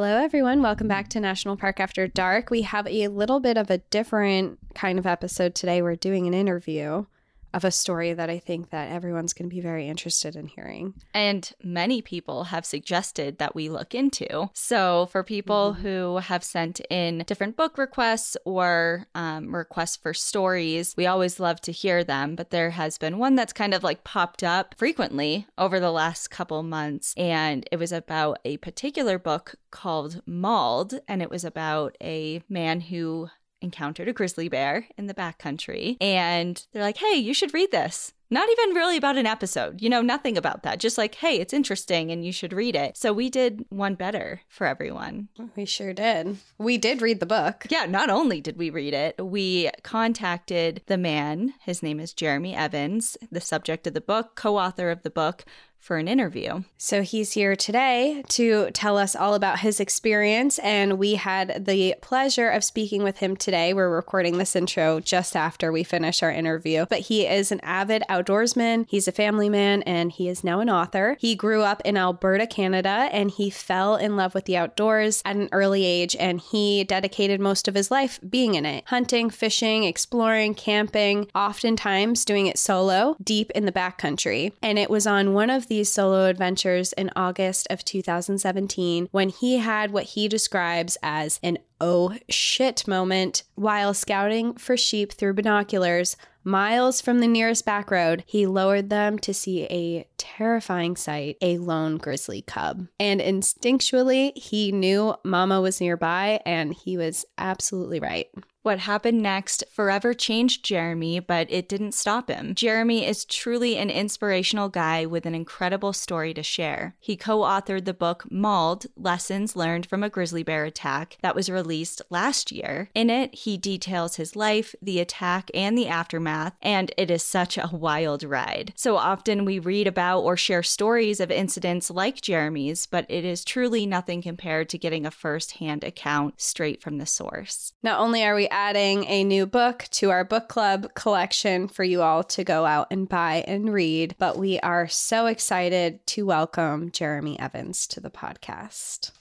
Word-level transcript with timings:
Hello, 0.00 0.16
everyone. 0.16 0.62
Welcome 0.62 0.86
back 0.86 1.08
to 1.08 1.18
National 1.18 1.56
Park 1.56 1.80
After 1.80 2.06
Dark. 2.06 2.50
We 2.50 2.62
have 2.62 2.86
a 2.86 3.08
little 3.08 3.40
bit 3.40 3.56
of 3.56 3.68
a 3.68 3.78
different 3.78 4.60
kind 4.72 4.96
of 4.96 5.06
episode 5.08 5.56
today. 5.56 5.82
We're 5.82 5.96
doing 5.96 6.28
an 6.28 6.34
interview 6.34 7.06
of 7.54 7.64
a 7.64 7.70
story 7.70 8.12
that 8.12 8.30
I 8.30 8.38
think 8.38 8.70
that 8.70 8.90
everyone's 8.90 9.32
going 9.32 9.48
to 9.48 9.54
be 9.54 9.60
very 9.60 9.88
interested 9.88 10.36
in 10.36 10.46
hearing. 10.46 10.94
And 11.14 11.50
many 11.62 12.02
people 12.02 12.44
have 12.44 12.66
suggested 12.66 13.38
that 13.38 13.54
we 13.54 13.68
look 13.68 13.94
into. 13.94 14.50
So, 14.54 15.06
for 15.06 15.22
people 15.22 15.72
mm-hmm. 15.72 15.82
who 15.82 16.16
have 16.18 16.44
sent 16.44 16.80
in 16.90 17.24
different 17.26 17.56
book 17.56 17.78
requests 17.78 18.36
or 18.44 19.06
um, 19.14 19.54
requests 19.54 19.96
for 19.96 20.14
stories, 20.14 20.94
we 20.96 21.06
always 21.06 21.40
love 21.40 21.60
to 21.62 21.72
hear 21.72 22.04
them. 22.04 22.36
But 22.36 22.50
there 22.50 22.70
has 22.70 22.98
been 22.98 23.18
one 23.18 23.34
that's 23.34 23.52
kind 23.52 23.74
of 23.74 23.82
like 23.82 24.04
popped 24.04 24.42
up 24.42 24.74
frequently 24.76 25.46
over 25.56 25.80
the 25.80 25.92
last 25.92 26.28
couple 26.28 26.62
months. 26.62 27.14
And 27.16 27.66
it 27.72 27.76
was 27.76 27.92
about 27.92 28.38
a 28.44 28.58
particular 28.58 29.18
book 29.18 29.54
called 29.70 30.22
Mauled. 30.26 31.00
And 31.08 31.22
it 31.22 31.30
was 31.30 31.44
about 31.44 31.96
a 32.02 32.42
man 32.48 32.80
who 32.80 33.30
encountered 33.60 34.08
a 34.08 34.12
grizzly 34.12 34.48
bear 34.48 34.86
in 34.96 35.06
the 35.06 35.14
backcountry 35.14 35.96
and 36.00 36.66
they're 36.72 36.82
like, 36.82 36.98
hey, 36.98 37.16
you 37.16 37.34
should 37.34 37.54
read 37.54 37.70
this. 37.70 38.12
Not 38.30 38.48
even 38.50 38.74
really 38.74 38.98
about 38.98 39.16
an 39.16 39.24
episode, 39.24 39.80
you 39.80 39.88
know, 39.88 40.02
nothing 40.02 40.36
about 40.36 40.62
that. 40.62 40.80
Just 40.80 40.98
like, 40.98 41.14
hey, 41.14 41.40
it's 41.40 41.54
interesting 41.54 42.10
and 42.10 42.26
you 42.26 42.30
should 42.30 42.52
read 42.52 42.76
it. 42.76 42.98
So 42.98 43.10
we 43.10 43.30
did 43.30 43.64
one 43.70 43.94
better 43.94 44.42
for 44.48 44.66
everyone. 44.66 45.28
We 45.56 45.64
sure 45.64 45.94
did. 45.94 46.36
We 46.58 46.76
did 46.76 47.00
read 47.00 47.20
the 47.20 47.26
book. 47.26 47.64
Yeah, 47.70 47.86
not 47.86 48.10
only 48.10 48.42
did 48.42 48.58
we 48.58 48.68
read 48.68 48.92
it, 48.92 49.16
we 49.18 49.70
contacted 49.82 50.82
the 50.86 50.98
man. 50.98 51.54
His 51.60 51.82
name 51.82 52.00
is 52.00 52.12
Jeremy 52.12 52.54
Evans, 52.54 53.16
the 53.32 53.40
subject 53.40 53.86
of 53.86 53.94
the 53.94 54.00
book, 54.02 54.34
co 54.34 54.58
author 54.58 54.90
of 54.90 55.04
the 55.04 55.10
book, 55.10 55.46
for 55.78 55.96
an 55.96 56.08
interview. 56.08 56.62
So 56.76 57.02
he's 57.02 57.32
here 57.32 57.56
today 57.56 58.22
to 58.30 58.70
tell 58.72 58.98
us 58.98 59.16
all 59.16 59.34
about 59.34 59.60
his 59.60 59.80
experience. 59.80 60.58
And 60.58 60.98
we 60.98 61.14
had 61.14 61.64
the 61.64 61.94
pleasure 62.02 62.48
of 62.48 62.64
speaking 62.64 63.02
with 63.02 63.18
him 63.18 63.36
today. 63.36 63.72
We're 63.72 63.88
recording 63.88 64.38
this 64.38 64.56
intro 64.56 65.00
just 65.00 65.36
after 65.36 65.72
we 65.72 65.84
finish 65.84 66.22
our 66.22 66.30
interview. 66.30 66.86
But 66.88 67.00
he 67.00 67.26
is 67.26 67.52
an 67.52 67.60
avid 67.60 68.02
outdoorsman, 68.10 68.86
he's 68.88 69.08
a 69.08 69.12
family 69.12 69.48
man, 69.48 69.82
and 69.82 70.12
he 70.12 70.28
is 70.28 70.44
now 70.44 70.60
an 70.60 70.68
author. 70.68 71.16
He 71.20 71.34
grew 71.34 71.62
up 71.62 71.80
in 71.84 71.96
Alberta, 71.96 72.46
Canada, 72.46 73.08
and 73.12 73.30
he 73.30 73.48
fell 73.48 73.96
in 73.96 74.16
love 74.16 74.34
with 74.34 74.44
the 74.44 74.56
outdoors 74.56 75.22
at 75.24 75.36
an 75.36 75.48
early 75.52 75.84
age. 75.84 76.16
And 76.18 76.40
he 76.40 76.84
dedicated 76.84 77.40
most 77.40 77.68
of 77.68 77.74
his 77.74 77.90
life 77.90 78.18
being 78.28 78.54
in 78.54 78.66
it 78.66 78.84
hunting, 78.88 79.30
fishing, 79.30 79.84
exploring, 79.84 80.54
camping, 80.54 81.28
oftentimes 81.34 82.24
doing 82.24 82.46
it 82.46 82.58
solo, 82.58 83.16
deep 83.22 83.50
in 83.52 83.64
the 83.64 83.72
backcountry. 83.72 84.52
And 84.62 84.78
it 84.78 84.90
was 84.90 85.06
on 85.06 85.32
one 85.32 85.50
of 85.50 85.67
these 85.68 85.88
solo 85.88 86.26
adventures 86.26 86.92
in 86.94 87.10
August 87.14 87.66
of 87.70 87.84
2017 87.84 89.08
when 89.10 89.28
he 89.28 89.58
had 89.58 89.90
what 89.90 90.04
he 90.04 90.28
describes 90.28 90.98
as 91.02 91.38
an 91.42 91.58
oh 91.80 92.16
shit 92.28 92.86
moment 92.88 93.44
while 93.54 93.94
scouting 93.94 94.54
for 94.54 94.76
sheep 94.76 95.12
through 95.12 95.34
binoculars. 95.34 96.16
Miles 96.44 97.00
from 97.00 97.18
the 97.18 97.28
nearest 97.28 97.66
back 97.66 97.90
road, 97.90 98.24
he 98.26 98.46
lowered 98.46 98.88
them 98.88 99.18
to 99.18 99.34
see 99.34 99.64
a 99.64 100.08
terrifying 100.16 100.96
sight 100.96 101.36
a 101.42 101.58
lone 101.58 101.98
grizzly 101.98 102.40
cub. 102.42 102.86
And 102.98 103.20
instinctually, 103.20 104.36
he 104.36 104.72
knew 104.72 105.14
Mama 105.24 105.60
was 105.60 105.80
nearby, 105.80 106.40
and 106.46 106.72
he 106.72 106.96
was 106.96 107.26
absolutely 107.36 108.00
right. 108.00 108.28
What 108.68 108.80
happened 108.80 109.22
next 109.22 109.64
forever 109.72 110.12
changed 110.12 110.62
Jeremy, 110.62 111.20
but 111.20 111.50
it 111.50 111.70
didn't 111.70 111.92
stop 111.92 112.28
him. 112.28 112.54
Jeremy 112.54 113.06
is 113.06 113.24
truly 113.24 113.78
an 113.78 113.88
inspirational 113.88 114.68
guy 114.68 115.06
with 115.06 115.24
an 115.24 115.34
incredible 115.34 115.94
story 115.94 116.34
to 116.34 116.42
share. 116.42 116.94
He 117.00 117.16
co 117.16 117.38
authored 117.38 117.86
the 117.86 117.94
book 117.94 118.30
Mauled 118.30 118.84
Lessons 118.94 119.56
Learned 119.56 119.86
from 119.86 120.02
a 120.02 120.10
Grizzly 120.10 120.42
Bear 120.42 120.66
Attack 120.66 121.16
that 121.22 121.34
was 121.34 121.48
released 121.48 122.02
last 122.10 122.52
year. 122.52 122.90
In 122.94 123.08
it, 123.08 123.34
he 123.34 123.56
details 123.56 124.16
his 124.16 124.36
life, 124.36 124.74
the 124.82 125.00
attack, 125.00 125.50
and 125.54 125.78
the 125.78 125.88
aftermath, 125.88 126.52
and 126.60 126.92
it 126.98 127.10
is 127.10 127.22
such 127.22 127.56
a 127.56 127.70
wild 127.72 128.22
ride. 128.22 128.74
So 128.76 128.98
often 128.98 129.46
we 129.46 129.58
read 129.58 129.86
about 129.86 130.20
or 130.20 130.36
share 130.36 130.62
stories 130.62 131.20
of 131.20 131.30
incidents 131.30 131.90
like 131.90 132.20
Jeremy's, 132.20 132.84
but 132.84 133.06
it 133.08 133.24
is 133.24 133.46
truly 133.46 133.86
nothing 133.86 134.20
compared 134.20 134.68
to 134.68 134.76
getting 134.76 135.06
a 135.06 135.10
first 135.10 135.52
hand 135.52 135.84
account 135.84 136.38
straight 136.38 136.82
from 136.82 136.98
the 136.98 137.06
source. 137.06 137.72
Not 137.82 137.98
only 137.98 138.22
are 138.22 138.34
we 138.34 138.46
adding 138.58 139.04
a 139.04 139.22
new 139.22 139.46
book 139.46 139.86
to 139.88 140.10
our 140.10 140.24
book 140.24 140.48
club 140.48 140.92
collection 140.94 141.68
for 141.68 141.84
you 141.84 142.02
all 142.02 142.24
to 142.24 142.42
go 142.42 142.66
out 142.66 142.88
and 142.90 143.08
buy 143.08 143.44
and 143.46 143.72
read. 143.72 144.16
But 144.18 144.36
we 144.36 144.58
are 144.58 144.88
so 144.88 145.26
excited 145.26 146.04
to 146.08 146.26
welcome 146.26 146.90
Jeremy 146.90 147.38
Evans 147.38 147.86
to 147.86 148.00
the 148.00 148.10
podcast. 148.10 149.12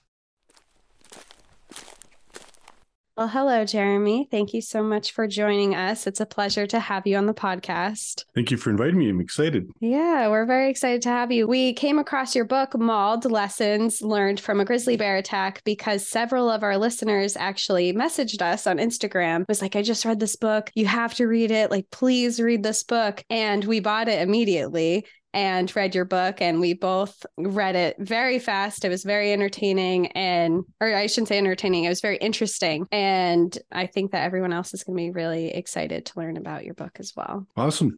Well, 3.17 3.28
hello, 3.28 3.66
Jeremy. 3.66 4.28
Thank 4.29 4.53
you 4.53 4.61
so 4.61 4.83
much 4.83 5.11
for 5.11 5.28
joining 5.28 5.73
us. 5.73 6.05
It's 6.05 6.19
a 6.19 6.25
pleasure 6.28 6.67
to 6.67 6.79
have 6.79 7.07
you 7.07 7.17
on 7.17 7.25
the 7.25 7.33
podcast. 7.33 8.25
Thank 8.35 8.51
you 8.51 8.57
for 8.57 8.69
inviting 8.69 9.00
me. 9.00 9.09
I'm 9.09 9.19
excited. 9.19 9.72
Yeah, 9.79 10.28
we're 10.28 10.45
very 10.45 10.69
excited 10.69 11.01
to 11.01 11.09
have 11.09 11.31
you. 11.31 11.47
We 11.47 11.73
came 11.73 11.97
across 11.97 12.35
your 12.35 12.45
book, 12.45 12.78
Mauled 12.78 13.25
Lessons 13.25 14.03
Learned 14.03 14.39
from 14.39 14.59
a 14.59 14.66
Grizzly 14.66 14.97
Bear 14.97 15.17
Attack, 15.17 15.63
because 15.63 16.07
several 16.07 16.47
of 16.47 16.61
our 16.61 16.78
listeners 16.78 17.35
actually 17.35 17.91
messaged 17.91 18.44
us 18.44 18.67
on 18.67 18.78
Instagram. 18.78 19.41
It 19.41 19.47
was 19.47 19.63
like, 19.63 19.75
I 19.75 19.81
just 19.81 20.05
read 20.05 20.19
this 20.19 20.35
book. 20.35 20.69
You 20.75 20.85
have 20.85 21.16
to 21.16 21.25
read 21.25 21.49
it. 21.49 21.72
Like, 21.72 21.89
please 21.89 22.39
read 22.39 22.61
this 22.61 22.84
book. 22.84 23.23
And 23.31 23.66
we 23.66 23.79
bought 23.79 24.09
it 24.09 24.22
immediately 24.22 25.07
and 25.34 25.74
read 25.76 25.96
your 25.96 26.06
book 26.06 26.42
and 26.42 26.60
we 26.60 26.74
both 26.74 27.26
read 27.38 27.76
it 27.76 27.96
very 28.00 28.40
fast. 28.40 28.86
It 28.86 28.90
was 28.90 29.04
very 29.04 29.34
entertaining 29.34 30.08
and 30.08 30.64
or 30.82 30.94
i 30.94 31.08
shouldn't 31.08 31.28
say 31.28 31.38
entertaining 31.38 31.84
it 31.84 31.90
was 31.90 32.02
very 32.02 32.18
interesting. 32.18 32.88
And 32.92 33.58
i 33.72 33.86
think 33.86 34.12
that 34.12 34.24
everyone 34.24 34.54
else 34.54 34.74
is 34.74 34.84
going 34.84 34.98
to 34.98 35.04
be 35.04 35.12
really 35.12 35.50
excited 35.50 36.06
to 36.08 36.20
learn 36.20 36.38
about 36.38 36.66
your 36.66 36.74
book 36.74 36.98
as 37.00 37.14
well. 37.16 37.46
Awesome 37.56 37.98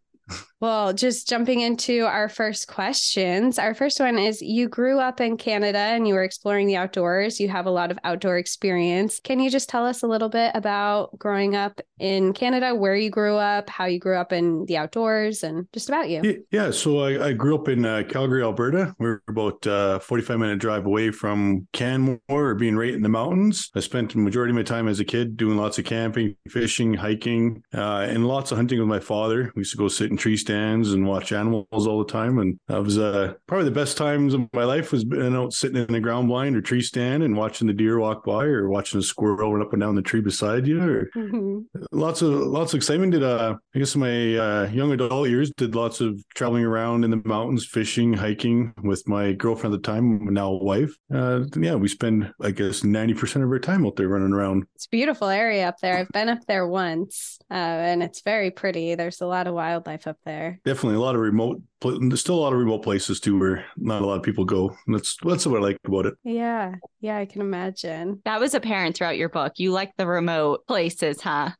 well, 0.59 0.91
just 0.91 1.29
jumping 1.29 1.61
into 1.61 2.05
our 2.05 2.27
first 2.27 2.67
questions. 2.67 3.57
Our 3.57 3.73
first 3.73 3.99
one 3.99 4.19
is 4.19 4.41
you 4.41 4.67
grew 4.67 4.99
up 4.99 5.21
in 5.21 5.37
Canada 5.37 5.77
and 5.77 6.07
you 6.07 6.13
were 6.13 6.23
exploring 6.23 6.67
the 6.67 6.75
outdoors. 6.75 7.39
You 7.39 7.47
have 7.49 7.65
a 7.65 7.71
lot 7.71 7.91
of 7.91 7.99
outdoor 8.03 8.37
experience. 8.37 9.19
Can 9.23 9.39
you 9.39 9.49
just 9.49 9.69
tell 9.69 9.85
us 9.85 10.03
a 10.03 10.07
little 10.07 10.27
bit 10.29 10.51
about 10.55 11.17
growing 11.17 11.55
up 11.55 11.79
in 11.97 12.33
Canada, 12.33 12.75
where 12.75 12.95
you 12.95 13.09
grew 13.09 13.35
up, 13.35 13.69
how 13.69 13.85
you 13.85 13.99
grew 13.99 14.17
up 14.17 14.33
in 14.33 14.65
the 14.65 14.77
outdoors, 14.77 15.43
and 15.43 15.67
just 15.73 15.87
about 15.87 16.09
you? 16.09 16.43
Yeah. 16.51 16.71
So 16.71 16.99
I, 16.99 17.27
I 17.27 17.33
grew 17.33 17.55
up 17.55 17.67
in 17.69 17.85
uh, 17.85 18.03
Calgary, 18.07 18.43
Alberta. 18.43 18.95
We're 18.99 19.21
about 19.27 19.65
uh, 19.65 19.99
45 19.99 20.39
minute 20.39 20.59
drive 20.59 20.85
away 20.85 21.11
from 21.11 21.67
Canmore 21.73 22.19
or 22.27 22.55
being 22.55 22.75
right 22.75 22.93
in 22.93 23.01
the 23.01 23.09
mountains. 23.09 23.69
I 23.75 23.79
spent 23.79 24.11
the 24.11 24.19
majority 24.19 24.51
of 24.51 24.55
my 24.55 24.63
time 24.63 24.87
as 24.87 24.99
a 24.99 25.05
kid 25.05 25.37
doing 25.37 25.57
lots 25.57 25.79
of 25.79 25.85
camping, 25.85 26.35
fishing, 26.49 26.93
hiking, 26.93 27.63
uh, 27.73 28.07
and 28.09 28.27
lots 28.27 28.51
of 28.51 28.57
hunting 28.57 28.79
with 28.79 28.87
my 28.87 28.99
father. 28.99 29.51
We 29.55 29.61
used 29.61 29.71
to 29.71 29.77
go 29.77 29.87
sit 29.87 30.11
in 30.11 30.17
tree 30.19 30.37
stands 30.37 30.93
and 30.93 31.07
watch 31.07 31.31
animals 31.31 31.65
all 31.71 32.03
the 32.03 32.11
time. 32.11 32.37
And 32.39 32.59
that 32.67 32.83
was 32.83 32.97
uh, 32.97 33.33
probably 33.47 33.65
the 33.65 33.71
best 33.71 33.97
times 33.97 34.33
of 34.33 34.47
my 34.53 34.63
life 34.63 34.91
was 34.91 35.03
being 35.03 35.35
out 35.35 35.53
sitting 35.53 35.77
in 35.77 35.95
a 35.95 35.99
ground 35.99 36.27
blind 36.27 36.55
or 36.55 36.61
tree 36.61 36.81
stand 36.81 37.23
and 37.23 37.35
watching 37.35 37.67
the 37.67 37.73
deer 37.73 37.99
walk 37.99 38.25
by 38.25 38.45
or 38.45 38.69
watching 38.69 38.99
a 38.99 39.03
squirrel 39.03 39.53
run 39.53 39.65
up 39.65 39.73
and 39.73 39.81
down 39.81 39.95
the 39.95 40.01
tree 40.01 40.21
beside 40.21 40.67
you. 40.67 40.81
Or 40.81 41.09
mm-hmm. 41.15 41.59
lots 41.91 42.21
of 42.21 42.31
lots 42.31 42.73
of 42.73 42.77
excitement. 42.77 43.13
Did 43.13 43.23
uh, 43.23 43.55
I 43.75 43.79
guess 43.79 43.95
my 43.95 44.35
uh, 44.35 44.69
young 44.71 44.91
adult 44.91 45.29
years 45.29 45.51
did 45.57 45.75
lots 45.75 46.01
of 46.01 46.21
traveling 46.35 46.65
around 46.65 47.03
in 47.03 47.11
the 47.11 47.21
mountains, 47.25 47.65
fishing, 47.65 48.13
hiking 48.13 48.73
with 48.83 49.07
my 49.07 49.33
girlfriend 49.33 49.73
at 49.73 49.81
the 49.81 49.87
time, 49.87 50.33
now 50.33 50.51
wife. 50.51 50.93
Uh, 51.13 51.41
yeah, 51.55 51.75
we 51.75 51.87
spend 51.87 52.31
I 52.41 52.51
guess 52.51 52.83
ninety 52.83 53.13
percent 53.13 53.43
of 53.43 53.49
our 53.49 53.59
time 53.59 53.85
out 53.85 53.95
there 53.95 54.09
running 54.09 54.33
around. 54.33 54.65
It's 54.75 54.85
a 54.85 54.89
beautiful 54.89 55.29
area 55.29 55.67
up 55.67 55.77
there. 55.81 55.97
I've 55.97 56.09
been 56.09 56.29
up 56.29 56.45
there 56.47 56.67
once, 56.67 57.39
uh, 57.49 57.53
and 57.53 58.03
it's 58.03 58.21
very 58.21 58.51
pretty. 58.51 58.95
There's 58.95 59.21
a 59.21 59.27
lot 59.27 59.47
of 59.47 59.53
wildlife 59.53 60.07
up 60.09 60.17
there. 60.25 60.59
Definitely 60.65 60.97
a 60.97 61.01
lot 61.01 61.15
of 61.15 61.21
remote 61.21 61.61
there's 61.81 62.19
still 62.19 62.35
a 62.35 62.41
lot 62.41 62.53
of 62.53 62.59
remote 62.59 62.83
places 62.83 63.19
too 63.19 63.39
where 63.39 63.65
not 63.77 64.01
a 64.01 64.05
lot 64.05 64.17
of 64.17 64.23
people 64.23 64.45
go. 64.45 64.75
That's 64.87 65.17
that's 65.23 65.45
what 65.45 65.59
I 65.59 65.63
like 65.63 65.77
about 65.85 66.07
it. 66.07 66.15
Yeah, 66.23 66.75
yeah, 66.99 67.17
I 67.17 67.25
can 67.25 67.41
imagine. 67.41 68.21
That 68.25 68.39
was 68.39 68.53
apparent 68.53 68.97
throughout 68.97 69.17
your 69.17 69.29
book. 69.29 69.53
You 69.57 69.71
like 69.71 69.95
the 69.97 70.05
remote 70.05 70.65
places, 70.67 71.21
huh? 71.21 71.51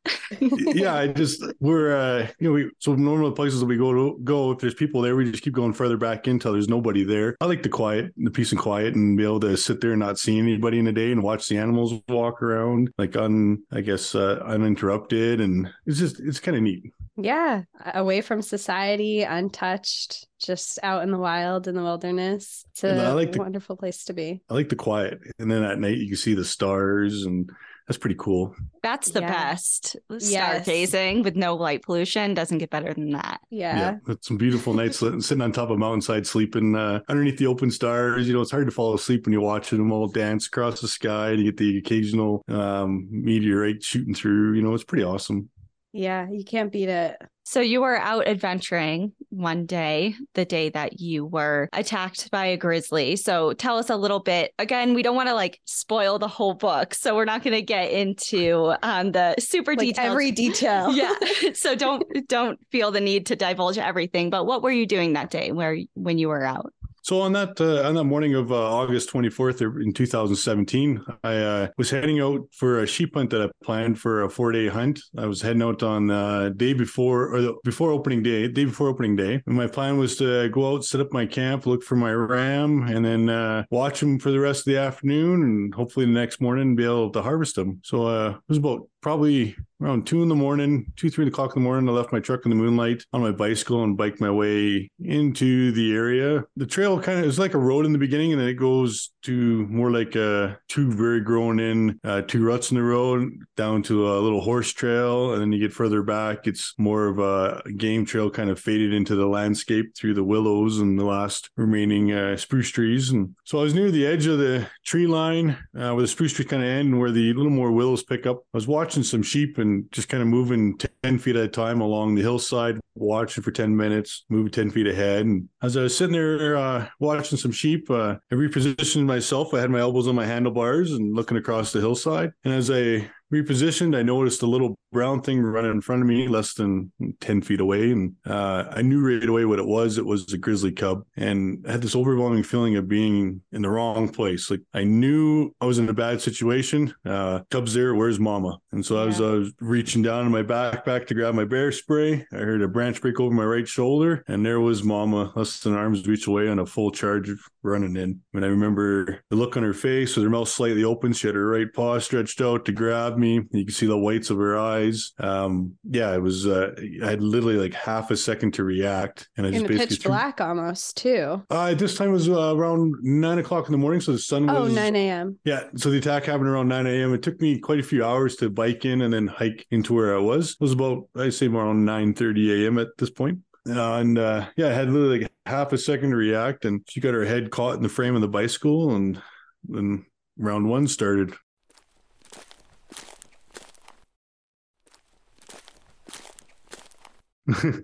yeah, 0.41 0.95
I 0.95 1.07
just 1.07 1.43
we're 1.59 1.95
uh 1.95 2.27
you 2.39 2.47
know 2.47 2.51
we 2.51 2.69
so 2.79 2.95
normal 2.95 3.31
places 3.31 3.61
that 3.61 3.65
we 3.65 3.77
go 3.77 3.93
to 3.93 4.19
go 4.23 4.51
if 4.51 4.59
there's 4.59 4.73
people 4.73 5.01
there, 5.01 5.15
we 5.15 5.29
just 5.29 5.43
keep 5.43 5.53
going 5.53 5.73
further 5.73 5.97
back 5.97 6.27
until 6.27 6.53
there's 6.53 6.69
nobody 6.69 7.03
there. 7.03 7.37
I 7.39 7.45
like 7.45 7.63
the 7.63 7.69
quiet, 7.69 8.13
the 8.17 8.31
peace 8.31 8.51
and 8.51 8.59
quiet, 8.59 8.95
and 8.95 9.17
be 9.17 9.23
able 9.23 9.39
to 9.41 9.55
sit 9.55 9.79
there 9.79 9.91
and 9.91 9.99
not 9.99 10.19
see 10.19 10.37
anybody 10.37 10.79
in 10.79 10.87
a 10.87 10.91
day 10.93 11.11
and 11.11 11.23
watch 11.23 11.47
the 11.47 11.57
animals 11.57 11.93
walk 12.09 12.41
around 12.41 12.91
like 12.97 13.15
un 13.15 13.63
I 13.71 13.81
guess 13.81 14.15
uh, 14.15 14.41
uninterrupted, 14.45 15.39
and 15.39 15.69
it's 15.85 15.99
just 15.99 16.19
it's 16.19 16.39
kind 16.39 16.57
of 16.57 16.63
neat. 16.63 16.91
Yeah, 17.23 17.63
away 17.93 18.21
from 18.21 18.41
society, 18.41 19.23
untouched, 19.23 20.27
just 20.39 20.79
out 20.83 21.03
in 21.03 21.11
the 21.11 21.17
wild 21.17 21.67
in 21.67 21.75
the 21.75 21.83
wilderness. 21.83 22.65
It's 22.71 22.83
a 22.83 23.13
like 23.13 23.33
the, 23.33 23.39
wonderful 23.39 23.75
place 23.77 24.05
to 24.05 24.13
be. 24.13 24.41
I 24.49 24.53
like 24.53 24.69
the 24.69 24.75
quiet. 24.75 25.19
And 25.39 25.51
then 25.51 25.63
at 25.63 25.79
night 25.79 25.97
you 25.97 26.07
can 26.07 26.17
see 26.17 26.33
the 26.33 26.45
stars 26.45 27.23
and 27.25 27.49
that's 27.87 27.97
pretty 27.97 28.17
cool. 28.19 28.55
That's 28.83 29.09
the 29.09 29.21
Yeah. 29.21 29.31
best. 29.31 29.95
Yes. 30.19 30.67
Stargazing 30.67 31.23
with 31.23 31.35
no 31.35 31.55
light 31.55 31.81
pollution 31.81 32.35
doesn't 32.35 32.59
get 32.59 32.69
better 32.69 32.93
than 32.93 33.09
that. 33.13 33.41
Yeah. 33.49 33.97
it's 34.07 34.27
some 34.27 34.37
beautiful 34.37 34.75
nights 34.75 34.99
sitting 35.25 35.41
on 35.41 35.51
top 35.51 35.71
of 35.71 35.71
a 35.71 35.77
mountainside, 35.77 36.27
sleeping 36.27 36.75
uh, 36.75 36.99
underneath 37.09 37.37
the 37.39 37.47
open 37.47 37.71
stars. 37.71 38.27
You 38.27 38.35
know, 38.35 38.41
it's 38.41 38.51
hard 38.51 38.67
to 38.67 38.71
fall 38.71 38.93
asleep 38.93 39.25
when 39.25 39.33
you're 39.33 39.41
watching 39.41 39.79
them 39.79 39.91
all 39.91 40.07
dance 40.07 40.45
across 40.45 40.81
the 40.81 40.87
sky. 40.87 41.31
And 41.31 41.39
you 41.39 41.45
get 41.51 41.57
the 41.57 41.79
occasional 41.79 42.43
um, 42.47 43.07
meteorite 43.09 43.81
shooting 43.83 44.13
through. 44.13 44.53
You 44.53 44.61
know, 44.61 44.75
it's 44.75 44.83
pretty 44.83 45.03
awesome. 45.03 45.49
Yeah. 45.91 46.27
You 46.29 46.43
can't 46.43 46.71
beat 46.71 46.89
it. 46.89 47.17
So 47.45 47.61
you 47.61 47.81
were 47.81 47.97
out 47.97 48.27
adventuring 48.27 49.13
one 49.29 49.65
day, 49.65 50.13
the 50.35 50.45
day 50.45 50.69
that 50.69 50.99
you 50.99 51.25
were 51.25 51.67
attacked 51.73 52.29
by 52.29 52.45
a 52.45 52.57
grizzly. 52.57 53.15
So 53.15 53.53
tell 53.53 53.77
us 53.79 53.89
a 53.89 53.95
little 53.95 54.19
bit. 54.19 54.53
Again, 54.59 54.93
we 54.93 55.01
don't 55.01 55.15
want 55.15 55.29
to 55.29 55.33
like 55.33 55.59
spoil 55.65 56.19
the 56.19 56.27
whole 56.27 56.53
book, 56.53 56.93
so 56.93 57.15
we're 57.15 57.25
not 57.25 57.41
going 57.41 57.55
to 57.55 57.63
get 57.63 57.89
into 57.89 58.75
um, 58.83 59.13
the 59.13 59.33
super 59.39 59.71
Like 59.71 59.79
detailed. 59.79 60.11
every 60.11 60.29
detail. 60.31 60.91
yeah. 60.93 61.13
So 61.55 61.73
don't 61.73 62.03
don't 62.27 62.59
feel 62.71 62.91
the 62.91 63.01
need 63.01 63.25
to 63.27 63.35
divulge 63.35 63.79
everything. 63.79 64.29
But 64.29 64.45
what 64.45 64.61
were 64.61 64.71
you 64.71 64.85
doing 64.85 65.13
that 65.13 65.31
day 65.31 65.51
where 65.51 65.75
when 65.95 66.19
you 66.19 66.27
were 66.27 66.45
out? 66.45 66.71
So 67.03 67.21
on 67.21 67.33
that 67.33 67.59
uh, 67.59 67.87
on 67.87 67.95
that 67.95 68.03
morning 68.03 68.35
of 68.35 68.51
uh, 68.51 68.55
August 68.55 69.11
24th 69.11 69.61
in 69.81 69.93
2017, 69.93 71.03
I 71.23 71.37
uh, 71.37 71.67
was 71.77 71.89
heading 71.89 72.19
out 72.19 72.41
for 72.51 72.79
a 72.79 72.87
sheep 72.87 73.15
hunt 73.15 73.29
that 73.31 73.41
I 73.41 73.49
planned 73.63 73.99
for 73.99 74.23
a 74.23 74.29
four 74.29 74.51
day 74.51 74.67
hunt. 74.67 74.99
I 75.17 75.25
was 75.25 75.41
heading 75.41 75.61
out 75.61 75.83
on 75.83 76.11
uh, 76.11 76.49
day 76.49 76.73
before 76.73 77.33
or 77.33 77.41
the, 77.41 77.53
before 77.63 77.91
opening 77.91 78.23
day, 78.23 78.47
day 78.47 78.65
before 78.65 78.87
opening 78.87 79.15
day. 79.15 79.41
And 79.45 79.55
my 79.55 79.67
plan 79.67 79.97
was 79.97 80.17
to 80.17 80.49
go 80.49 80.73
out, 80.73 80.83
set 80.83 81.01
up 81.01 81.11
my 81.11 81.25
camp, 81.25 81.65
look 81.65 81.83
for 81.83 81.95
my 81.95 82.11
ram, 82.11 82.83
and 82.83 83.03
then 83.03 83.29
uh, 83.29 83.63
watch 83.71 83.99
them 83.99 84.19
for 84.19 84.31
the 84.31 84.39
rest 84.39 84.61
of 84.61 84.73
the 84.73 84.79
afternoon, 84.79 85.43
and 85.43 85.73
hopefully 85.73 86.05
the 86.05 86.11
next 86.11 86.41
morning 86.41 86.75
be 86.75 86.85
able 86.85 87.11
to 87.11 87.21
harvest 87.21 87.55
them. 87.55 87.79
So 87.83 88.07
uh, 88.07 88.29
it 88.31 88.41
was 88.47 88.57
about 88.57 88.87
probably 89.01 89.55
around 89.81 90.05
two 90.05 90.21
in 90.21 90.29
the 90.29 90.35
morning, 90.35 90.91
two, 90.95 91.09
three 91.09 91.27
o'clock 91.27 91.55
in 91.55 91.63
the 91.63 91.67
morning. 91.67 91.87
I 91.87 91.93
left 91.93 92.11
my 92.11 92.19
truck 92.19 92.45
in 92.45 92.49
the 92.49 92.55
moonlight 92.55 93.05
on 93.13 93.21
my 93.21 93.31
bicycle 93.31 93.83
and 93.83 93.97
biked 93.97 94.19
my 94.19 94.29
way 94.29 94.91
into 94.99 95.71
the 95.71 95.93
area. 95.95 96.43
The 96.57 96.65
trail 96.65 96.99
kind 96.99 97.19
of 97.19 97.25
is 97.25 97.39
like 97.39 97.53
a 97.53 97.59
road 97.59 97.85
in 97.85 97.93
the 97.93 97.97
beginning, 97.97 98.33
and 98.33 98.41
then 98.41 98.49
it 98.49 98.55
goes 98.55 99.11
to 99.23 99.65
more 99.67 99.91
like 99.91 100.15
uh, 100.15 100.55
two 100.67 100.91
very 100.91 101.21
grown 101.21 101.59
in, 101.59 101.99
uh, 102.03 102.21
two 102.21 102.43
ruts 102.43 102.71
in 102.71 102.77
the 102.77 102.83
road 102.83 103.29
down 103.55 103.81
to 103.83 104.09
a 104.11 104.19
little 104.19 104.41
horse 104.41 104.71
trail. 104.71 105.33
And 105.33 105.41
then 105.41 105.51
you 105.51 105.59
get 105.59 105.73
further 105.73 106.03
back, 106.03 106.45
it's 106.45 106.73
more 106.77 107.07
of 107.07 107.19
a 107.19 107.61
game 107.77 108.05
trail 108.05 108.29
kind 108.29 108.49
of 108.49 108.59
faded 108.59 108.93
into 108.93 109.15
the 109.15 109.27
landscape 109.27 109.95
through 109.95 110.13
the 110.13 110.23
willows 110.23 110.79
and 110.79 110.99
the 110.99 111.05
last 111.05 111.49
remaining 111.55 112.11
uh, 112.11 112.35
spruce 112.35 112.69
trees. 112.69 113.11
And 113.11 113.35
so 113.45 113.59
I 113.59 113.63
was 113.63 113.73
near 113.73 113.91
the 113.91 114.05
edge 114.05 114.25
of 114.25 114.39
the 114.39 114.67
tree 114.85 115.07
line 115.07 115.51
uh, 115.77 115.91
where 115.93 116.01
the 116.01 116.07
spruce 116.07 116.33
trees 116.33 116.47
kind 116.47 116.63
of 116.63 116.69
end 116.69 116.89
and 116.89 116.99
where 116.99 117.11
the 117.11 117.33
little 117.33 117.51
more 117.51 117.71
willows 117.71 118.03
pick 118.03 118.25
up. 118.25 118.37
I 118.53 118.57
was 118.57 118.67
watching 118.67 118.88
some 118.91 119.23
sheep 119.23 119.57
and 119.57 119.91
just 119.91 120.09
kind 120.09 120.21
of 120.21 120.27
moving 120.27 120.77
10 121.03 121.19
feet 121.19 121.35
at 121.35 121.43
a 121.43 121.47
time 121.47 121.81
along 121.81 122.15
the 122.15 122.21
hillside, 122.21 122.79
watching 122.95 123.43
for 123.43 123.51
10 123.51 123.75
minutes, 123.75 124.25
moving 124.29 124.51
10 124.51 124.71
feet 124.71 124.87
ahead. 124.87 125.25
And 125.25 125.49
as 125.61 125.77
I 125.77 125.83
was 125.83 125.97
sitting 125.97 126.13
there 126.13 126.57
uh, 126.57 126.87
watching 126.99 127.37
some 127.37 127.51
sheep, 127.51 127.89
uh, 127.89 128.15
I 128.31 128.35
repositioned 128.35 129.05
myself. 129.05 129.53
I 129.53 129.59
had 129.59 129.69
my 129.69 129.79
elbows 129.79 130.07
on 130.07 130.15
my 130.15 130.25
handlebars 130.25 130.91
and 130.91 131.15
looking 131.15 131.37
across 131.37 131.71
the 131.71 131.79
hillside. 131.79 132.31
And 132.43 132.53
as 132.53 132.69
I 132.69 133.09
repositioned, 133.33 133.95
I 133.95 134.01
noticed 134.01 134.41
a 134.41 134.47
little 134.47 134.77
brown 134.91 135.21
thing 135.21 135.41
running 135.41 135.71
in 135.71 135.81
front 135.81 136.01
of 136.01 136.07
me, 136.07 136.27
less 136.27 136.53
than 136.53 136.91
10 137.21 137.41
feet 137.41 137.59
away. 137.59 137.91
And 137.91 138.15
uh, 138.25 138.65
I 138.71 138.81
knew 138.81 139.05
right 139.05 139.27
away 139.27 139.45
what 139.45 139.59
it 139.59 139.65
was. 139.65 139.97
It 139.97 140.05
was 140.05 140.31
a 140.33 140.37
grizzly 140.37 140.71
cub. 140.71 141.03
And 141.15 141.63
I 141.67 141.73
had 141.73 141.81
this 141.81 141.95
overwhelming 141.95 142.43
feeling 142.43 142.75
of 142.75 142.87
being 142.87 143.41
in 143.51 143.61
the 143.61 143.69
wrong 143.69 144.09
place. 144.09 144.49
Like 144.49 144.61
I 144.73 144.83
knew 144.83 145.53
I 145.61 145.65
was 145.65 145.79
in 145.79 145.89
a 145.89 145.93
bad 145.93 146.21
situation. 146.21 146.93
Uh, 147.05 147.41
cub's 147.51 147.73
there. 147.73 147.93
Where's 147.93 148.19
mama? 148.19 148.57
And 148.71 148.85
so 148.85 149.01
I 149.01 149.05
was, 149.05 149.19
I 149.19 149.31
was 149.31 149.51
reaching 149.59 150.01
down 150.01 150.25
in 150.25 150.31
my 150.31 150.43
backpack 150.43 151.07
to 151.07 151.13
grab 151.15 151.33
my 151.33 151.45
bear 151.45 151.71
spray. 151.71 152.25
I 152.31 152.37
heard 152.37 152.61
a 152.61 152.67
branch 152.67 153.01
break 153.01 153.19
over 153.19 153.33
my 153.33 153.45
right 153.45 153.67
shoulder. 153.67 154.23
And 154.27 154.45
there 154.45 154.59
was 154.59 154.83
mama, 154.83 155.31
less 155.35 155.59
than 155.59 155.73
arm's 155.75 156.07
reach 156.07 156.27
away 156.27 156.47
on 156.47 156.59
a 156.59 156.65
full 156.65 156.91
charge 156.91 157.31
running 157.63 157.95
in. 157.97 158.21
And 158.33 158.45
I 158.45 158.47
remember 158.47 159.21
the 159.29 159.35
look 159.35 159.57
on 159.57 159.63
her 159.63 159.73
face 159.73 160.15
with 160.15 160.23
her 160.23 160.29
mouth 160.29 160.47
slightly 160.49 160.83
open. 160.83 161.13
She 161.13 161.27
had 161.27 161.35
her 161.35 161.47
right 161.47 161.71
paw 161.73 161.97
stretched 161.99 162.41
out 162.41 162.65
to 162.65 162.71
grab 162.71 163.17
me. 163.17 163.41
You 163.51 163.65
could 163.65 163.73
see 163.75 163.87
the 163.87 163.97
whites 163.97 164.29
of 164.29 164.37
her 164.37 164.57
eyes. 164.57 165.13
Um, 165.19 165.73
yeah, 165.89 166.13
it 166.13 166.21
was, 166.21 166.45
uh, 166.45 166.73
I 167.03 167.09
had 167.09 167.21
literally 167.23 167.57
like 167.57 167.73
half 167.73 168.11
a 168.11 168.17
second 168.17 168.53
to 168.55 168.63
react. 168.63 169.27
And 169.35 169.47
I 169.47 169.49
just 169.49 169.61
In 169.61 169.63
the 169.63 169.69
basically 169.69 169.95
pitch 169.95 170.03
threw- 170.03 170.09
black 170.11 170.41
almost 170.41 170.97
too. 170.97 171.43
Uh, 171.49 171.73
this 171.73 171.95
time 171.97 172.11
was 172.11 172.29
uh, 172.29 172.55
around 172.55 172.93
nine 173.01 173.39
o'clock 173.39 173.65
in 173.67 173.71
the 173.71 173.77
morning. 173.77 174.01
So 174.01 174.11
the 174.11 174.19
sun 174.19 174.45
was. 174.45 174.69
Oh, 174.69 174.73
9 174.73 174.95
a.m. 174.95 175.39
Yeah. 175.43 175.63
So 175.75 175.89
the 175.89 175.97
attack 175.97 176.25
happened 176.25 176.49
around 176.49 176.67
9 176.67 176.85
a.m. 176.85 177.13
It 177.13 177.23
took 177.23 177.41
me 177.41 177.59
quite 177.59 177.79
a 177.79 177.83
few 177.83 178.05
hours 178.05 178.35
to 178.37 178.49
bike 178.59 178.83
in 178.83 179.01
and 179.01 179.13
then 179.13 179.27
hike 179.27 179.65
into 179.71 179.93
where 179.93 180.13
I 180.13 180.19
was. 180.19 180.51
It 180.51 180.59
was 180.59 180.73
about, 180.73 181.07
I'd 181.15 181.33
say 181.33 181.47
around 181.47 181.85
9 181.85 182.13
30 182.13 182.65
a.m. 182.65 182.77
at 182.77 182.89
this 182.97 183.09
point. 183.09 183.39
And 183.65 184.19
uh, 184.19 184.47
yeah, 184.57 184.67
I 184.67 184.73
had 184.73 184.89
literally 184.89 185.21
like 185.21 185.31
half 185.45 185.71
a 185.71 185.77
second 185.77 186.09
to 186.09 186.17
react. 186.17 186.65
And 186.65 186.81
she 186.89 186.99
got 186.99 187.13
her 187.13 187.23
head 187.23 187.51
caught 187.51 187.75
in 187.75 187.83
the 187.83 187.87
frame 187.87 188.15
of 188.15 188.21
the 188.21 188.27
bicycle. 188.27 188.93
And 188.93 189.21
then 189.63 190.05
round 190.37 190.67
one 190.67 190.87
started. 190.87 191.33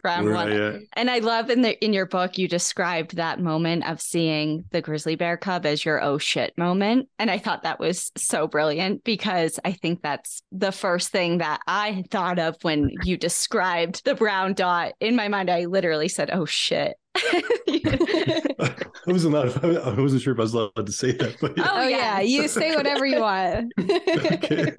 Round 0.03 0.25
Where 0.25 0.33
one. 0.33 0.51
I, 0.51 0.59
uh, 0.59 0.79
And 0.93 1.09
I 1.09 1.19
love 1.19 1.49
in 1.49 1.61
the 1.61 1.83
in 1.83 1.93
your 1.93 2.05
book 2.05 2.37
you 2.37 2.47
described 2.47 3.15
that 3.15 3.39
moment 3.39 3.87
of 3.87 4.01
seeing 4.01 4.65
the 4.71 4.81
grizzly 4.81 5.15
bear 5.15 5.37
cub 5.37 5.65
as 5.65 5.85
your 5.85 6.03
oh 6.03 6.17
shit 6.17 6.57
moment. 6.57 7.09
And 7.19 7.31
I 7.31 7.37
thought 7.37 7.63
that 7.63 7.79
was 7.79 8.11
so 8.17 8.47
brilliant 8.47 9.03
because 9.03 9.59
I 9.65 9.71
think 9.71 10.01
that's 10.01 10.41
the 10.51 10.71
first 10.71 11.09
thing 11.09 11.39
that 11.39 11.61
I 11.67 12.03
thought 12.11 12.39
of 12.39 12.55
when 12.61 12.91
you 13.03 13.17
described 13.17 14.03
the 14.05 14.15
brown 14.15 14.53
dot. 14.53 14.93
In 14.99 15.15
my 15.15 15.27
mind, 15.27 15.49
I 15.49 15.65
literally 15.65 16.07
said, 16.07 16.29
oh 16.31 16.45
shit. 16.45 16.95
I 19.07 19.11
wasn't 19.11 19.35
allowed, 19.35 19.63
I 19.63 19.99
wasn't 20.01 20.21
sure 20.21 20.33
if 20.33 20.39
I 20.39 20.43
was 20.43 20.53
allowed 20.53 20.85
to 20.85 20.91
say 20.91 21.11
that, 21.13 21.37
but 21.39 21.53
Oh, 21.59 21.63
Oh, 21.75 21.87
yeah. 21.87 22.19
yeah. 22.19 22.21
You 22.21 22.47
say 22.47 22.75
whatever 22.75 23.05
you 23.05 23.19
want. 23.21 23.71
okay. 23.79 24.73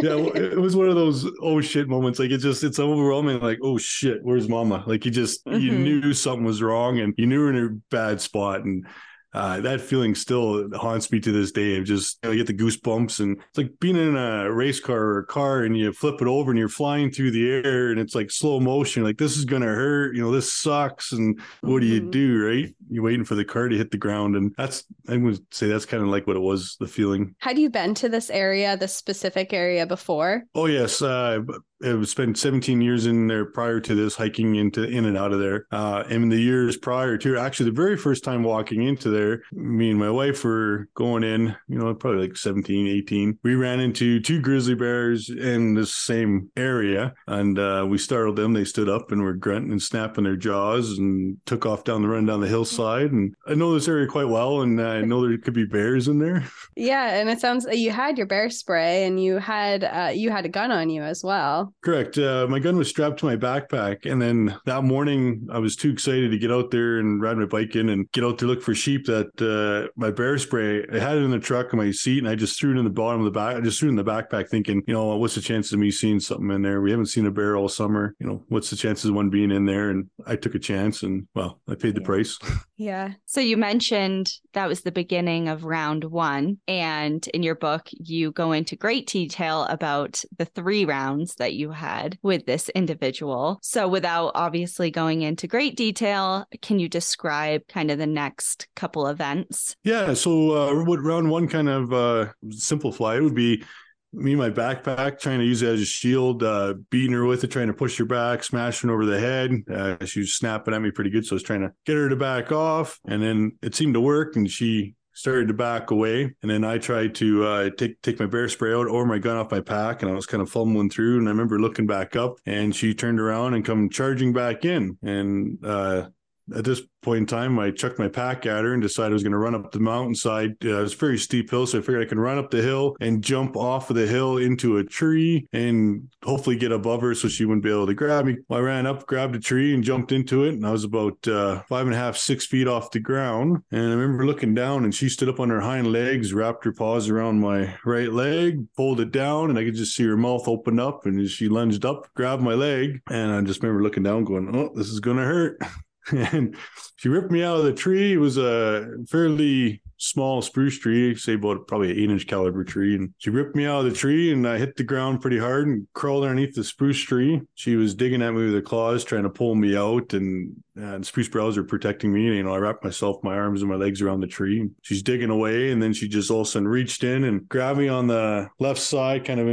Yeah, 0.00 0.14
well, 0.14 0.32
it 0.36 0.58
was 0.58 0.74
one 0.76 0.88
of 0.88 0.94
those 0.94 1.26
oh 1.42 1.60
shit 1.60 1.88
moments. 1.88 2.18
Like 2.18 2.30
it 2.30 2.38
just 2.38 2.64
it's 2.64 2.78
overwhelming. 2.78 3.40
Like 3.40 3.58
oh 3.62 3.78
shit, 3.78 4.18
where's 4.22 4.48
mama? 4.48 4.84
Like 4.86 5.04
you 5.04 5.10
just 5.10 5.44
you 5.46 5.72
Mhm. 5.72 5.78
knew 5.80 6.12
something 6.14 6.44
was 6.44 6.62
wrong, 6.62 6.98
and 7.00 7.14
you 7.16 7.26
knew 7.26 7.38
you 7.38 7.44
were 7.44 7.50
in 7.50 7.64
a 7.64 7.94
bad 7.94 8.20
spot, 8.20 8.60
and 8.64 8.86
uh, 9.34 9.60
that 9.60 9.80
feeling 9.80 10.14
still 10.14 10.68
haunts 10.76 11.10
me 11.12 11.20
to 11.20 11.32
this 11.32 11.52
day. 11.52 11.76
Of 11.76 11.84
just 11.84 12.18
I 12.24 12.34
get 12.34 12.46
the 12.46 12.54
goosebumps, 12.54 13.20
and 13.20 13.36
it's 13.38 13.58
like 13.58 13.72
being 13.80 13.96
in 13.96 14.16
a 14.16 14.50
race 14.52 14.80
car 14.80 14.98
or 14.98 15.18
a 15.18 15.26
car, 15.26 15.62
and 15.64 15.76
you 15.76 15.92
flip 15.92 16.20
it 16.22 16.26
over, 16.28 16.50
and 16.50 16.58
you're 16.58 16.68
flying 16.68 17.10
through 17.10 17.32
the 17.32 17.50
air, 17.50 17.90
and 17.90 18.00
it's 18.00 18.14
like 18.14 18.30
slow 18.30 18.58
motion. 18.60 19.02
Like 19.04 19.18
this 19.18 19.36
is 19.36 19.44
gonna 19.44 19.66
hurt. 19.66 20.14
You 20.16 20.22
know, 20.22 20.32
this 20.32 20.52
sucks. 20.52 21.12
And 21.12 21.38
what 21.60 21.80
do 21.80 21.86
you 21.86 22.00
Mhm. 22.02 22.10
do? 22.10 22.46
Right? 22.46 22.74
You're 22.90 23.04
waiting 23.04 23.24
for 23.24 23.34
the 23.34 23.44
car 23.44 23.68
to 23.68 23.76
hit 23.76 23.90
the 23.90 23.98
ground, 23.98 24.36
and 24.36 24.54
that's 24.56 24.84
I 25.08 25.16
would 25.16 25.40
say 25.52 25.68
that's 25.68 25.86
kind 25.86 26.02
of 26.02 26.08
like 26.08 26.26
what 26.26 26.36
it 26.36 26.40
was. 26.40 26.76
The 26.80 26.86
feeling. 26.86 27.34
Had 27.38 27.58
you 27.58 27.70
been 27.70 27.94
to 27.94 28.08
this 28.08 28.30
area, 28.30 28.76
this 28.76 28.94
specific 28.94 29.52
area 29.52 29.86
before? 29.86 30.44
Oh 30.54 30.66
yes, 30.66 31.02
uh, 31.02 31.40
I've 31.84 32.08
spent 32.08 32.38
17 32.38 32.80
years 32.80 33.06
in 33.06 33.26
there 33.26 33.44
prior 33.44 33.80
to 33.80 33.94
this, 33.94 34.16
hiking 34.16 34.56
into 34.56 34.84
in 34.84 35.04
and 35.04 35.16
out 35.16 35.32
of 35.32 35.40
there. 35.40 35.66
Uh, 35.70 36.04
and 36.08 36.30
the 36.30 36.40
years 36.40 36.76
prior 36.76 37.16
to, 37.18 37.38
actually, 37.38 37.70
the 37.70 37.76
very 37.76 37.96
first 37.96 38.24
time 38.24 38.42
walking 38.42 38.82
into 38.82 39.10
there, 39.10 39.42
me 39.52 39.90
and 39.90 39.98
my 39.98 40.10
wife 40.10 40.44
were 40.44 40.88
going 40.94 41.22
in. 41.22 41.56
You 41.68 41.78
know, 41.78 41.94
probably 41.94 42.28
like 42.28 42.36
17, 42.36 42.86
18. 42.86 43.38
We 43.42 43.54
ran 43.54 43.80
into 43.80 44.20
two 44.20 44.40
grizzly 44.40 44.74
bears 44.74 45.30
in 45.30 45.74
the 45.74 45.86
same 45.86 46.50
area, 46.56 47.14
and 47.26 47.58
uh, 47.58 47.86
we 47.88 47.98
startled 47.98 48.36
them. 48.36 48.52
They 48.52 48.64
stood 48.64 48.88
up 48.88 49.12
and 49.12 49.22
were 49.22 49.34
grunting 49.34 49.72
and 49.72 49.82
snapping 49.82 50.24
their 50.24 50.36
jaws, 50.36 50.98
and 50.98 51.36
took 51.46 51.66
off 51.66 51.84
down 51.84 52.02
the 52.02 52.08
run 52.08 52.26
down 52.26 52.40
the 52.40 52.48
hillside. 52.48 53.12
And 53.12 53.34
I 53.46 53.54
know 53.54 53.72
this 53.72 53.88
area 53.88 54.06
quite 54.06 54.28
well, 54.28 54.62
and 54.62 54.80
I 54.80 55.02
know 55.02 55.26
there 55.26 55.38
could 55.38 55.54
be 55.54 55.64
bears 55.64 56.08
in 56.08 56.18
there. 56.18 56.44
Yeah, 56.76 57.14
and 57.14 57.28
it 57.28 57.40
sounds 57.40 57.64
like 57.64 57.78
you 57.78 57.90
had 57.90 58.16
your 58.16 58.26
bear 58.28 58.48
spray 58.50 59.04
and 59.04 59.20
you 59.22 59.38
had 59.38 59.82
uh, 59.82 60.12
you 60.14 60.30
had 60.30 60.46
a 60.46 60.48
gun 60.48 60.70
on 60.70 60.90
you 60.90 61.02
as 61.02 61.24
well. 61.24 61.67
Correct. 61.82 62.18
Uh, 62.18 62.46
my 62.48 62.58
gun 62.58 62.76
was 62.76 62.88
strapped 62.88 63.18
to 63.20 63.26
my 63.26 63.36
backpack, 63.36 64.10
and 64.10 64.20
then 64.20 64.58
that 64.66 64.84
morning 64.84 65.46
I 65.52 65.58
was 65.58 65.76
too 65.76 65.90
excited 65.90 66.30
to 66.30 66.38
get 66.38 66.52
out 66.52 66.70
there 66.70 66.98
and 66.98 67.20
ride 67.20 67.36
my 67.36 67.46
bike 67.46 67.76
in 67.76 67.88
and 67.88 68.10
get 68.12 68.24
out 68.24 68.38
to 68.38 68.46
look 68.46 68.62
for 68.62 68.74
sheep. 68.74 69.06
That 69.06 69.28
uh, 69.40 69.90
my 69.96 70.10
bear 70.10 70.38
spray, 70.38 70.84
I 70.92 70.98
had 70.98 71.16
it 71.16 71.22
in 71.22 71.30
the 71.30 71.38
truck 71.38 71.72
in 71.72 71.78
my 71.78 71.90
seat, 71.90 72.18
and 72.18 72.28
I 72.28 72.34
just 72.34 72.58
threw 72.58 72.74
it 72.74 72.78
in 72.78 72.84
the 72.84 72.90
bottom 72.90 73.20
of 73.20 73.24
the 73.24 73.30
back. 73.30 73.56
I 73.56 73.60
just 73.60 73.78
threw 73.80 73.88
it 73.88 73.92
in 73.92 73.96
the 73.96 74.04
backpack, 74.04 74.48
thinking, 74.48 74.82
you 74.86 74.94
know, 74.94 75.16
what's 75.16 75.34
the 75.34 75.40
chances 75.40 75.72
of 75.72 75.78
me 75.78 75.90
seeing 75.90 76.20
something 76.20 76.50
in 76.50 76.62
there? 76.62 76.80
We 76.80 76.90
haven't 76.90 77.06
seen 77.06 77.26
a 77.26 77.30
bear 77.30 77.56
all 77.56 77.68
summer. 77.68 78.14
You 78.20 78.26
know, 78.26 78.44
what's 78.48 78.70
the 78.70 78.76
chances 78.76 79.06
of 79.06 79.14
one 79.14 79.30
being 79.30 79.50
in 79.50 79.64
there? 79.66 79.90
And 79.90 80.08
I 80.26 80.36
took 80.36 80.54
a 80.54 80.58
chance, 80.58 81.02
and 81.02 81.26
well, 81.34 81.60
I 81.68 81.74
paid 81.74 81.94
the 81.94 82.00
Yeah. 82.00 82.06
price. 82.06 82.38
Yeah. 82.76 83.14
So 83.26 83.40
you 83.40 83.56
mentioned 83.56 84.30
that 84.52 84.68
was 84.68 84.82
the 84.82 84.92
beginning 84.92 85.48
of 85.48 85.64
round 85.64 86.04
one. 86.04 86.58
And 86.68 87.26
in 87.34 87.42
your 87.42 87.56
book, 87.56 87.88
you 87.90 88.30
go 88.30 88.52
into 88.52 88.76
great 88.76 89.08
detail 89.08 89.64
about 89.64 90.22
the 90.36 90.44
three 90.44 90.84
rounds 90.84 91.34
that 91.36 91.54
you 91.58 91.70
had 91.70 92.18
with 92.22 92.46
this 92.46 92.68
individual. 92.70 93.58
So 93.62 93.88
without 93.88 94.32
obviously 94.34 94.90
going 94.90 95.22
into 95.22 95.46
great 95.46 95.76
detail, 95.76 96.46
can 96.62 96.78
you 96.78 96.88
describe 96.88 97.62
kind 97.68 97.90
of 97.90 97.98
the 97.98 98.06
next 98.06 98.68
couple 98.76 99.06
events? 99.08 99.76
Yeah. 99.84 100.14
So, 100.14 100.52
uh, 100.52 100.84
what 100.84 101.02
round 101.02 101.30
one 101.30 101.48
kind 101.48 101.68
of 101.68 101.92
uh, 101.92 102.28
simplify 102.50 103.16
it 103.16 103.22
would 103.22 103.34
be 103.34 103.64
me 104.12 104.34
my 104.34 104.50
backpack, 104.50 105.18
trying 105.20 105.38
to 105.38 105.44
use 105.44 105.62
it 105.62 105.68
as 105.68 105.80
a 105.80 105.84
shield, 105.84 106.42
uh, 106.42 106.74
beating 106.90 107.12
her 107.12 107.26
with 107.26 107.44
it, 107.44 107.50
trying 107.50 107.66
to 107.66 107.74
push 107.74 107.98
her 107.98 108.04
back, 108.04 108.42
smashing 108.42 108.90
over 108.90 109.04
the 109.04 109.20
head. 109.20 109.52
Uh, 109.70 110.04
she 110.04 110.20
was 110.20 110.34
snapping 110.34 110.74
at 110.74 110.80
me 110.80 110.90
pretty 110.90 111.10
good, 111.10 111.26
so 111.26 111.34
I 111.34 111.36
was 111.36 111.42
trying 111.42 111.60
to 111.60 111.72
get 111.84 111.96
her 111.96 112.08
to 112.08 112.16
back 112.16 112.50
off, 112.50 112.98
and 113.06 113.22
then 113.22 113.52
it 113.62 113.74
seemed 113.74 113.94
to 113.94 114.00
work, 114.00 114.36
and 114.36 114.50
she 114.50 114.94
started 115.18 115.48
to 115.48 115.54
back 115.54 115.90
away. 115.90 116.32
And 116.42 116.50
then 116.50 116.62
I 116.62 116.78
tried 116.78 117.16
to 117.16 117.44
uh, 117.44 117.70
take 117.76 118.00
take 118.02 118.20
my 118.20 118.26
bear 118.26 118.48
spray 118.48 118.72
out 118.72 118.86
or 118.86 119.04
my 119.04 119.18
gun 119.18 119.36
off 119.36 119.50
my 119.50 119.60
pack, 119.60 120.02
and 120.02 120.10
I 120.10 120.14
was 120.14 120.26
kind 120.26 120.40
of 120.40 120.48
fumbling 120.48 120.90
through. 120.90 121.18
And 121.18 121.26
I 121.26 121.32
remember 121.32 121.58
looking 121.58 121.86
back 121.86 122.14
up, 122.14 122.38
and 122.46 122.74
she 122.74 122.94
turned 122.94 123.18
around 123.18 123.54
and 123.54 123.64
come 123.64 123.90
charging 123.90 124.32
back 124.32 124.64
in. 124.64 124.96
And 125.02 125.58
uh, 125.64 126.08
at 126.56 126.64
this 126.64 126.82
point 127.02 127.18
in 127.18 127.26
time, 127.26 127.58
I 127.58 127.70
chucked 127.70 127.98
my 127.98 128.08
pack 128.08 128.46
at 128.46 128.64
her 128.64 128.72
and 128.72 128.82
decided 128.82 129.12
I 129.12 129.14
was 129.14 129.22
going 129.22 129.32
to 129.32 129.38
run 129.38 129.54
up 129.54 129.70
the 129.70 129.80
mountainside. 129.80 130.56
Uh, 130.64 130.78
it 130.78 130.82
was 130.82 130.94
a 130.94 130.96
very 130.96 131.18
steep 131.18 131.50
hill, 131.50 131.66
so 131.66 131.78
I 131.78 131.80
figured 131.80 132.02
I 132.02 132.08
could 132.08 132.18
run 132.18 132.38
up 132.38 132.50
the 132.50 132.62
hill 132.62 132.96
and 133.00 133.22
jump 133.22 133.56
off 133.56 133.90
of 133.90 133.96
the 133.96 134.06
hill 134.06 134.38
into 134.38 134.78
a 134.78 134.84
tree 134.84 135.46
and 135.52 136.08
hopefully 136.24 136.56
get 136.56 136.72
above 136.72 137.00
her 137.02 137.14
so 137.14 137.28
she 137.28 137.44
wouldn't 137.44 137.64
be 137.64 137.70
able 137.70 137.86
to 137.86 137.94
grab 137.94 138.24
me. 138.24 138.36
I 138.50 138.58
ran 138.58 138.86
up, 138.86 139.06
grabbed 139.06 139.36
a 139.36 139.40
tree, 139.40 139.74
and 139.74 139.84
jumped 139.84 140.12
into 140.12 140.44
it. 140.44 140.54
And 140.54 140.66
I 140.66 140.72
was 140.72 140.84
about 140.84 141.26
uh, 141.28 141.62
five 141.68 141.86
and 141.86 141.94
a 141.94 141.98
half, 141.98 142.16
six 142.16 142.46
feet 142.46 142.68
off 142.68 142.90
the 142.90 143.00
ground. 143.00 143.62
And 143.70 143.90
I 143.90 143.94
remember 143.94 144.26
looking 144.26 144.54
down, 144.54 144.84
and 144.84 144.94
she 144.94 145.08
stood 145.08 145.28
up 145.28 145.40
on 145.40 145.50
her 145.50 145.60
hind 145.60 145.92
legs, 145.92 146.34
wrapped 146.34 146.64
her 146.64 146.72
paws 146.72 147.08
around 147.08 147.40
my 147.40 147.74
right 147.84 148.12
leg, 148.12 148.66
pulled 148.76 149.00
it 149.00 149.12
down, 149.12 149.50
and 149.50 149.58
I 149.58 149.64
could 149.64 149.76
just 149.76 149.94
see 149.94 150.04
her 150.04 150.16
mouth 150.16 150.48
open 150.48 150.78
up. 150.80 151.06
And 151.06 151.28
she 151.28 151.48
lunged 151.48 151.84
up, 151.84 152.08
grabbed 152.14 152.42
my 152.42 152.54
leg, 152.54 153.00
and 153.10 153.32
I 153.32 153.40
just 153.42 153.62
remember 153.62 153.82
looking 153.82 154.02
down, 154.02 154.24
going, 154.24 154.54
"Oh, 154.54 154.70
this 154.74 154.88
is 154.88 155.00
going 155.00 155.16
to 155.16 155.24
hurt." 155.24 155.58
and 156.32 156.56
she 156.96 157.08
ripped 157.08 157.30
me 157.30 157.42
out 157.42 157.58
of 157.58 157.64
the 157.64 157.72
tree. 157.72 158.14
It 158.14 158.18
was 158.18 158.38
a 158.38 158.90
fairly 159.08 159.82
small 159.98 160.42
spruce 160.42 160.78
tree, 160.78 161.14
say 161.14 161.34
about 161.34 161.66
probably 161.66 161.90
an 161.90 161.98
eight 161.98 162.10
inch 162.10 162.26
caliber 162.26 162.64
tree. 162.64 162.94
And 162.94 163.12
she 163.18 163.30
ripped 163.30 163.56
me 163.56 163.66
out 163.66 163.84
of 163.84 163.90
the 163.90 163.96
tree 163.96 164.32
and 164.32 164.46
I 164.46 164.58
hit 164.58 164.76
the 164.76 164.84
ground 164.84 165.20
pretty 165.20 165.38
hard 165.38 165.66
and 165.66 165.86
crawled 165.92 166.24
underneath 166.24 166.54
the 166.54 166.64
spruce 166.64 167.00
tree. 167.00 167.40
She 167.54 167.76
was 167.76 167.94
digging 167.94 168.22
at 168.22 168.32
me 168.32 168.46
with 168.46 168.54
her 168.54 168.62
claws, 168.62 169.04
trying 169.04 169.24
to 169.24 169.30
pull 169.30 169.54
me 169.54 169.76
out. 169.76 170.12
And, 170.12 170.62
and 170.76 171.04
spruce 171.04 171.28
boughs 171.28 171.56
were 171.56 171.64
protecting 171.64 172.12
me. 172.12 172.28
And, 172.28 172.36
you 172.36 172.42
know, 172.42 172.54
I 172.54 172.58
wrapped 172.58 172.84
myself, 172.84 173.22
my 173.22 173.36
arms 173.36 173.62
and 173.62 173.70
my 173.70 173.76
legs 173.76 174.00
around 174.00 174.20
the 174.20 174.26
tree. 174.26 174.68
She's 174.82 175.02
digging 175.02 175.30
away. 175.30 175.72
And 175.72 175.82
then 175.82 175.92
she 175.92 176.08
just 176.08 176.30
all 176.30 176.42
of 176.42 176.46
a 176.46 176.50
sudden 176.50 176.68
reached 176.68 177.04
in 177.04 177.24
and 177.24 177.48
grabbed 177.48 177.78
me 177.78 177.88
on 177.88 178.06
the 178.06 178.48
left 178.58 178.80
side, 178.80 179.24
kind 179.24 179.40
of 179.40 179.48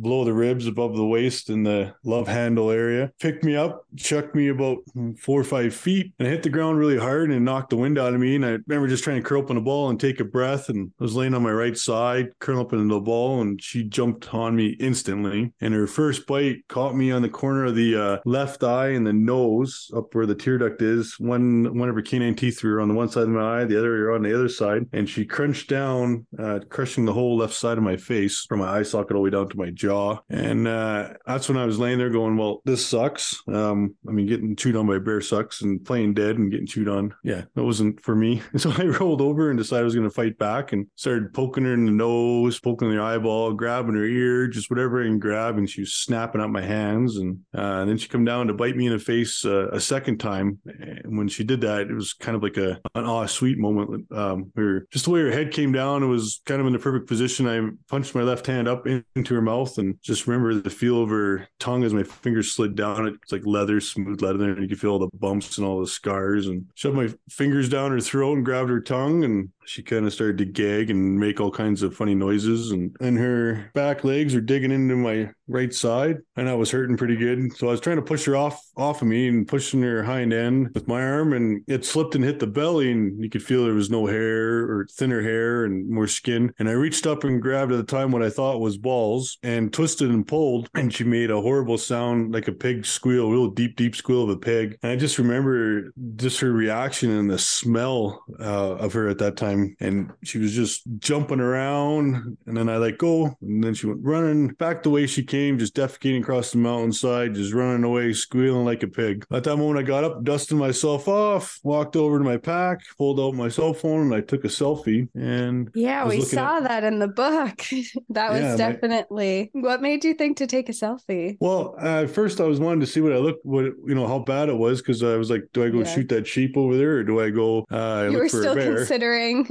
below 0.00 0.24
the 0.24 0.32
ribs, 0.32 0.66
above 0.66 0.96
the 0.96 1.04
waist 1.04 1.50
in 1.50 1.62
the 1.62 1.94
love 2.04 2.28
handle 2.28 2.70
area, 2.70 3.10
picked 3.18 3.44
me 3.44 3.56
up, 3.56 3.84
chucked 3.96 4.34
me 4.34 4.48
about 4.48 4.78
four 5.18 5.40
or 5.40 5.44
five 5.44 5.74
feet 5.74 6.12
and 6.18 6.28
I 6.28 6.30
hit 6.30 6.42
the 6.42 6.50
ground 6.50 6.78
really 6.78 6.98
hard 6.98 7.30
and 7.30 7.44
knocked 7.44 7.70
the 7.70 7.76
wind 7.76 7.98
out 7.98 8.14
of 8.14 8.20
me. 8.20 8.36
And 8.36 8.44
I 8.44 8.58
remember 8.66 8.88
just 8.88 9.04
trying 9.04 9.22
to 9.22 9.22
curl 9.22 9.42
up 9.42 9.50
in 9.50 9.56
a 9.56 9.60
ball 9.60 9.87
and 9.88 10.00
take 10.00 10.20
a 10.20 10.24
breath. 10.24 10.68
And 10.68 10.92
I 11.00 11.04
was 11.04 11.14
laying 11.14 11.34
on 11.34 11.42
my 11.42 11.52
right 11.52 11.76
side, 11.76 12.30
curling 12.38 12.60
up 12.60 12.72
in 12.72 12.88
the 12.88 13.00
ball, 13.00 13.40
and 13.40 13.62
she 13.62 13.84
jumped 13.84 14.32
on 14.32 14.56
me 14.56 14.76
instantly. 14.80 15.52
And 15.60 15.74
her 15.74 15.86
first 15.86 16.26
bite 16.26 16.66
caught 16.68 16.94
me 16.94 17.10
on 17.10 17.22
the 17.22 17.28
corner 17.28 17.66
of 17.66 17.74
the 17.74 17.96
uh, 17.96 18.18
left 18.24 18.62
eye 18.62 18.88
and 18.88 19.06
the 19.06 19.12
nose, 19.12 19.90
up 19.94 20.14
where 20.14 20.26
the 20.26 20.34
tear 20.34 20.58
duct 20.58 20.82
is. 20.82 21.18
One 21.18 21.78
one 21.78 21.88
of 21.88 21.94
her 21.94 22.02
canine 22.02 22.34
teeth 22.34 22.62
were 22.62 22.80
on 22.80 22.88
the 22.88 22.94
one 22.94 23.08
side 23.08 23.24
of 23.24 23.28
my 23.30 23.60
eye, 23.60 23.64
the 23.64 23.78
other 23.78 23.90
were 23.90 24.14
on 24.14 24.22
the 24.22 24.34
other 24.34 24.48
side. 24.48 24.86
And 24.92 25.08
she 25.08 25.24
crunched 25.24 25.68
down, 25.68 26.26
uh, 26.38 26.60
crushing 26.68 27.04
the 27.04 27.12
whole 27.12 27.36
left 27.38 27.54
side 27.54 27.78
of 27.78 27.84
my 27.84 27.96
face 27.96 28.44
from 28.48 28.60
my 28.60 28.78
eye 28.78 28.82
socket 28.82 29.16
all 29.16 29.22
the 29.22 29.24
way 29.24 29.30
down 29.30 29.48
to 29.48 29.56
my 29.56 29.70
jaw. 29.70 30.18
And 30.28 30.66
uh, 30.66 31.14
that's 31.26 31.48
when 31.48 31.58
I 31.58 31.66
was 31.66 31.78
laying 31.78 31.98
there 31.98 32.10
going, 32.10 32.36
"Well, 32.36 32.62
this 32.64 32.86
sucks." 32.86 33.42
Um, 33.48 33.94
I 34.08 34.12
mean, 34.12 34.26
getting 34.26 34.56
chewed 34.56 34.76
on 34.76 34.86
by 34.86 34.96
a 34.96 35.00
bear 35.00 35.20
sucks, 35.20 35.62
and 35.62 35.84
playing 35.84 36.14
dead 36.14 36.38
and 36.38 36.50
getting 36.50 36.66
chewed 36.66 36.88
on. 36.88 37.14
Yeah, 37.24 37.44
that 37.54 37.64
wasn't 37.64 38.00
for 38.00 38.14
me. 38.14 38.42
So 38.58 38.72
I 38.76 38.86
rolled 38.86 39.20
over 39.20 39.50
and 39.50 39.58
decided 39.58 39.77
I 39.78 39.82
was 39.82 39.94
going 39.94 40.08
to 40.08 40.14
fight 40.14 40.38
back 40.38 40.72
and 40.72 40.86
started 40.96 41.32
poking 41.32 41.64
her 41.64 41.74
in 41.74 41.86
the 41.86 41.92
nose, 41.92 42.60
poking 42.60 42.92
her 42.92 43.00
eyeball, 43.00 43.52
grabbing 43.52 43.94
her 43.94 44.04
ear, 44.04 44.48
just 44.48 44.70
whatever 44.70 45.00
I 45.02 45.06
can 45.06 45.18
grab. 45.18 45.58
And 45.58 45.68
she 45.68 45.82
was 45.82 45.94
snapping 45.94 46.40
at 46.40 46.50
my 46.50 46.62
hands. 46.62 47.16
And, 47.16 47.40
uh, 47.56 47.80
and 47.80 47.90
then 47.90 47.98
she 47.98 48.08
come 48.08 48.24
down 48.24 48.48
to 48.48 48.54
bite 48.54 48.76
me 48.76 48.86
in 48.86 48.92
the 48.92 48.98
face 48.98 49.44
uh, 49.44 49.68
a 49.70 49.80
second 49.80 50.18
time. 50.18 50.58
And 50.66 51.16
when 51.16 51.28
she 51.28 51.44
did 51.44 51.60
that, 51.62 51.82
it 51.82 51.94
was 51.94 52.12
kind 52.12 52.36
of 52.36 52.42
like 52.42 52.56
a 52.56 52.80
an 52.94 53.04
aw 53.04 53.26
sweet 53.26 53.58
moment. 53.58 54.10
Um, 54.12 54.50
where 54.54 54.86
just 54.90 55.04
the 55.04 55.10
way 55.10 55.20
her 55.20 55.30
head 55.30 55.52
came 55.52 55.72
down, 55.72 56.02
it 56.02 56.06
was 56.06 56.40
kind 56.44 56.60
of 56.60 56.66
in 56.66 56.72
the 56.72 56.78
perfect 56.78 57.06
position. 57.06 57.46
I 57.46 57.70
punched 57.88 58.14
my 58.14 58.22
left 58.22 58.46
hand 58.46 58.68
up 58.68 58.86
into 58.86 59.34
her 59.34 59.42
mouth 59.42 59.78
and 59.78 59.96
just 60.02 60.26
remember 60.26 60.54
the 60.54 60.70
feel 60.70 61.02
of 61.02 61.10
her 61.10 61.48
tongue 61.58 61.84
as 61.84 61.94
my 61.94 62.02
fingers 62.02 62.52
slid 62.52 62.74
down. 62.74 63.06
It's 63.06 63.32
like 63.32 63.46
leather, 63.46 63.80
smooth 63.80 64.22
leather, 64.22 64.52
and 64.52 64.62
you 64.62 64.68
could 64.68 64.80
feel 64.80 64.92
all 64.92 64.98
the 64.98 65.08
bumps 65.14 65.58
and 65.58 65.66
all 65.66 65.80
the 65.80 65.86
scars. 65.86 66.46
And 66.46 66.66
shoved 66.74 66.96
my 66.96 67.08
fingers 67.30 67.68
down 67.68 67.92
her 67.92 68.00
throat 68.00 68.36
and 68.36 68.44
grabbed 68.44 68.70
her 68.70 68.80
tongue 68.80 69.24
and 69.24 69.50
she 69.68 69.82
kind 69.82 70.06
of 70.06 70.12
started 70.14 70.38
to 70.38 70.46
gag 70.46 70.90
and 70.90 71.20
make 71.20 71.40
all 71.40 71.50
kinds 71.50 71.82
of 71.82 71.94
funny 71.94 72.14
noises 72.14 72.70
and 72.70 72.96
and 73.00 73.18
her 73.18 73.70
back 73.74 74.02
legs 74.02 74.34
were 74.34 74.40
digging 74.40 74.72
into 74.72 74.96
my 74.96 75.30
right 75.48 75.72
side 75.72 76.18
and 76.36 76.48
I 76.48 76.54
was 76.54 76.70
hurting 76.70 76.96
pretty 76.96 77.16
good. 77.16 77.56
So 77.56 77.68
I 77.68 77.72
was 77.72 77.80
trying 77.80 77.96
to 77.96 78.02
push 78.02 78.24
her 78.26 78.36
off 78.36 78.60
off 78.76 79.02
of 79.02 79.08
me 79.08 79.28
and 79.28 79.46
pushing 79.46 79.82
her 79.82 80.02
hind 80.02 80.32
end 80.32 80.70
with 80.74 80.86
my 80.88 81.02
arm 81.02 81.32
and 81.32 81.62
it 81.66 81.84
slipped 81.84 82.14
and 82.14 82.24
hit 82.24 82.38
the 82.38 82.46
belly 82.46 82.92
and 82.92 83.22
you 83.22 83.28
could 83.28 83.42
feel 83.42 83.64
there 83.64 83.74
was 83.74 83.90
no 83.90 84.06
hair 84.06 84.60
or 84.60 84.86
thinner 84.92 85.22
hair 85.22 85.64
and 85.64 85.88
more 85.88 86.06
skin. 86.06 86.52
And 86.58 86.68
I 86.68 86.72
reached 86.72 87.06
up 87.06 87.24
and 87.24 87.42
grabbed 87.42 87.72
at 87.72 87.76
the 87.76 87.96
time 87.96 88.12
what 88.12 88.22
I 88.22 88.30
thought 88.30 88.60
was 88.60 88.78
balls 88.78 89.38
and 89.42 89.72
twisted 89.72 90.10
and 90.10 90.26
pulled 90.26 90.70
and 90.74 90.94
she 90.94 91.04
made 91.04 91.30
a 91.30 91.40
horrible 91.40 91.78
sound 91.78 92.32
like 92.32 92.48
a 92.48 92.52
pig 92.52 92.86
squeal 92.86 93.26
a 93.26 93.30
real 93.30 93.50
deep 93.50 93.76
deep 93.76 93.96
squeal 93.96 94.22
of 94.22 94.30
a 94.30 94.36
pig. 94.36 94.78
And 94.82 94.92
I 94.92 94.96
just 94.96 95.18
remember 95.18 95.92
just 96.16 96.40
her 96.40 96.52
reaction 96.52 97.10
and 97.10 97.30
the 97.30 97.38
smell 97.38 98.24
uh, 98.38 98.76
of 98.76 98.92
her 98.92 99.08
at 99.08 99.18
that 99.18 99.36
time 99.36 99.48
time. 99.48 99.76
And 99.80 100.12
she 100.22 100.38
was 100.38 100.54
just 100.54 100.82
jumping 100.98 101.40
around 101.40 102.38
and 102.46 102.56
then 102.56 102.68
I 102.68 102.76
let 102.76 102.98
go 102.98 103.36
and 103.40 103.62
then 103.62 103.74
she 103.74 103.86
went 103.86 104.00
running. 104.02 104.48
Back 104.48 104.82
the 104.82 104.90
way 104.90 105.06
she 105.06 105.24
came, 105.24 105.37
just 105.58 105.74
defecating 105.74 106.20
across 106.20 106.52
the 106.52 106.58
mountainside, 106.58 107.34
just 107.34 107.52
running 107.52 107.84
away, 107.84 108.12
squealing 108.12 108.64
like 108.64 108.82
a 108.82 108.88
pig. 108.88 109.24
At 109.30 109.44
that 109.44 109.56
moment 109.56 109.78
I 109.78 109.82
got 109.82 110.04
up, 110.04 110.24
dusted 110.24 110.56
myself 110.56 111.08
off, 111.08 111.58
walked 111.62 111.96
over 111.96 112.18
to 112.18 112.24
my 112.24 112.36
pack, 112.36 112.80
pulled 112.96 113.20
out 113.20 113.34
my 113.34 113.48
cell 113.48 113.74
phone 113.74 114.02
and 114.02 114.14
I 114.14 114.20
took 114.20 114.44
a 114.44 114.48
selfie 114.48 115.08
and 115.14 115.70
Yeah, 115.74 116.06
we 116.06 116.20
saw 116.20 116.58
at... 116.58 116.64
that 116.64 116.84
in 116.84 116.98
the 116.98 117.08
book. 117.08 117.58
that 118.10 118.30
was 118.30 118.40
yeah, 118.40 118.56
definitely 118.56 119.50
my... 119.54 119.60
what 119.60 119.82
made 119.82 120.04
you 120.04 120.14
think 120.14 120.36
to 120.38 120.46
take 120.46 120.68
a 120.68 120.72
selfie? 120.72 121.36
Well, 121.40 121.74
uh, 121.78 122.06
first 122.06 122.40
I 122.40 122.44
was 122.44 122.60
wanting 122.60 122.80
to 122.80 122.86
see 122.86 123.00
what 123.00 123.12
I 123.12 123.18
looked 123.18 123.44
what 123.44 123.64
you 123.64 123.94
know 123.94 124.06
how 124.06 124.18
bad 124.18 124.48
it 124.48 124.56
was 124.56 124.80
because 124.80 125.02
I 125.02 125.16
was 125.16 125.30
like, 125.30 125.44
do 125.52 125.64
I 125.64 125.70
go 125.70 125.78
yeah. 125.78 125.94
shoot 125.94 126.08
that 126.08 126.26
sheep 126.26 126.56
over 126.56 126.76
there 126.76 126.96
or 126.96 127.04
do 127.04 127.20
I 127.20 127.30
go 127.30 127.64
uh, 127.70 128.08
you 128.10 128.18
were 128.18 128.28
still 128.28 128.54
considering 128.54 129.46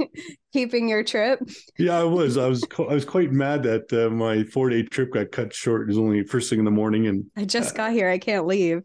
keeping 0.58 0.88
your 0.88 1.04
trip? 1.04 1.40
Yeah, 1.78 2.00
I 2.00 2.04
was. 2.04 2.36
I 2.36 2.48
was. 2.48 2.64
I 2.78 2.94
was 2.94 3.04
quite 3.04 3.30
mad 3.30 3.62
that 3.62 3.92
uh, 3.92 4.10
my 4.10 4.42
four 4.44 4.70
day 4.70 4.82
trip 4.82 5.12
got 5.12 5.30
cut 5.30 5.54
short. 5.54 5.82
It 5.82 5.88
was 5.88 5.98
only 5.98 6.24
first 6.24 6.50
thing 6.50 6.58
in 6.58 6.64
the 6.64 6.70
morning, 6.72 7.06
and 7.06 7.24
I 7.36 7.44
just 7.44 7.74
uh, 7.74 7.76
got 7.76 7.92
here. 7.92 8.08
I 8.08 8.18
can't 8.18 8.46
leave. 8.46 8.82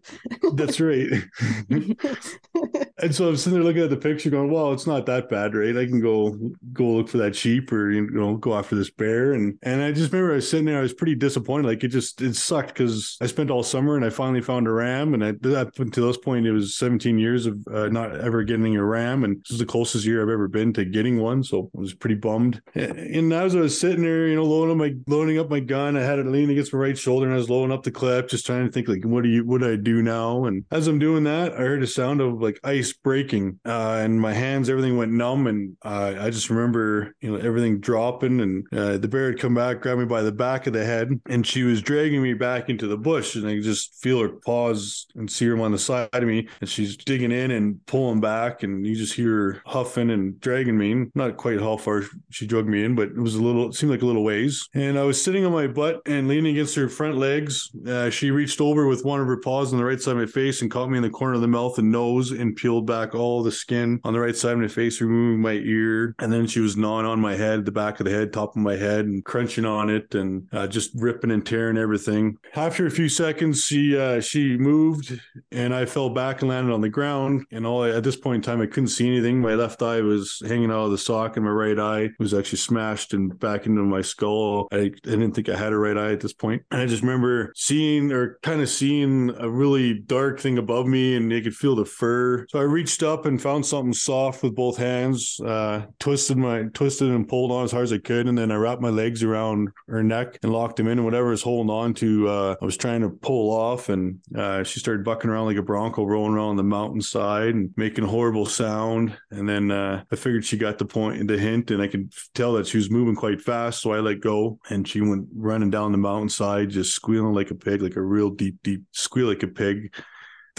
that's 0.53 0.79
right. 0.79 1.09
and 2.97 3.13
so 3.13 3.27
I'm 3.27 3.37
sitting 3.37 3.53
there 3.53 3.63
looking 3.63 3.81
at 3.81 3.89
the 3.89 3.97
picture, 3.97 4.29
going, 4.29 4.51
"Well, 4.51 4.71
it's 4.71 4.85
not 4.85 5.07
that 5.07 5.27
bad, 5.27 5.55
right? 5.55 5.75
I 5.75 5.85
can 5.85 5.99
go 5.99 6.37
go 6.73 6.85
look 6.85 7.09
for 7.09 7.17
that 7.17 7.35
sheep, 7.35 7.71
or 7.71 7.89
you 7.89 8.07
know, 8.11 8.37
go 8.37 8.53
after 8.53 8.75
this 8.75 8.91
bear." 8.91 9.33
And 9.33 9.57
and 9.63 9.81
I 9.81 9.91
just 9.91 10.11
remember 10.11 10.33
I 10.33 10.35
was 10.35 10.49
sitting 10.49 10.65
there. 10.65 10.77
I 10.77 10.81
was 10.81 10.93
pretty 10.93 11.15
disappointed. 11.15 11.67
Like 11.67 11.83
it 11.83 11.87
just 11.87 12.21
it 12.21 12.35
sucked 12.35 12.69
because 12.69 13.17
I 13.19 13.25
spent 13.25 13.49
all 13.49 13.63
summer 13.63 13.95
and 13.95 14.05
I 14.05 14.11
finally 14.11 14.41
found 14.41 14.67
a 14.67 14.71
ram, 14.71 15.15
and 15.15 15.23
I, 15.23 15.29
up 15.55 15.79
until 15.79 16.07
this 16.07 16.17
point, 16.17 16.45
it 16.45 16.51
was 16.51 16.75
17 16.75 17.17
years 17.17 17.47
of 17.47 17.65
uh, 17.73 17.87
not 17.87 18.15
ever 18.19 18.43
getting 18.43 18.75
a 18.75 18.85
ram, 18.85 19.23
and 19.23 19.41
this 19.41 19.51
is 19.51 19.59
the 19.59 19.65
closest 19.65 20.05
year 20.05 20.21
I've 20.21 20.29
ever 20.29 20.47
been 20.47 20.71
to 20.73 20.85
getting 20.85 21.19
one. 21.19 21.43
So 21.43 21.71
I 21.75 21.79
was 21.79 21.95
pretty 21.95 22.15
bummed. 22.15 22.61
And 22.75 23.33
as 23.33 23.55
I 23.55 23.59
was 23.59 23.79
sitting 23.79 24.03
there, 24.03 24.27
you 24.27 24.35
know, 24.35 24.43
loading 24.43 24.71
up 24.71 24.77
my 24.77 24.93
loading 25.07 25.39
up 25.39 25.49
my 25.49 25.61
gun, 25.61 25.97
I 25.97 26.01
had 26.01 26.19
it 26.19 26.27
leaning 26.27 26.51
against 26.51 26.73
my 26.73 26.79
right 26.79 26.97
shoulder, 26.97 27.25
and 27.25 27.33
I 27.33 27.37
was 27.37 27.49
loading 27.49 27.73
up 27.73 27.83
the 27.83 27.91
clip, 27.91 28.29
just 28.29 28.45
trying 28.45 28.65
to 28.67 28.71
think 28.71 28.87
like, 28.87 29.03
what 29.03 29.23
do 29.23 29.29
you, 29.29 29.43
what 29.45 29.61
do 29.61 29.71
I 29.71 29.77
do 29.77 30.03
now? 30.03 30.45
And 30.45 30.63
as 30.69 30.87
I'm 30.87 30.99
doing 30.99 31.23
that, 31.23 31.53
I 31.53 31.57
heard 31.57 31.81
a 31.81 31.87
sound 31.87 32.21
of 32.21 32.39
like 32.39 32.59
ice 32.63 32.82
breaking, 32.91 33.59
uh, 33.65 33.99
and 34.01 34.19
my 34.19 34.33
hands, 34.33 34.69
everything 34.69 34.97
went 34.97 35.11
numb, 35.13 35.47
and 35.47 35.77
uh, 35.83 36.15
I 36.19 36.29
just 36.29 36.49
remember, 36.49 37.15
you 37.21 37.31
know, 37.31 37.37
everything 37.37 37.79
dropping, 37.79 38.41
and 38.41 38.65
uh, 38.73 38.97
the 38.97 39.07
bear 39.07 39.27
had 39.31 39.39
come 39.39 39.53
back, 39.53 39.81
grabbed 39.81 39.99
me 39.99 40.05
by 40.05 40.21
the 40.21 40.31
back 40.31 40.67
of 40.67 40.73
the 40.73 40.83
head, 40.83 41.21
and 41.29 41.45
she 41.45 41.63
was 41.63 41.81
dragging 41.81 42.21
me 42.21 42.33
back 42.33 42.69
into 42.69 42.87
the 42.87 42.97
bush, 42.97 43.35
and 43.35 43.47
I 43.47 43.55
could 43.55 43.63
just 43.63 44.01
feel 44.01 44.19
her 44.19 44.29
paws 44.29 45.07
and 45.15 45.31
see 45.31 45.45
her 45.45 45.59
on 45.59 45.71
the 45.71 45.79
side 45.79 46.09
of 46.11 46.23
me, 46.23 46.47
and 46.59 46.69
she's 46.69 46.97
digging 46.97 47.31
in 47.31 47.51
and 47.51 47.85
pulling 47.85 48.19
back, 48.19 48.63
and 48.63 48.85
you 48.85 48.95
just 48.95 49.13
hear 49.13 49.31
her 49.31 49.61
huffing 49.65 50.09
and 50.09 50.39
dragging 50.39 50.77
me, 50.77 51.05
not 51.13 51.37
quite 51.37 51.59
how 51.59 51.77
far 51.77 52.03
she 52.31 52.47
dragged 52.47 52.67
me 52.67 52.83
in, 52.83 52.95
but 52.95 53.09
it 53.09 53.17
was 53.17 53.35
a 53.35 53.41
little, 53.41 53.69
it 53.69 53.75
seemed 53.75 53.91
like 53.91 54.01
a 54.01 54.05
little 54.05 54.23
ways. 54.23 54.67
And 54.73 54.97
I 54.97 55.03
was 55.03 55.21
sitting 55.21 55.45
on 55.45 55.51
my 55.51 55.67
butt 55.67 56.01
and 56.05 56.27
leaning 56.27 56.55
against 56.55 56.75
her 56.75 56.89
front 56.89 57.17
legs. 57.17 57.69
Uh, 57.87 58.09
she 58.09 58.31
reached 58.31 58.59
over 58.59 58.87
with 58.87 59.05
one 59.05 59.21
of 59.21 59.27
her 59.27 59.37
paws 59.37 59.71
on 59.71 59.79
the 59.79 59.85
right 59.85 60.01
side 60.01 60.11
of 60.11 60.17
my 60.17 60.25
face 60.25 60.61
and 60.61 60.71
caught 60.71 60.89
me 60.89 60.97
in 60.97 61.03
the 61.03 61.09
corner 61.09 61.35
of 61.35 61.41
the 61.41 61.47
mouth 61.47 61.77
and 61.77 61.91
nose 61.91 62.31
and 62.31 62.55
peeled 62.55 62.72
peeled 62.73 62.87
back 62.87 63.13
all 63.13 63.43
the 63.43 63.51
skin 63.51 63.99
on 64.03 64.13
the 64.13 64.19
right 64.19 64.35
side 64.35 64.53
of 64.53 64.59
my 64.59 64.67
face, 64.67 64.99
removing 64.99 65.41
my 65.41 65.53
ear. 65.53 66.15
And 66.19 66.33
then 66.33 66.47
she 66.47 66.59
was 66.59 66.75
gnawing 66.75 67.05
on 67.05 67.19
my 67.19 67.35
head, 67.35 67.65
the 67.65 67.71
back 67.71 67.99
of 67.99 68.05
the 68.05 68.11
head, 68.11 68.33
top 68.33 68.55
of 68.55 68.61
my 68.61 68.75
head, 68.75 69.05
and 69.05 69.23
crunching 69.23 69.65
on 69.65 69.89
it 69.89 70.15
and 70.15 70.47
uh, 70.51 70.65
just 70.67 70.91
ripping 70.95 71.31
and 71.31 71.45
tearing 71.45 71.77
everything. 71.77 72.37
After 72.55 72.87
a 72.87 72.91
few 72.91 73.09
seconds, 73.09 73.63
she 73.63 73.97
uh, 73.97 74.21
she 74.21 74.57
moved 74.57 75.19
and 75.51 75.73
I 75.73 75.85
fell 75.85 76.09
back 76.09 76.41
and 76.41 76.49
landed 76.49 76.73
on 76.73 76.81
the 76.81 76.89
ground. 76.89 77.45
And 77.51 77.65
all 77.65 77.83
at 77.83 78.03
this 78.03 78.15
point 78.15 78.37
in 78.37 78.41
time, 78.41 78.61
I 78.61 78.65
couldn't 78.65 78.87
see 78.87 79.07
anything. 79.07 79.39
My 79.39 79.53
left 79.53 79.81
eye 79.81 80.01
was 80.01 80.41
hanging 80.47 80.71
out 80.71 80.85
of 80.85 80.91
the 80.91 80.97
sock, 80.97 81.37
and 81.37 81.45
my 81.45 81.51
right 81.51 81.79
eye 81.79 82.09
was 82.19 82.33
actually 82.33 82.59
smashed 82.59 83.13
and 83.13 83.37
back 83.39 83.65
into 83.65 83.83
my 83.83 84.01
skull. 84.01 84.67
I, 84.71 84.77
I 84.77 84.89
didn't 85.03 85.33
think 85.33 85.49
I 85.49 85.57
had 85.57 85.73
a 85.73 85.77
right 85.77 85.97
eye 85.97 86.11
at 86.11 86.21
this 86.21 86.33
point. 86.33 86.63
And 86.71 86.81
I 86.81 86.85
just 86.85 87.03
remember 87.03 87.51
seeing 87.55 88.11
or 88.11 88.39
kind 88.41 88.61
of 88.61 88.69
seeing 88.69 89.31
a 89.37 89.49
really 89.49 89.99
dark 89.99 90.39
thing 90.39 90.57
above 90.57 90.87
me, 90.87 91.15
and 91.15 91.31
you 91.31 91.41
could 91.41 91.55
feel 91.55 91.75
the 91.75 91.85
fur. 91.85 92.45
So 92.49 92.59
reached 92.63 93.03
up 93.03 93.25
and 93.25 93.41
found 93.41 93.65
something 93.65 93.93
soft 93.93 94.43
with 94.43 94.55
both 94.55 94.77
hands, 94.77 95.39
uh, 95.45 95.85
twisted 95.99 96.37
my 96.37 96.63
twisted 96.73 97.09
and 97.09 97.27
pulled 97.27 97.51
on 97.51 97.63
as 97.63 97.71
hard 97.71 97.83
as 97.83 97.93
I 97.93 97.99
could, 97.99 98.27
and 98.27 98.37
then 98.37 98.51
I 98.51 98.55
wrapped 98.55 98.81
my 98.81 98.89
legs 98.89 99.23
around 99.23 99.69
her 99.87 100.03
neck 100.03 100.39
and 100.43 100.51
locked 100.51 100.77
them 100.77 100.87
in. 100.87 100.97
And 100.99 101.05
whatever 101.05 101.27
I 101.27 101.31
was 101.31 101.41
holding 101.41 101.69
on 101.69 101.93
to, 101.95 102.27
uh, 102.27 102.55
I 102.61 102.65
was 102.65 102.77
trying 102.77 103.01
to 103.01 103.09
pull 103.09 103.51
off, 103.51 103.89
and 103.89 104.19
uh, 104.35 104.63
she 104.63 104.79
started 104.79 105.05
bucking 105.05 105.29
around 105.29 105.45
like 105.47 105.57
a 105.57 105.61
bronco, 105.61 106.05
rolling 106.05 106.33
around 106.33 106.57
the 106.57 106.63
mountainside 106.63 107.55
and 107.55 107.71
making 107.75 108.05
horrible 108.05 108.45
sound. 108.45 109.17
And 109.31 109.47
then 109.47 109.71
uh, 109.71 110.03
I 110.11 110.15
figured 110.15 110.45
she 110.45 110.57
got 110.57 110.77
the 110.77 110.85
point, 110.85 111.27
the 111.27 111.37
hint, 111.37 111.71
and 111.71 111.81
I 111.81 111.87
could 111.87 112.13
tell 112.33 112.53
that 112.53 112.67
she 112.67 112.77
was 112.77 112.89
moving 112.89 113.15
quite 113.15 113.41
fast. 113.41 113.81
So 113.81 113.93
I 113.93 113.99
let 113.99 114.21
go, 114.21 114.59
and 114.69 114.87
she 114.87 115.01
went 115.01 115.27
running 115.35 115.69
down 115.69 115.91
the 115.91 115.97
mountainside, 115.97 116.69
just 116.69 116.93
squealing 116.93 117.33
like 117.33 117.51
a 117.51 117.55
pig, 117.55 117.81
like 117.81 117.95
a 117.95 118.01
real 118.01 118.29
deep, 118.29 118.57
deep 118.63 118.83
squeal 118.91 119.27
like 119.27 119.43
a 119.43 119.47
pig. 119.47 119.93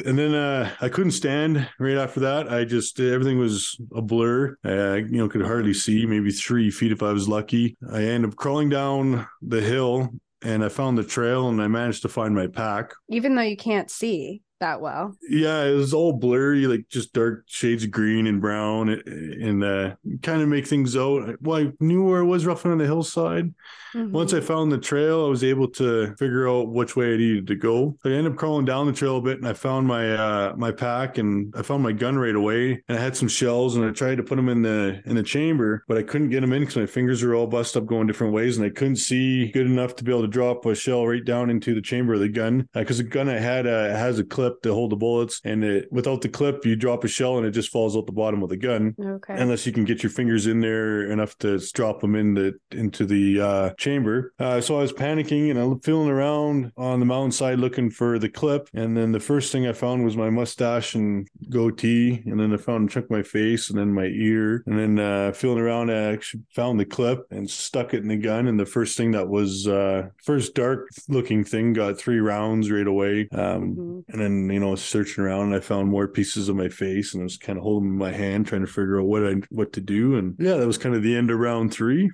And 0.05 0.19
then 0.19 0.35
uh, 0.35 0.71
I 0.81 0.89
couldn't 0.89 1.13
stand 1.13 1.69
right 1.79 1.97
after 1.97 2.21
that. 2.21 2.51
I 2.51 2.65
just 2.65 2.99
everything 2.99 3.39
was 3.39 3.79
a 3.95 4.03
blur. 4.03 4.57
I 4.65 4.97
you 4.97 5.19
know 5.19 5.29
could 5.29 5.43
hardly 5.43 5.75
see, 5.75 6.07
maybe 6.07 6.31
three 6.31 6.71
feet 6.71 6.93
if 6.93 7.03
I 7.03 7.13
was 7.13 7.29
lucky. 7.29 7.77
I 7.93 8.03
ended 8.03 8.31
up 8.31 8.37
crawling 8.37 8.69
down 8.69 9.27
the 9.43 9.61
hill 9.61 10.11
and 10.43 10.65
I 10.65 10.69
found 10.69 10.99
the 10.99 11.05
trail 11.05 11.49
and 11.49 11.61
I 11.61 11.69
managed 11.69 12.03
to 12.03 12.09
find 12.09 12.35
my 12.35 12.47
pack. 12.47 12.93
Even 13.09 13.35
though 13.35 13.43
you 13.43 13.57
can't 13.57 13.91
see 13.91 14.43
that 14.61 14.81
well. 14.81 15.17
Yeah, 15.29 15.65
it 15.65 15.75
was 15.75 15.93
all 15.93 16.13
blurry, 16.13 16.67
like 16.67 16.89
just 16.89 17.13
dark 17.13 17.45
shades 17.47 17.85
of 17.85 17.91
green 17.91 18.27
and 18.27 18.41
brown, 18.41 18.89
and 18.89 19.65
uh, 19.65 19.97
kind 20.23 20.43
of 20.43 20.49
make 20.49 20.67
things 20.67 20.97
out. 20.97 21.37
Well, 21.41 21.59
I 21.59 21.73
knew 21.81 22.05
where 22.05 22.21
it 22.21 22.27
was 22.27 22.47
roughly 22.47 22.71
on 22.71 22.79
the 22.79 22.87
hillside. 22.87 23.53
Mm-hmm. 23.95 24.13
Once 24.13 24.33
I 24.33 24.41
found 24.41 24.73
the 24.73 24.79
trail, 24.79 25.25
I 25.25 25.29
was 25.29 25.45
able 25.45 25.69
to 25.69 26.15
figure 26.17 26.49
out 26.49 26.69
which 26.69 26.97
way 26.97 27.15
I 27.15 27.17
needed 27.17 27.47
to 27.47 27.55
go. 27.55 27.97
I 28.05 28.09
ended 28.09 28.33
up 28.33 28.39
crawling 28.39 28.65
down 28.65 28.87
the 28.87 28.93
trail 28.93 29.19
a 29.19 29.23
bit, 29.23 29.39
and 29.39 29.47
I 29.47 29.53
found 29.53 29.87
my 29.87 30.15
uh, 30.15 30.55
my 30.57 30.73
pack, 30.73 31.19
and 31.19 31.55
I 31.57 31.63
found 31.63 31.83
my 31.83 31.93
gun 31.93 32.19
right 32.19 32.35
away. 32.35 32.83
And 32.89 32.99
I 32.99 33.01
had 33.01 33.17
some 33.17 33.29
shells, 33.29 33.77
and 33.77 33.85
I 33.85 33.91
tried 33.91 34.17
to 34.17 34.23
put 34.23 34.37
them 34.37 34.49
in 34.49 34.63
the 34.63 35.01
in 35.07 35.15
the 35.15 35.23
chamber, 35.23 35.85
but 35.87 35.99
I 35.99 36.03
couldn't 36.03 36.31
get 36.31 36.41
them 36.41 36.53
in 36.53 36.63
because 36.63 36.77
my 36.77 36.87
fingers 36.87 37.23
were 37.23 37.35
all 37.35 37.47
busted 37.47 37.83
up 37.83 37.89
going 37.89 38.07
different 38.07 38.33
ways, 38.33 38.57
and 38.57 38.67
I 38.67 38.71
couldn't 38.71 38.97
see 38.97 39.51
good 39.53 39.67
enough 39.67 39.95
to 39.97 40.05
be 40.05 40.11
able 40.11 40.23
to 40.23 40.29
drop 40.29 40.67
a 40.67 40.75
shell 40.75 41.07
right 41.07 41.25
down 41.25 41.51
into 41.51 41.75
the 41.75 41.83
chamber 41.83 42.15
of 42.15 42.21
the 42.21 42.29
gun 42.29 42.69
because 42.73 42.99
uh, 42.99 43.03
the 43.03 43.09
gun 43.09 43.29
I 43.29 43.39
had 43.39 43.67
uh, 43.67 43.91
has 43.91 44.19
a 44.19 44.25
clip 44.25 44.44
to 44.63 44.73
hold 44.73 44.91
the 44.91 44.97
bullets, 44.97 45.41
and 45.45 45.65
it, 45.65 45.89
without 45.91 46.21
the 46.21 46.29
clip, 46.29 46.65
you 46.65 46.77
drop 46.77 47.05
a 47.05 47.09
shell 47.09 47.39
and 47.39 47.47
it 47.47 47.53
just 47.53 47.71
falls 47.71 47.97
out 47.97 48.07
the 48.07 48.13
bottom 48.13 48.43
of 48.43 48.49
the 48.49 48.57
gun. 48.57 48.95
Okay. 48.99 49.35
Unless 49.37 49.67
you 49.67 49.73
can 49.73 49.85
get 49.85 50.03
your 50.03 50.11
fingers 50.11 50.47
in 50.47 50.61
there 50.61 51.11
enough 51.11 51.37
to 51.39 51.59
drop 51.73 52.01
them 52.01 52.15
in 52.15 52.35
the 52.35 52.55
into 52.71 53.07
the 53.07 53.41
uh, 53.41 53.71
chamber. 53.75 54.33
Uh, 54.39 54.61
so 54.61 54.79
I 54.79 54.83
was 54.83 54.93
panicking 54.93 55.51
and 55.51 55.59
I'm 55.59 55.81
feeling 55.81 56.09
around 56.09 56.73
on 56.77 57.01
the 57.01 57.07
mountainside 57.07 57.59
looking 57.59 57.91
for 57.91 58.19
the 58.19 58.29
clip, 58.29 58.69
and 58.75 58.97
then 58.97 59.13
the 59.13 59.21
first 59.21 59.53
thing 59.53 59.67
I 59.67 59.73
found 59.73 60.05
was 60.05 60.17
my 60.17 60.31
mustache 60.31 60.95
and 60.95 61.29
goatee, 61.51 62.23
and 62.27 62.39
then 62.39 62.53
I 62.53 62.57
found 62.57 62.89
a 62.89 62.93
chunk 62.93 63.07
of 63.07 63.11
my 63.11 63.23
face, 63.23 63.71
and 63.71 63.79
then 63.79 63.93
my 63.93 64.07
ear, 64.07 64.63
and 64.67 64.79
then 64.79 64.99
uh, 64.99 65.33
feeling 65.33 65.59
around, 65.59 65.91
I 65.91 66.13
actually 66.13 66.43
found 66.55 66.79
the 66.79 66.85
clip 66.85 67.27
and 67.31 67.49
stuck 67.49 67.95
it 67.95 68.03
in 68.03 68.09
the 68.09 68.17
gun, 68.17 68.47
and 68.47 68.59
the 68.59 68.67
first 68.67 68.97
thing 68.97 69.13
that 69.13 69.29
was 69.29 69.67
uh, 69.67 70.09
first 70.23 70.55
dark 70.55 70.89
looking 71.09 71.45
thing 71.45 71.73
got 71.73 71.99
three 71.99 72.21
rounds 72.21 72.71
right 72.71 72.87
away, 72.87 73.29
um, 73.33 73.75
mm-hmm. 73.75 74.01
and 74.09 74.21
then 74.21 74.34
you 74.51 74.61
know 74.61 74.75
searching 74.75 75.25
around 75.25 75.47
and 75.47 75.55
I 75.55 75.61
found 75.61 75.89
more 75.89 76.09
pieces 76.09 76.49
of 76.49 76.57
my 76.57 76.69
face 76.69 77.15
and 77.15 77.23
I 77.23 77.25
was 77.25 77.37
kind 77.37 77.59
of 77.59 77.63
holding 77.63 77.97
my 77.97 78.13
hand 78.13 78.47
trying 78.47 78.63
to 78.63 78.67
figure 78.67 79.01
out 79.01 79.07
what 79.07 79.27
I 79.27 79.35
what 79.51 79.73
to 79.75 79.81
do 79.81 80.17
and 80.17 80.37
yeah 80.39 80.57
that 80.57 80.67
was 80.67 80.79
kind 80.79 80.95
of 80.95 81.03
the 81.03 81.17
end 81.17 81.31
of 81.31 81.39
round 81.39 81.73
3 81.73 82.11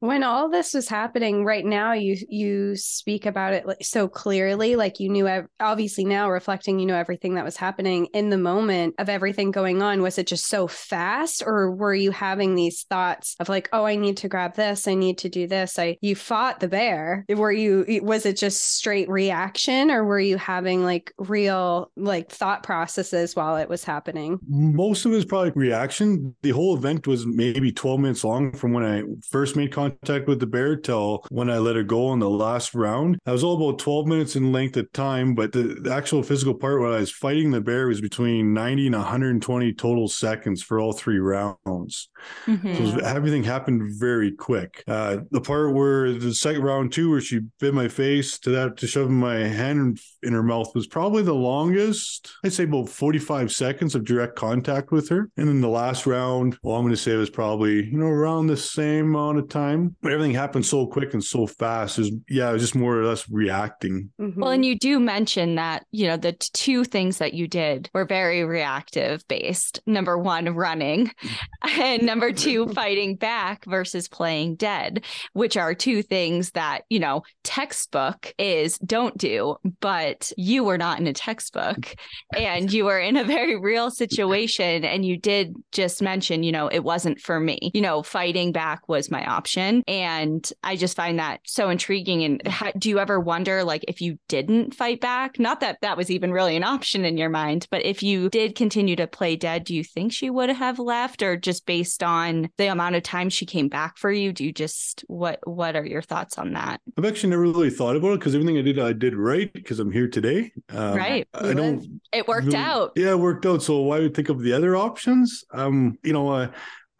When 0.00 0.22
all 0.22 0.48
this 0.48 0.74
was 0.74 0.88
happening 0.88 1.44
right 1.44 1.64
now, 1.64 1.92
you 1.92 2.16
you 2.28 2.76
speak 2.76 3.26
about 3.26 3.52
it 3.52 3.66
so 3.84 4.06
clearly, 4.06 4.76
like 4.76 5.00
you 5.00 5.08
knew. 5.08 5.28
Obviously, 5.58 6.04
now 6.04 6.30
reflecting, 6.30 6.78
you 6.78 6.86
know 6.86 6.94
everything 6.94 7.34
that 7.34 7.44
was 7.44 7.56
happening 7.56 8.06
in 8.14 8.30
the 8.30 8.38
moment 8.38 8.94
of 8.98 9.08
everything 9.08 9.50
going 9.50 9.82
on. 9.82 10.00
Was 10.00 10.16
it 10.16 10.28
just 10.28 10.46
so 10.46 10.68
fast, 10.68 11.42
or 11.44 11.72
were 11.72 11.94
you 11.94 12.12
having 12.12 12.54
these 12.54 12.84
thoughts 12.84 13.34
of 13.40 13.48
like, 13.48 13.68
oh, 13.72 13.84
I 13.84 13.96
need 13.96 14.18
to 14.18 14.28
grab 14.28 14.54
this, 14.54 14.86
I 14.86 14.94
need 14.94 15.18
to 15.18 15.28
do 15.28 15.48
this? 15.48 15.80
I 15.80 15.96
you 16.00 16.14
fought 16.14 16.60
the 16.60 16.68
bear. 16.68 17.24
Were 17.28 17.50
you? 17.50 18.00
Was 18.04 18.24
it 18.24 18.36
just 18.36 18.76
straight 18.76 19.08
reaction, 19.08 19.90
or 19.90 20.04
were 20.04 20.20
you 20.20 20.36
having 20.36 20.84
like 20.84 21.12
real 21.18 21.90
like 21.96 22.30
thought 22.30 22.62
processes 22.62 23.34
while 23.34 23.56
it 23.56 23.68
was 23.68 23.82
happening? 23.82 24.38
Most 24.46 25.04
of 25.04 25.10
it 25.10 25.16
was 25.16 25.24
probably 25.24 25.50
reaction. 25.56 26.36
The 26.42 26.50
whole 26.50 26.76
event 26.76 27.08
was 27.08 27.26
maybe 27.26 27.72
twelve 27.72 27.98
minutes 27.98 28.22
long 28.22 28.52
from 28.52 28.72
when 28.72 28.84
I 28.84 29.02
first 29.28 29.56
made 29.56 29.72
contact 29.72 29.87
contact 29.90 30.28
with 30.28 30.40
the 30.40 30.46
bear 30.46 30.76
till 30.76 31.24
when 31.30 31.50
I 31.50 31.58
let 31.58 31.76
her 31.76 31.82
go 31.82 32.12
in 32.12 32.18
the 32.18 32.30
last 32.30 32.74
round. 32.74 33.18
I 33.26 33.32
was 33.32 33.44
all 33.44 33.56
about 33.56 33.78
12 33.78 34.06
minutes 34.06 34.36
in 34.36 34.52
length 34.52 34.76
of 34.76 34.90
time, 34.92 35.34
but 35.34 35.52
the, 35.52 35.78
the 35.80 35.92
actual 35.92 36.22
physical 36.22 36.54
part 36.54 36.80
when 36.80 36.92
I 36.92 36.98
was 36.98 37.10
fighting 37.10 37.50
the 37.50 37.60
bear 37.60 37.88
was 37.88 38.00
between 38.00 38.52
90 38.52 38.86
and 38.86 38.96
120 38.96 39.72
total 39.74 40.08
seconds 40.08 40.62
for 40.62 40.80
all 40.80 40.92
three 40.92 41.18
rounds. 41.18 42.08
Mm-hmm. 42.46 42.74
So 42.74 42.98
everything 43.04 43.44
happened 43.44 43.98
very 43.98 44.32
quick. 44.32 44.82
Uh, 44.86 45.18
the 45.30 45.40
part 45.40 45.74
where 45.74 46.12
the 46.12 46.34
second 46.34 46.62
round 46.62 46.92
two, 46.92 47.10
where 47.10 47.20
she 47.20 47.40
bit 47.60 47.74
my 47.74 47.88
face 47.88 48.38
to 48.40 48.50
that 48.50 48.76
to 48.78 48.86
shove 48.86 49.10
my 49.10 49.36
hand 49.36 49.98
in 50.22 50.32
her 50.32 50.42
mouth 50.42 50.74
was 50.74 50.86
probably 50.86 51.22
the 51.22 51.34
longest. 51.34 52.30
I'd 52.44 52.52
say 52.52 52.64
about 52.64 52.88
45 52.88 53.52
seconds 53.52 53.94
of 53.94 54.04
direct 54.04 54.36
contact 54.36 54.90
with 54.90 55.08
her. 55.08 55.30
And 55.36 55.48
then 55.48 55.60
the 55.60 55.68
last 55.68 56.06
round, 56.06 56.58
well, 56.62 56.76
I'm 56.76 56.82
going 56.82 56.94
to 56.94 56.96
say 56.96 57.12
it 57.12 57.16
was 57.16 57.30
probably, 57.30 57.84
you 57.84 57.98
know, 57.98 58.06
around 58.06 58.46
the 58.46 58.56
same 58.56 59.06
amount 59.06 59.38
of 59.38 59.48
time. 59.48 59.77
But 60.02 60.12
everything 60.12 60.34
happened 60.34 60.66
so 60.66 60.86
quick 60.86 61.14
and 61.14 61.22
so 61.22 61.46
fast. 61.46 61.98
Is 61.98 62.12
yeah, 62.28 62.50
it 62.50 62.54
was 62.54 62.62
just 62.62 62.74
more 62.74 62.98
or 62.98 63.04
less 63.04 63.28
reacting. 63.28 64.10
Mm-hmm. 64.20 64.40
Well, 64.40 64.50
and 64.50 64.64
you 64.64 64.78
do 64.78 64.98
mention 64.98 65.56
that, 65.56 65.86
you 65.90 66.06
know, 66.06 66.16
the 66.16 66.32
two 66.32 66.84
things 66.84 67.18
that 67.18 67.34
you 67.34 67.48
did 67.48 67.90
were 67.94 68.04
very 68.04 68.44
reactive 68.44 69.26
based. 69.28 69.80
Number 69.86 70.18
one, 70.18 70.54
running, 70.54 71.10
and 71.78 72.02
number 72.02 72.32
two, 72.32 72.68
fighting 72.74 73.16
back 73.16 73.64
versus 73.66 74.08
playing 74.08 74.56
dead, 74.56 75.04
which 75.32 75.56
are 75.56 75.74
two 75.74 76.02
things 76.02 76.52
that, 76.52 76.82
you 76.88 76.98
know, 76.98 77.22
textbook 77.44 78.32
is 78.38 78.78
don't 78.78 79.16
do, 79.16 79.56
but 79.80 79.98
but 80.08 80.32
you 80.36 80.64
were 80.64 80.78
not 80.78 81.00
in 81.00 81.06
a 81.06 81.12
textbook 81.12 81.94
and 82.36 82.72
you 82.72 82.84
were 82.84 82.98
in 82.98 83.16
a 83.16 83.24
very 83.24 83.58
real 83.58 83.90
situation. 83.90 84.84
And 84.84 85.04
you 85.04 85.16
did 85.16 85.54
just 85.72 86.00
mention, 86.02 86.42
you 86.42 86.52
know, 86.52 86.68
it 86.68 86.84
wasn't 86.84 87.20
for 87.20 87.40
me. 87.40 87.70
You 87.74 87.80
know, 87.80 88.02
fighting 88.02 88.52
back 88.52 88.88
was 88.88 89.10
my 89.10 89.24
option. 89.24 89.67
And 89.86 90.50
I 90.64 90.76
just 90.76 90.96
find 90.96 91.18
that 91.18 91.40
so 91.44 91.68
intriguing. 91.68 92.24
And 92.24 92.48
how, 92.48 92.72
do 92.72 92.88
you 92.88 92.98
ever 92.98 93.20
wonder, 93.20 93.62
like, 93.62 93.84
if 93.86 94.00
you 94.00 94.18
didn't 94.28 94.74
fight 94.74 95.00
back, 95.00 95.38
not 95.38 95.60
that 95.60 95.78
that 95.82 95.98
was 95.98 96.10
even 96.10 96.32
really 96.32 96.56
an 96.56 96.64
option 96.64 97.04
in 97.04 97.18
your 97.18 97.28
mind, 97.28 97.66
but 97.70 97.84
if 97.84 98.02
you 98.02 98.30
did 98.30 98.54
continue 98.54 98.96
to 98.96 99.06
play 99.06 99.36
dead, 99.36 99.64
do 99.64 99.74
you 99.74 99.84
think 99.84 100.12
she 100.12 100.30
would 100.30 100.48
have 100.48 100.78
left 100.78 101.22
or 101.22 101.36
just 101.36 101.66
based 101.66 102.02
on 102.02 102.48
the 102.56 102.68
amount 102.68 102.96
of 102.96 103.02
time 103.02 103.28
she 103.28 103.44
came 103.44 103.68
back 103.68 103.98
for 103.98 104.10
you? 104.10 104.32
Do 104.32 104.42
you 104.42 104.52
just, 104.52 105.04
what, 105.06 105.38
what 105.44 105.76
are 105.76 105.84
your 105.84 106.02
thoughts 106.02 106.38
on 106.38 106.54
that? 106.54 106.80
I've 106.96 107.04
actually 107.04 107.30
never 107.30 107.42
really 107.42 107.70
thought 107.70 107.94
about 107.94 108.12
it 108.12 108.20
because 108.20 108.34
everything 108.34 108.56
I 108.56 108.62
did, 108.62 108.78
I 108.78 108.94
did 108.94 109.14
right 109.14 109.52
because 109.52 109.78
I'm 109.78 109.92
here 109.92 109.98
here 109.98 110.08
today. 110.08 110.52
Um, 110.68 110.94
right. 110.94 111.28
I 111.34 111.54
don't. 111.54 112.00
It 112.12 112.28
worked 112.28 112.46
really, 112.46 112.58
out. 112.58 112.92
Yeah, 112.94 113.10
it 113.10 113.18
worked 113.18 113.44
out. 113.46 113.62
So 113.62 113.80
why 113.80 113.98
would 113.98 114.04
you 114.04 114.10
think 114.10 114.28
of 114.28 114.40
the 114.40 114.52
other 114.52 114.76
options? 114.76 115.44
Um, 115.52 115.98
you 116.04 116.12
know, 116.12 116.28
uh, 116.28 116.50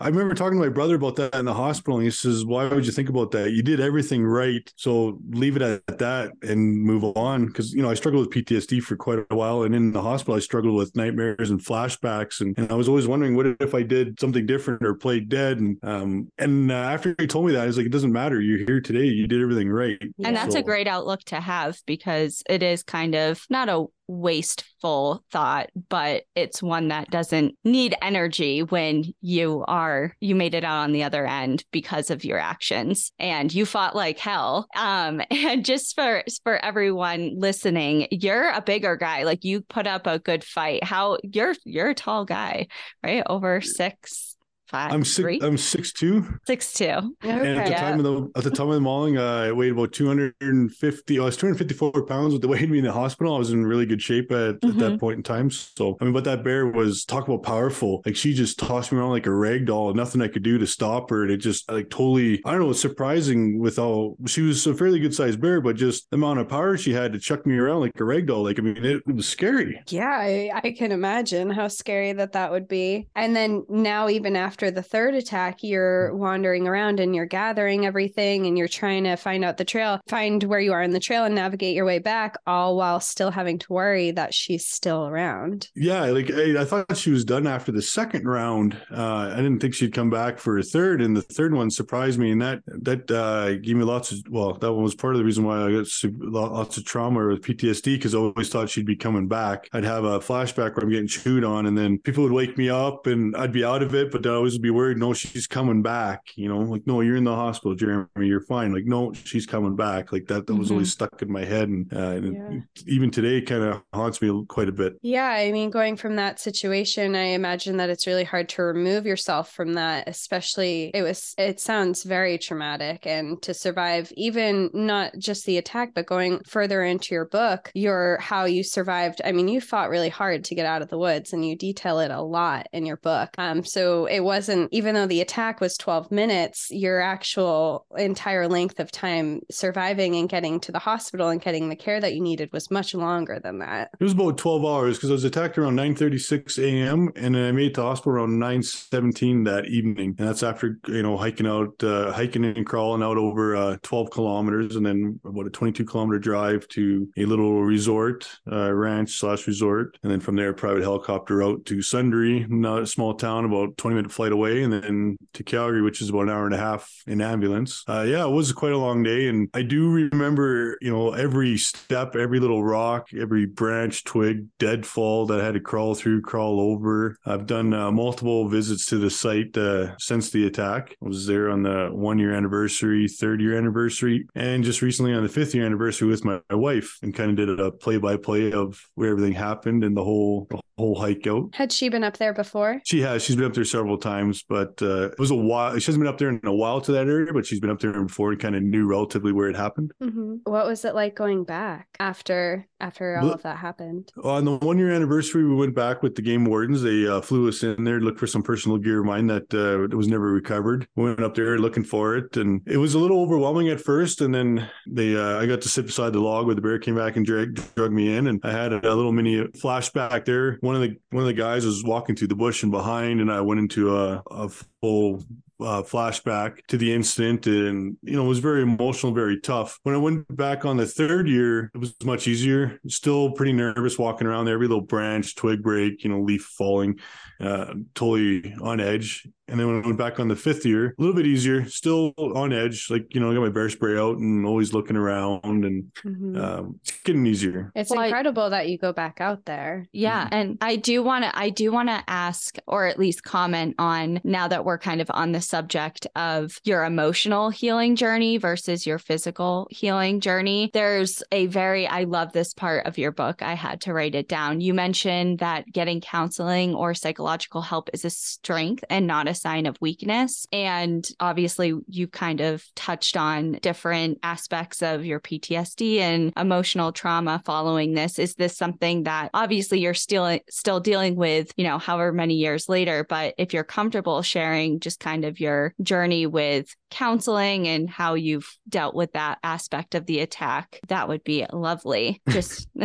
I 0.01 0.07
remember 0.07 0.35
talking 0.35 0.59
to 0.59 0.65
my 0.65 0.73
brother 0.73 0.95
about 0.95 1.17
that 1.17 1.35
in 1.35 1.45
the 1.45 1.55
hospital, 1.55 1.97
and 1.97 2.05
he 2.05 2.11
says, 2.11 2.45
"Why 2.45 2.69
would 2.69 2.87
you 2.87 2.93
think 2.93 3.09
about 3.09 3.33
that? 3.33 3.51
You 3.51 3.65
did 3.65 3.81
everything 3.81 4.25
right, 4.25 4.73
so 4.77 5.19
leave 5.31 5.57
it 5.57 5.63
at 5.63 5.99
that 5.99 6.31
and 6.43 6.81
move 6.83 7.03
on." 7.17 7.47
Because 7.47 7.73
you 7.73 7.83
know, 7.83 7.91
I 7.91 7.95
struggled 7.95 8.27
with 8.27 8.35
PTSD 8.35 8.81
for 8.81 8.97
quite 8.97 9.19
a 9.29 9.35
while, 9.35 9.65
and 9.65 9.75
in 9.75 9.91
the 9.93 10.03
hospital, 10.03 10.37
I 10.37 10.39
struggled 10.39 10.77
with 10.77 10.95
nightmares 10.95 11.51
and 11.51 11.61
flashbacks, 11.61 12.41
and, 12.41 12.57
and 12.57 12.71
I 12.71 12.77
was 12.77 12.89
always 12.89 13.09
wondering, 13.09 13.35
what 13.35 13.47
if 13.59 13.75
I 13.75 13.83
did 13.83 14.21
something 14.21 14.47
different 14.47 14.85
or 14.85 14.95
played 14.95 15.29
dead? 15.29 15.59
And 15.59 15.79
um, 15.83 16.31
and 16.39 16.71
uh, 16.71 16.75
after 16.75 17.17
he 17.19 17.27
told 17.27 17.47
me 17.47 17.53
that, 17.53 17.65
I 17.65 17.67
was 17.67 17.77
like, 17.77 17.87
"It 17.87 17.93
doesn't 17.93 18.13
matter. 18.13 18.41
You're 18.41 18.67
here 18.67 18.81
today. 18.81 19.07
You 19.07 19.27
did 19.27 19.43
everything 19.43 19.69
right." 19.69 19.99
And 20.25 20.37
that's 20.37 20.55
so, 20.55 20.61
a 20.61 20.63
great 20.63 20.87
outlook 20.87 21.25
to 21.25 21.41
have 21.41 21.81
because 21.87 22.45
it 22.49 22.63
is 22.63 22.85
kind 22.85 23.17
of 23.17 23.45
not 23.51 23.69
a 23.69 23.87
wasteful 24.09 25.25
thought, 25.31 25.71
but 25.89 26.25
it's 26.35 26.63
one 26.63 26.89
that 26.89 27.11
doesn't 27.11 27.55
need 27.65 27.95
energy 28.03 28.63
when 28.63 29.05
you 29.21 29.65
are 29.69 30.15
you 30.21 30.35
made 30.35 30.55
it 30.55 30.65
out 30.65 30.85
on 30.85 30.93
the 30.93 31.05
other 31.05 31.27
end 31.27 31.65
because 31.71 32.11
of 32.11 32.25
your 32.25 32.39
actions 32.39 33.13
and 33.19 33.53
you 33.53 33.67
fought 33.67 33.95
like 33.95 34.19
hell. 34.19 34.67
Um, 34.75 35.21
and 35.31 35.65
just 35.65 35.95
for 35.95 36.25
for 36.43 36.57
everyone 36.65 37.39
listening, 37.39 38.09
you're 38.11 38.51
a 38.51 38.63
bigger 38.63 38.97
guy. 38.97 39.23
Like 39.25 39.45
you 39.45 39.61
put 39.61 39.87
up 39.87 40.07
a 40.07 40.19
good 40.19 40.43
fight. 40.43 40.83
How 40.83 41.19
you're 41.23 41.55
you're 41.65 41.91
a 41.91 41.95
tall 41.95 42.25
guy, 42.25 42.67
right? 43.05 43.23
Over 43.27 43.61
six 43.61 44.28
five. 44.69 44.93
I'm 44.93 45.05
six. 45.05 45.17
three? 45.17 45.41
I'm 45.43 45.57
six 45.57 45.93
two. 45.93 46.25
six 46.47 46.73
two. 46.73 47.15
And 47.23 47.31
at 47.59 47.67
the 47.67 47.73
Okay. 47.73 47.75
time 47.75 47.99
of 47.99 48.05
the 48.05 48.31
at 48.39 48.45
the 48.45 48.51
time 48.51 48.69
of 48.69 48.75
the 48.75 48.81
mauling, 48.81 49.19
uh, 49.19 49.47
I 49.49 49.53
weighed 49.53 49.73
about 49.73 49.93
250. 49.93 51.19
I 51.19 51.25
was 51.25 51.37
254 51.37 52.07
pounds. 52.07 52.33
With 52.33 52.43
the 52.43 52.49
weight 52.49 52.69
me 52.69 52.79
in 52.79 52.85
the 52.85 52.93
hospital, 52.93 53.35
I 53.35 53.39
was 53.39 53.51
in 53.51 53.65
really 53.67 53.87
good 53.87 54.03
shape 54.03 54.31
at, 54.33 54.39
at 54.57 54.61
Mm-hmm. 54.61 54.79
that 54.81 55.01
point 55.01 55.17
in 55.17 55.23
time. 55.23 55.51
So 55.51 55.97
I 56.01 56.05
mean, 56.05 56.13
but 56.13 56.25
that 56.25 56.45
bear 56.45 56.67
was 56.67 57.05
talk 57.05 57.27
about 57.27 57.43
powerful. 57.43 58.03
Like 58.05 58.17
she 58.17 58.35
just 58.35 58.59
tossed 58.59 58.93
me 58.93 58.99
around 58.99 59.11
like 59.11 59.27
a 59.27 59.33
rag 59.35 59.67
doll. 59.67 59.93
Nothing 59.95 60.21
I 60.21 60.29
could 60.29 60.43
do 60.43 60.59
to 60.59 60.67
stop 60.67 61.11
her. 61.11 61.23
And 61.23 61.31
it 61.33 61.39
just 61.39 61.71
like 61.71 61.91
totally. 61.91 62.41
I 62.45 62.53
don't 62.53 62.61
know. 62.61 62.71
It's 62.71 62.81
surprising 62.81 63.59
with 63.59 63.79
all 63.79 64.17
she 64.27 64.43
was 64.43 64.67
a 64.67 64.75
fairly 64.75 65.01
good 65.01 65.15
sized 65.15 65.41
bear, 65.41 65.61
but 65.61 65.77
just 65.77 66.11
the 66.11 66.17
amount 66.17 66.41
of 66.41 66.49
power 66.49 66.77
she 66.77 66.93
had 66.93 67.13
to 67.13 67.19
chuck 67.19 67.47
me 67.47 67.57
around 67.57 67.81
like 67.81 67.99
a 67.99 68.05
rag 68.05 68.27
doll. 68.27 68.43
Like 68.45 68.59
I 68.59 68.63
mean, 68.63 68.77
it, 68.77 69.03
it 69.07 69.15
was 69.15 69.29
scary. 69.29 69.81
Yeah, 69.89 70.09
I, 70.21 70.51
I 70.63 70.73
can 70.73 70.93
imagine 70.93 71.51
how 71.51 71.69
scary 71.69 72.13
that 72.13 72.33
that 72.33 72.51
would 72.51 72.69
be. 72.69 73.09
And 73.15 73.35
then 73.35 73.65
now, 73.69 74.09
even 74.09 74.37
after 74.37 74.58
the 74.61 74.83
third 74.83 75.15
attack, 75.15 75.63
you're 75.63 76.15
wandering 76.15 76.67
around 76.67 77.01
and 77.01 77.15
you're 77.15 77.27
gathering 77.27 77.87
everything 77.87 78.47
and 78.47 78.59
you're 78.59 78.69
trying 78.69 79.05
to 79.05 79.17
find 79.17 79.45
out 79.45 79.57
the 79.57 79.65
trail, 79.65 80.01
find 80.07 80.43
where 80.45 80.61
you 80.61 80.73
are 80.73 80.83
in 80.83 80.91
the 80.91 81.01
trail 81.01 81.25
and 81.25 81.35
navigate 81.35 81.75
your 81.75 81.85
way 81.85 81.99
back, 81.99 82.37
all 82.47 82.77
while 82.77 83.01
still 83.01 83.31
having 83.31 83.59
to 83.59 83.73
worry 83.73 84.11
that 84.11 84.35
she's 84.35 84.67
still 84.67 85.07
around. 85.07 85.69
Yeah, 85.75 86.05
like 86.07 86.31
I, 86.31 86.61
I 86.61 86.65
thought 86.65 86.97
she 86.97 87.11
was 87.11 87.25
done 87.25 87.47
after 87.47 87.73
the 87.73 87.83
second 87.83 88.27
round. 88.27 88.77
Uh, 88.91 89.33
I 89.33 89.37
didn't 89.37 89.61
think 89.61 89.75
she'd 89.75 89.95
come 89.95 90.11
back 90.11 90.39
for 90.39 90.59
a 90.59 90.63
third, 90.63 91.01
and 91.01 91.17
the 91.17 91.23
third 91.23 91.55
one 91.55 91.71
surprised 91.71 92.19
me, 92.19 92.31
and 92.33 92.43
that 92.43 92.63
that 92.67 93.11
uh, 93.11 93.55
gave 93.57 93.77
me 93.77 93.85
lots 93.85 94.13
of. 94.13 94.19
Well, 94.29 94.55
that 94.55 94.73
one 94.73 94.83
was 94.83 94.95
part 94.95 95.15
of 95.15 95.19
the 95.19 95.25
reason 95.25 95.45
why 95.45 95.65
I 95.65 95.71
got 95.73 95.89
lots 96.33 96.77
of 96.77 96.85
trauma 96.85 97.27
with 97.27 97.43
PTSD 97.43 97.95
because 97.97 98.15
I 98.15 98.19
always 98.19 98.49
thought 98.49 98.71
she'd 98.71 98.87
be 98.87 98.97
coming 98.97 99.29
back. 99.29 99.69
I'd 99.73 99.85
have 99.85 100.05
a 100.05 100.21
flashback 100.21 100.77
where 100.77 100.85
I'm 100.85 100.91
getting 100.91 101.09
chewed 101.09 101.45
on, 101.45 101.67
and 101.67 101.77
then 101.77 101.99
people 101.99 102.23
would 102.25 102.33
wake 102.33 102.57
me 102.57 102.69
up, 102.71 103.07
and 103.07 103.37
I'd 103.37 103.53
be 103.53 103.65
out 103.65 103.83
of 103.83 103.95
it, 103.95 104.11
but 104.11 104.27
I'd 104.27 104.33
always 104.33 104.48
be 104.57 104.71
worried. 104.71 104.97
No, 104.97 105.13
she's 105.13 105.47
coming 105.47 105.83
back. 105.83 106.23
You 106.37 106.49
know, 106.49 106.61
like 106.61 106.87
no, 106.87 107.03
you're 107.03 107.17
in 107.17 107.25
the 107.25 107.35
hospital, 107.35 107.75
Jeremy. 107.75 108.07
You're 108.21 108.41
fine. 108.41 108.73
Like 108.73 108.85
no, 108.87 109.13
she's 109.13 109.45
coming 109.45 109.77
back. 109.77 110.13
Like 110.13 110.27
that. 110.29 110.47
That 110.47 110.55
was 110.55 110.69
Mhm. 110.69 110.73
always 110.73 110.93
stuck 110.93 111.21
in 111.21 111.31
my 111.31 111.45
head, 111.45 111.69
and, 111.69 111.93
uh, 111.93 111.99
and 111.99 112.35
Yeah. 112.35 112.59
it, 112.77 112.85
even 112.87 113.11
today, 113.11 113.41
kind 113.43 113.65
of 113.65 113.83
haunts 113.93 114.23
me 114.23 114.45
quite 114.49 114.69
a 114.69 114.73
bit. 114.73 114.95
Yeah, 115.03 115.27
I 115.29 115.51
mean, 115.53 115.71
going 115.71 115.97
from 115.97 116.17
that 116.17 116.39
situation, 116.41 117.15
I 117.15 117.35
imagine 117.35 117.77
that 117.79 117.91
it's 117.91 118.07
really 118.07 118.25
hard 118.25 118.49
to 118.51 118.63
remove 118.63 119.05
yourself 119.05 119.53
from 119.53 119.75
that, 119.75 120.09
especially 120.09 120.91
it 120.95 121.03
was, 121.03 121.35
it 121.37 121.61
sounds 121.61 122.05
very 122.05 122.39
traumatic. 122.39 123.07
And 123.07 123.43
to 123.43 123.53
survive, 123.55 124.13
even 124.17 124.71
not 124.73 125.13
just 125.19 125.45
the 125.47 125.57
attack, 125.59 125.93
but 125.95 126.07
going 126.07 126.41
further 126.47 126.83
into 126.85 127.15
your 127.15 127.25
book, 127.27 127.71
your 127.75 128.19
how 128.21 128.45
you 128.45 128.63
survived. 128.63 129.21
I 129.25 129.33
mean, 129.33 129.49
you 129.49 129.61
fought 129.61 129.91
really 129.91 130.09
hard 130.09 130.45
to 130.45 130.55
get 130.55 130.67
out 130.67 130.83
of 130.83 130.89
the 130.89 130.99
woods 130.99 131.33
and 131.33 131.45
you 131.47 131.57
detail 131.57 131.99
it 132.01 132.11
a 132.11 132.23
lot 132.23 132.69
in 132.73 132.87
your 132.87 132.99
book. 132.99 133.31
Um, 133.39 133.65
so 133.65 134.07
it 134.07 134.21
wasn't, 134.39 134.69
even 134.73 134.95
though 134.95 135.07
the 135.07 135.21
attack 135.21 135.61
was 135.61 135.77
12 135.77 136.13
minutes, 136.13 136.69
your 136.71 137.01
actual 137.01 137.87
entire 137.97 138.47
length 138.47 138.79
of 138.79 138.93
time 138.93 139.41
surviving 139.51 140.15
and 140.15 140.29
getting 140.29 140.61
to 140.61 140.71
the 140.71 140.79
hospital 140.79 141.29
and 141.29 141.43
getting 141.43 141.69
the 141.69 141.75
care 141.75 142.01
that 142.01 142.15
you 142.15 142.21
needed 142.21 142.49
was 142.53 142.71
much 142.71 142.95
longer 142.95 143.41
than 143.43 143.59
that. 143.59 143.91
It 143.99 144.05
was 144.05 144.13
about 144.13 144.39
12 144.39 144.65
hours 144.65 144.97
because 144.97 145.11
I 145.11 145.15
was 145.15 145.25
attacked 145.25 145.59
around 145.59 145.77
9.36 145.77 146.63
a.m. 146.63 147.11
and 147.17 147.35
then 147.35 147.49
I 147.49 147.51
made 147.51 147.73
it 147.73 147.75
to 147.75 147.83
hospital 147.83 148.13
around 148.13 148.39
9.17 148.39 149.45
that 149.47 149.67
evening. 149.67 150.15
And 150.17 150.29
that's 150.29 150.45
after, 150.45 150.79
you 150.87 151.03
know, 151.03 151.17
hiking 151.17 151.49
out, 151.49 151.83
uh, 151.83 152.13
hiking 152.13 152.45
and 152.45 152.65
crawling 152.65 153.03
out 153.03 153.17
over 153.17 153.57
uh, 153.57 153.77
12 153.83 154.11
kilometers 154.11 154.77
and 154.77 154.87
then 154.87 155.19
about 155.25 155.49
a 155.49 155.51
22 155.51 155.85
kilometer 155.85 156.21
drive 156.21 156.69
to 156.69 157.09
a 157.17 157.25
little 157.25 157.65
resort, 157.65 158.29
uh, 158.53 158.73
ranch 158.73 159.19
slash 159.19 159.49
resort. 159.49 159.99
And 160.05 160.13
then 160.13 160.21
from 160.21 160.37
there, 160.37 160.53
private 160.53 160.85
helicopter 160.85 161.43
out 161.43 161.65
to 161.67 161.79
Sundre 161.79 162.49
not 162.49 162.83
a 162.83 162.87
small 162.87 163.15
town, 163.15 163.45
about 163.45 163.77
20 163.77 163.97
minute 163.97 164.13
flight 164.13 164.28
away. 164.33 164.63
And 164.63 164.73
then 164.73 165.17
to 165.35 165.43
Calgary, 165.43 165.83
which 165.83 166.01
is 166.01 166.11
about 166.11 166.23
an 166.23 166.31
hour 166.31 166.47
and 166.47 166.55
a 166.55 166.59
half 166.59 166.91
in 167.07 167.21
ambulance. 167.21 167.85
Uh, 167.89 168.05
yeah, 168.07 168.25
it 168.25 168.31
was 168.31 168.53
quite 168.53 168.73
a 168.73 168.79
long 168.79 169.03
day. 169.03 169.29
And 169.29 169.49
I 169.55 169.63
do 169.63 169.91
remember, 169.91 170.79
you 170.81 170.91
know, 170.91 171.13
every 171.13 171.57
step, 171.57 172.17
every 172.17 172.41
little 172.41 172.65
rock, 172.65 173.09
every 173.19 173.47
branch, 173.47 174.05
twig, 174.05 174.47
deadfall 174.59 175.27
that 175.27 175.41
I 175.41 175.45
had 175.45 175.55
to 175.55 175.61
crawl 175.61 175.95
through, 175.95 176.23
crawl 176.23 176.61
over. 176.61 177.17
I've 177.25 177.47
done 177.47 177.73
uh, 177.73 177.91
multiple 177.91 178.49
visits 178.49 178.87
to 178.87 178.99
the 178.99 179.11
site 179.11 179.57
uh, 179.57 179.97
since 179.99 180.31
the 180.31 180.47
attack. 180.47 180.97
I 181.03 181.09
was 181.09 181.27
there 181.27 181.51
on 181.51 181.63
the 181.63 181.89
one 181.93 182.19
year 182.19 182.33
anniversary, 182.33 183.09
third 183.09 183.41
year 183.41 183.57
anniversary, 183.57 184.27
and 184.35 184.65
just 184.65 184.83
recently 184.83 185.13
on 185.13 185.23
the 185.23 185.29
fifth 185.29 185.55
year 185.55 185.65
anniversary 185.65 186.09
with 186.09 186.25
my, 186.25 186.41
my 186.51 186.57
wife 186.57 186.99
and 187.03 187.15
kind 187.15 187.31
of 187.31 187.37
did 187.37 187.61
a 187.61 187.71
play 187.71 187.99
by 187.99 188.17
play 188.17 188.53
of 188.53 188.81
where 188.95 189.11
everything 189.11 189.33
happened 189.33 189.85
and 189.85 189.97
the 189.97 190.05
whole, 190.05 190.47
the 190.51 190.61
whole 190.77 190.99
hike 190.99 191.27
out. 191.27 191.51
Had 191.55 191.73
she 191.73 191.89
been 191.89 192.05
up 192.05 192.17
there 192.19 192.33
before? 192.33 192.81
She 192.85 193.01
has. 193.03 193.23
She's 193.23 193.37
been 193.37 193.47
up 193.47 193.55
there 193.55 193.65
several 193.65 193.99
times, 193.99 194.09
but 194.49 194.81
uh, 194.83 195.11
it 195.11 195.19
was 195.19 195.31
a 195.31 195.35
while. 195.35 195.79
She 195.79 195.87
hasn't 195.87 196.01
been 196.01 196.09
up 196.09 196.19
there 196.19 196.29
in 196.29 196.41
a 196.45 196.53
while 196.53 196.81
to 196.83 196.93
that 196.93 197.07
area, 197.07 197.33
but 197.33 197.47
she's 197.47 197.61
been 197.61 197.71
up 197.71 197.81
there 197.81 197.93
before 198.03 198.33
and 198.33 198.41
kind 198.41 198.57
of 198.57 198.63
knew 198.63 198.87
relatively 198.87 199.33
where 199.33 199.49
it 199.49 199.57
happened. 199.57 199.93
Mm-hmm. 200.03 200.37
What 200.45 200.67
was 200.67 200.85
it 200.85 200.95
like 200.95 201.15
going 201.15 201.45
back 201.45 201.89
after 202.01 202.67
after 202.81 203.19
all 203.19 203.25
Well- 203.25 203.35
of 203.35 203.43
that 203.43 203.59
happened? 203.59 204.13
On 204.25 204.45
the 204.45 204.57
one 204.59 204.79
year 204.79 204.91
anniversary, 204.93 205.45
we 205.45 205.55
went 205.55 205.75
back 205.75 206.03
with 206.03 206.15
the 206.15 206.23
game 206.23 206.45
wardens. 206.45 206.83
They 206.83 207.07
uh, 207.07 207.21
flew 207.21 207.49
us 207.49 207.63
in 207.63 207.85
there 207.85 207.99
to 207.99 208.05
look 208.05 208.19
for 208.19 208.27
some 208.27 208.43
personal 208.43 208.79
gear 208.79 209.01
of 209.01 209.07
mine 209.07 209.27
that 209.29 209.53
uh, 209.55 209.95
was 209.97 210.09
never 210.09 210.33
recovered. 210.33 210.87
We 210.97 211.05
went 211.05 211.23
up 211.23 211.35
there 211.35 211.59
looking 211.59 211.85
for 211.85 212.17
it, 212.17 212.37
and 212.37 212.63
it 212.67 212.77
was 212.77 212.95
a 212.95 212.99
little 212.99 213.21
overwhelming 213.21 213.69
at 213.69 213.81
first. 213.81 214.21
And 214.21 214.35
then 214.35 214.69
they, 214.87 215.17
uh, 215.17 215.39
I 215.41 215.47
got 215.47 215.61
to 215.63 215.69
sit 215.69 215.87
beside 215.87 216.13
the 216.13 216.21
log 216.21 216.47
where 216.47 216.55
the 216.55 216.61
bear 216.61 216.79
came 216.79 216.97
back 216.97 217.17
and 217.17 217.25
drag, 217.27 217.61
drug 217.75 217.93
me 217.93 218.17
in, 218.17 218.27
and 218.27 218.41
I 218.45 218.53
had 218.53 218.73
a, 218.73 218.95
little 218.99 219.13
mini 219.13 219.45
flashback 219.63 220.25
there. 220.25 220.59
One 220.61 220.75
of 220.75 220.81
the 220.83 220.97
one 221.11 221.23
of 221.23 221.27
the 221.27 221.35
guys 221.35 221.65
was 221.65 221.85
walking 221.85 222.17
through 222.17 222.29
the 222.29 222.35
bush 222.35 222.63
and 222.63 222.73
behind, 222.73 223.21
and 223.21 223.31
I 223.31 223.41
went 223.41 223.61
into 223.61 223.95
a, 223.95 223.98
a 223.99 224.49
full 224.81 225.25
uh, 225.61 225.83
flashback 225.83 226.65
to 226.69 226.77
the 226.77 226.93
incident 226.93 227.47
and 227.49 227.97
you 228.03 228.17
know 228.17 228.25
it 228.25 228.29
was 228.29 228.39
very 228.39 228.63
emotional 228.63 229.13
very 229.13 229.41
tough. 229.41 229.79
When 229.83 229.95
i 229.95 229.99
went 229.99 230.37
back 230.37 230.65
on 230.65 230.77
the 230.77 230.87
third 230.87 231.29
year 231.29 231.71
it 231.75 231.79
was 231.79 231.95
much 232.05 232.29
easier. 232.29 232.79
Still 232.87 233.33
pretty 233.33 233.53
nervous 233.53 233.99
walking 233.99 234.27
around 234.27 234.45
there 234.45 234.55
every 234.55 234.69
little 234.69 234.83
branch 234.83 235.35
twig 235.35 235.63
break 235.63 236.05
you 236.05 236.11
know 236.11 236.21
leaf 236.21 236.43
falling 236.43 236.99
uh, 237.41 237.75
totally 237.95 238.55
on 238.63 238.81
edge 238.81 239.27
and 239.49 239.59
then 239.59 239.67
when 239.67 239.83
I 239.83 239.87
went 239.87 239.99
back 239.99 240.21
on 240.21 240.29
the 240.29 240.37
fifth 240.37 240.65
year, 240.67 240.95
a 240.99 241.01
little 241.01 241.15
bit 241.15 241.27
easier, 241.27 241.65
still 241.69 242.13
on 242.19 242.53
edge. 242.53 242.89
Like, 242.91 243.15
you 243.15 243.21
know, 243.21 243.31
I 243.31 243.35
got 243.35 243.41
my 243.43 243.49
bear 243.49 243.69
spray 243.71 243.99
out 243.99 244.19
and 244.19 244.45
always 244.47 244.73
looking 244.73 244.97
around 244.97 245.65
and 245.65 245.85
Mhm. 246.05 246.39
um, 246.43 246.81
it's 246.83 246.93
getting 247.03 247.27
easier. 247.27 247.73
It's 247.75 247.91
Well, 247.91 248.01
I- 248.01 248.07
incredible 248.07 248.51
that 248.51 248.69
you 248.69 248.79
go 248.79 248.93
back 248.93 249.21
out 249.21 249.45
there. 249.47 249.87
Yeah, 249.93 250.29
and 250.31 250.59
I 250.61 250.77
do 250.77 251.03
want 251.03 251.25
to 251.25 251.37
I 251.39 251.51
do 251.51 251.73
want 251.73 251.89
to 251.89 252.03
ask 252.09 252.57
or 252.67 252.87
at 252.87 252.99
least 252.99 253.23
comment 253.23 253.75
on 253.79 254.21
now 254.25 254.49
that 254.49 254.65
we're 254.65 254.79
kind 254.79 255.01
of 255.01 255.11
on 255.15 255.33
the 255.33 255.41
subject 255.41 256.07
of 256.17 256.61
your 256.65 256.85
emotional 256.85 257.51
healing 257.51 257.97
journey 257.97 258.37
versus 258.39 258.87
your 258.87 258.99
physical 258.99 259.67
healing 259.71 260.21
journey. 260.21 260.71
There's 260.73 261.23
a 261.33 261.47
very 261.47 261.87
I 261.87 262.05
love 262.05 262.33
this 262.33 262.53
part 262.55 262.87
of 262.87 262.99
your 262.99 263.13
book. 263.13 263.43
I 263.43 263.55
had 263.55 263.81
to 263.83 263.93
write 263.93 264.15
it 264.15 264.29
down. 264.29 264.61
You 264.61 264.75
mentioned 264.75 265.39
that 265.39 265.65
getting 265.73 266.01
counseling 266.01 266.75
or 266.75 266.95
psychological 266.95 267.63
help 267.63 267.89
is 267.93 268.05
a 268.05 268.11
strength 268.11 268.85
and 268.91 269.07
not 269.07 269.29
a 269.29 269.35
sign 269.39 269.67
of 269.67 269.77
weakness. 269.81 270.47
And 270.53 271.09
obviously 271.21 271.75
you 271.89 272.09
kind 272.09 272.41
of 272.41 272.65
touched 272.75 273.17
on 273.17 273.53
different 273.63 274.19
aspects 274.23 274.83
of 274.83 275.05
your 275.05 275.21
PTSD 275.21 275.99
and 275.99 276.33
emotional 276.37 276.93
trauma 276.93 277.43
following 277.45 277.95
this. 277.95 278.19
Is 278.19 278.35
this 278.35 278.57
something 278.57 279.05
that 279.05 279.31
obviously 279.35 279.81
you're 279.81 279.95
still 279.95 280.39
still 280.51 280.81
dealing 280.81 281.17
with, 281.17 281.53
you 281.57 281.65
know, 281.65 281.79
however 281.79 282.13
many 282.13 282.35
years 282.35 282.69
later, 282.69 283.05
but 283.09 283.35
if 283.39 283.53
you're 283.53 283.65
comfortable 283.65 284.23
sharing 284.23 284.81
just 284.81 285.01
kind 285.01 285.25
of 285.25 285.41
your 285.41 285.75
journey 285.83 286.27
with 286.27 286.75
counseling 286.91 287.69
and 287.69 287.89
how 287.89 288.15
you've 288.15 288.49
dealt 288.69 288.95
with 288.95 289.13
that 289.13 289.39
aspect 289.43 289.95
of 289.95 290.07
the 290.07 290.21
attack, 290.21 290.81
that 290.89 291.09
would 291.09 291.25
be 291.25 291.47
lovely. 291.53 292.21
Just 292.29 292.69